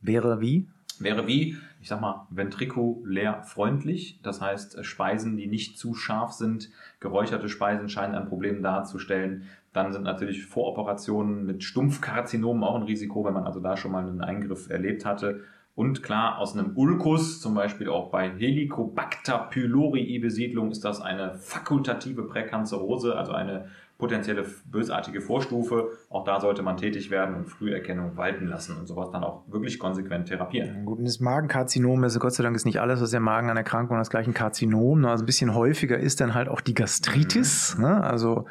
Wäre 0.00 0.40
wie? 0.40 0.68
Wäre 1.00 1.26
wie, 1.26 1.56
ich 1.80 1.88
sag 1.88 2.00
mal, 2.00 2.28
ventrikulär 2.30 3.42
freundlich. 3.42 4.20
Das 4.22 4.40
heißt, 4.40 4.78
äh, 4.78 4.84
Speisen, 4.84 5.36
die 5.36 5.48
nicht 5.48 5.76
zu 5.76 5.94
scharf 5.94 6.30
sind, 6.30 6.70
geräucherte 7.00 7.48
Speisen 7.48 7.88
scheinen 7.88 8.14
ein 8.14 8.28
Problem 8.28 8.62
darzustellen. 8.62 9.48
Dann 9.72 9.92
sind 9.92 10.04
natürlich 10.04 10.46
Voroperationen 10.46 11.46
mit 11.46 11.64
Stumpfkarzinomen 11.64 12.62
auch 12.62 12.76
ein 12.76 12.82
Risiko, 12.82 13.24
wenn 13.24 13.34
man 13.34 13.44
also 13.44 13.58
da 13.58 13.76
schon 13.76 13.90
mal 13.90 14.06
einen 14.06 14.20
Eingriff 14.20 14.70
erlebt 14.70 15.04
hatte. 15.04 15.42
Und 15.74 16.02
klar, 16.02 16.38
aus 16.38 16.54
einem 16.54 16.76
Ulkus, 16.76 17.40
zum 17.40 17.54
Beispiel 17.54 17.88
auch 17.88 18.10
bei 18.10 18.30
Helicobacter 18.30 19.48
pylori 19.50 20.18
Besiedlung, 20.18 20.70
ist 20.70 20.84
das 20.84 21.00
eine 21.00 21.34
fakultative 21.34 22.24
Präkanzerose, 22.24 23.16
also 23.16 23.32
eine 23.32 23.68
potenzielle 23.96 24.44
bösartige 24.66 25.20
Vorstufe. 25.20 25.92
Auch 26.10 26.24
da 26.24 26.40
sollte 26.40 26.62
man 26.62 26.76
tätig 26.76 27.10
werden 27.10 27.36
und 27.36 27.46
Früherkennung 27.46 28.16
walten 28.16 28.48
lassen 28.48 28.76
und 28.76 28.86
sowas 28.86 29.10
dann 29.12 29.24
auch 29.24 29.44
wirklich 29.46 29.78
konsequent 29.78 30.26
therapieren. 30.26 30.84
Gut, 30.84 30.98
und 30.98 31.04
das 31.04 31.20
Magenkarzinom, 31.20 32.02
also 32.02 32.18
Gott 32.18 32.34
sei 32.34 32.42
Dank 32.42 32.56
ist 32.56 32.66
nicht 32.66 32.80
alles, 32.80 33.00
was 33.00 33.12
der 33.12 33.20
Magen 33.20 33.48
an 33.48 33.56
Erkrankung 33.56 33.96
das 33.96 34.10
gleiche 34.10 34.32
Karzinom. 34.32 35.04
Also 35.06 35.22
ein 35.22 35.26
bisschen 35.26 35.54
häufiger 35.54 35.96
ist 35.96 36.20
dann 36.20 36.34
halt 36.34 36.48
auch 36.48 36.60
die 36.60 36.74
Gastritis, 36.74 37.76
mhm. 37.78 37.84
ne? 37.84 38.04
also 38.04 38.46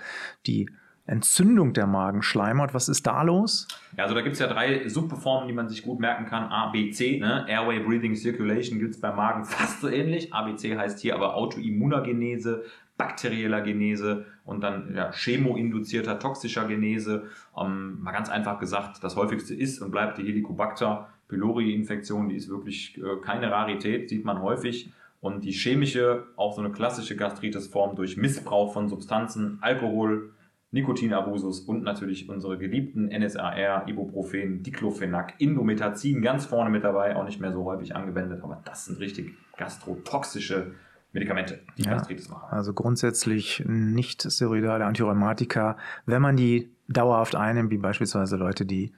die 0.47 0.69
Entzündung 1.05 1.73
der 1.73 1.87
Magenschleimhaut. 1.87 2.73
Was 2.73 2.89
ist 2.89 3.05
da 3.07 3.21
los? 3.23 3.67
Ja, 3.97 4.03
also 4.03 4.15
da 4.15 4.21
gibt 4.21 4.33
es 4.33 4.39
ja 4.39 4.47
drei 4.47 4.87
Subformen, 4.87 5.47
die 5.47 5.53
man 5.53 5.67
sich 5.67 5.83
gut 5.83 5.99
merken 5.99 6.25
kann. 6.25 6.43
A, 6.43 6.69
B, 6.69 6.91
C. 6.91 7.19
Ne? 7.19 7.45
Airway, 7.47 7.79
Breathing, 7.79 8.15
Circulation 8.15 8.79
gibt 8.79 8.95
es 8.95 9.01
beim 9.01 9.15
Magen 9.15 9.45
fast 9.45 9.81
so 9.81 9.89
ähnlich. 9.89 10.33
A, 10.33 10.43
B, 10.43 10.55
C 10.55 10.77
heißt 10.77 10.99
hier 10.99 11.15
aber 11.15 11.35
Autoimmunergenese, 11.35 12.63
bakterieller 12.97 13.61
Genese 13.61 14.25
und 14.45 14.61
dann 14.61 14.93
ja, 14.95 15.11
chemoinduzierter 15.11 16.19
toxischer 16.19 16.65
Genese. 16.65 17.23
Ähm, 17.57 17.99
mal 18.01 18.11
ganz 18.11 18.29
einfach 18.29 18.59
gesagt, 18.59 19.03
das 19.03 19.15
häufigste 19.15 19.55
ist 19.55 19.81
und 19.81 19.91
bleibt 19.91 20.17
die 20.17 20.23
Helicobacter 20.23 21.09
pylori-Infektion. 21.27 22.29
Die 22.29 22.35
ist 22.35 22.49
wirklich 22.49 22.97
äh, 22.97 23.21
keine 23.23 23.51
Rarität, 23.51 24.09
sieht 24.09 24.23
man 24.23 24.41
häufig. 24.41 24.93
Und 25.19 25.43
die 25.43 25.51
chemische, 25.51 26.25
auch 26.35 26.53
so 26.53 26.61
eine 26.61 26.71
klassische 26.71 27.15
Gastritisform 27.15 27.95
durch 27.95 28.17
Missbrauch 28.17 28.73
von 28.73 28.89
Substanzen, 28.89 29.59
Alkohol, 29.61 30.31
Nikotinabusus 30.71 31.59
und 31.61 31.83
natürlich 31.83 32.29
unsere 32.29 32.57
geliebten 32.57 33.07
NSAR, 33.07 33.87
Ibuprofen, 33.87 34.63
Diclofenac, 34.63 35.35
Indometazin 35.37 36.21
ganz 36.21 36.45
vorne 36.45 36.69
mit 36.69 36.83
dabei, 36.83 37.17
auch 37.17 37.25
nicht 37.25 37.41
mehr 37.41 37.51
so 37.51 37.65
häufig 37.65 37.95
angewendet, 37.95 38.41
aber 38.41 38.61
das 38.63 38.85
sind 38.85 38.99
richtig 38.99 39.33
gastrotoxische 39.57 40.71
Medikamente, 41.13 41.59
die 41.77 41.83
ja, 41.83 41.91
Gastritis 41.91 42.29
machen. 42.29 42.47
Also 42.51 42.73
grundsätzlich 42.73 43.63
nicht 43.67 44.31
steroidale 44.31 44.85
Antirheumatika, 44.85 45.75
wenn 46.05 46.21
man 46.21 46.37
die 46.37 46.71
dauerhaft 46.87 47.35
einnimmt, 47.35 47.69
wie 47.69 47.77
beispielsweise 47.77 48.37
Leute, 48.37 48.65
die 48.65 48.93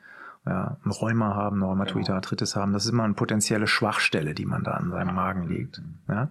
ja, 0.46 0.78
Rheuma 0.86 1.34
haben, 1.34 1.64
Rheumatoide 1.64 2.08
genau. 2.08 2.16
Arthritis 2.18 2.56
haben. 2.56 2.74
Das 2.74 2.86
ist 2.86 2.92
immer 2.92 3.04
eine 3.04 3.14
potenzielle 3.14 3.66
Schwachstelle, 3.66 4.34
die 4.34 4.46
man 4.46 4.64
da 4.64 4.72
an 4.72 4.92
seinem 4.92 5.16
Magen 5.16 5.48
legt. 5.48 5.82
Ja, 6.08 6.30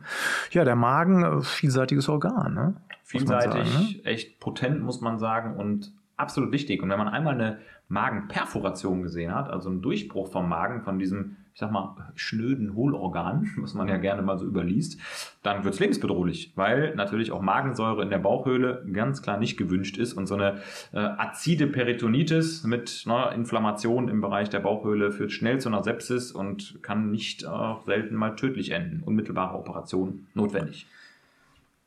ja 0.51 0.65
der 0.65 0.77
Magen, 0.77 1.25
äh, 1.25 1.43
vielseitiges 1.43 2.09
Organ. 2.09 2.55
Ne? 2.55 2.75
Vielseitig, 3.13 3.65
ne? 3.65 4.05
echt 4.05 4.41
potent, 4.41 4.83
muss 4.83 5.01
man 5.01 5.19
sagen, 5.19 5.57
und 5.57 5.93
absolut 6.17 6.53
wichtig. 6.53 6.83
Und 6.83 6.91
wenn 6.91 6.99
man 6.99 7.09
einmal 7.09 7.35
eine 7.35 7.59
Magenperforation 7.89 9.03
gesehen 9.03 9.35
hat, 9.35 9.51
also 9.51 9.69
einen 9.69 9.83
Durchbruch 9.83 10.31
vom 10.31 10.49
Magen, 10.49 10.83
von 10.83 10.99
diesem, 10.99 11.37
ich 11.53 11.61
sag 11.61 11.71
mal, 11.71 11.95
schnöden 12.15 12.75
Hohlorgan, 12.75 13.51
was 13.59 13.75
man 13.75 13.89
ja 13.89 13.99
gerne 13.99 14.23
mal 14.23 14.39
so 14.39 14.47
überliest, 14.47 14.99
dann 15.43 15.65
wird 15.65 15.75
es 15.75 15.81
lebensbedrohlich, 15.81 16.53
weil 16.57 16.95
natürlich 16.95 17.33
auch 17.33 17.43
Magensäure 17.43 18.03
in 18.03 18.09
der 18.09 18.19
Bauchhöhle 18.19 18.87
ganz 18.93 19.21
klar 19.21 19.39
nicht 19.39 19.59
gewünscht 19.59 19.99
ist 19.99 20.15
und 20.15 20.27
so 20.27 20.35
eine 20.37 20.61
äh, 20.93 20.99
azide 20.99 21.67
Peritonitis 21.67 22.65
mit 22.65 23.05
ne, 23.07 23.31
Inflammation 23.35 24.09
im 24.09 24.23
Bereich 24.23 24.49
der 24.49 24.61
Bauchhöhle 24.61 25.13
führt 25.13 25.33
schnell 25.33 25.61
zu 25.61 25.69
einer 25.69 25.83
Sepsis 25.83 26.33
und 26.33 26.79
kann 26.83 27.11
nicht 27.11 27.45
auch 27.47 27.85
selten 27.85 28.15
mal 28.15 28.37
tödlich 28.37 28.71
enden. 28.71 29.03
Unmittelbare 29.03 29.59
Operation 29.59 30.29
notwendig. 30.33 30.87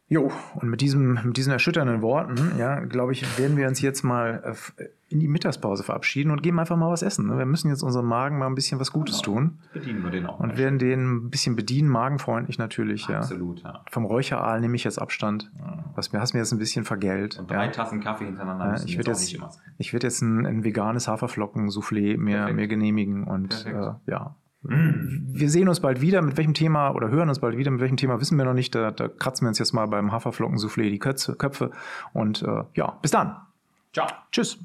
Jo, 0.08 0.32
und 0.54 0.70
mit, 0.70 0.82
diesem, 0.82 1.20
mit 1.24 1.36
diesen 1.38 1.52
erschütternden 1.52 2.04
Worten, 2.04 2.60
ja, 2.60 2.80
glaube 2.82 3.14
ich, 3.14 3.40
werden 3.40 3.58
wir 3.58 3.68
uns 3.68 3.82
jetzt 3.82 4.04
mal 4.04 4.56
äh, 4.78 4.86
in 5.10 5.20
die 5.20 5.28
Mittagspause 5.28 5.82
verabschieden 5.82 6.30
und 6.30 6.44
geben 6.44 6.60
einfach 6.60 6.78
mal 6.78 6.92
was 6.92 7.02
essen. 7.02 7.26
Ne? 7.26 7.40
Wir 7.40 7.46
müssen 7.48 7.70
jetzt 7.70 7.82
unserem 7.82 8.06
Magen 8.06 8.38
mal 8.38 8.46
ein 8.46 8.54
bisschen 8.54 8.80
was 8.80 8.92
Gutes 8.92 9.24
genau. 9.24 9.38
tun. 9.38 9.60
Bedienen 9.74 10.04
wir 10.04 10.12
den 10.12 10.28
auch. 10.28 10.40
Und 10.40 10.58
werden 10.58 10.78
den 10.78 11.16
ein 11.16 11.30
bisschen 11.32 11.56
bedienen, 11.56 11.90
magenfreundlich 11.90 12.60
natürlich. 12.60 13.10
Absolut, 13.10 13.64
ja. 13.64 13.82
Vom 13.90 14.06
Räucheraal 14.06 14.62
nehme 14.62 14.76
ich 14.76 14.84
jetzt 14.84 15.02
Abstand. 15.02 15.52
Ja. 15.58 15.86
Was 15.96 16.14
mir 16.14 16.20
hast 16.22 16.34
mir 16.34 16.40
jetzt 16.40 16.52
ein 16.52 16.60
bisschen 16.60 16.86
vergelt. 16.86 17.40
Und 17.40 17.50
drei 17.50 17.66
ja. 17.66 17.72
Tassen 17.72 18.00
Kaffee 18.00 18.26
hintereinander. 18.26 18.78
Ja, 18.78 18.84
ich 18.84 18.98
werde 18.98 19.10
jetzt, 19.10 19.36
ich 19.80 19.94
werd 19.94 20.04
jetzt 20.04 20.22
ein, 20.22 20.46
ein 20.46 20.64
veganes 20.64 21.08
Haferflocken-Soufflé 21.08 22.18
mir, 22.18 22.54
mir 22.54 22.68
genehmigen 22.68 23.24
und 23.24 23.66
äh, 23.66 23.94
ja, 24.06 24.36
wir 24.68 25.50
sehen 25.50 25.70
uns 25.70 25.80
bald 25.80 26.02
wieder. 26.02 26.22
Mit 26.22 26.38
welchem 26.38 26.54
Thema 26.54 26.92
oder 26.92 27.10
hören 27.10 27.30
uns 27.30 27.40
bald 27.40 27.58
wieder. 27.58 27.72
Mit 27.72 27.82
welchem 27.82 27.98
Thema 27.98 28.20
wissen 28.20 28.38
wir 28.38 28.46
noch 28.46 28.54
nicht. 28.54 28.74
Da, 28.74 28.92
da 28.92 29.08
kratzen 29.08 29.46
wir 29.46 29.50
uns 29.50 29.60
jetzt 29.60 29.74
mal 29.74 29.86
beim 29.88 30.12
Haferflocken-Soufflé 30.12 30.90
die 30.90 31.00
Köpfe. 31.00 31.72
Und 32.14 32.42
äh, 32.42 32.64
ja, 32.74 32.98
bis 33.02 33.12
dann. 33.12 33.36
Ciao. 33.94 34.08
Tschüss. 34.32 34.60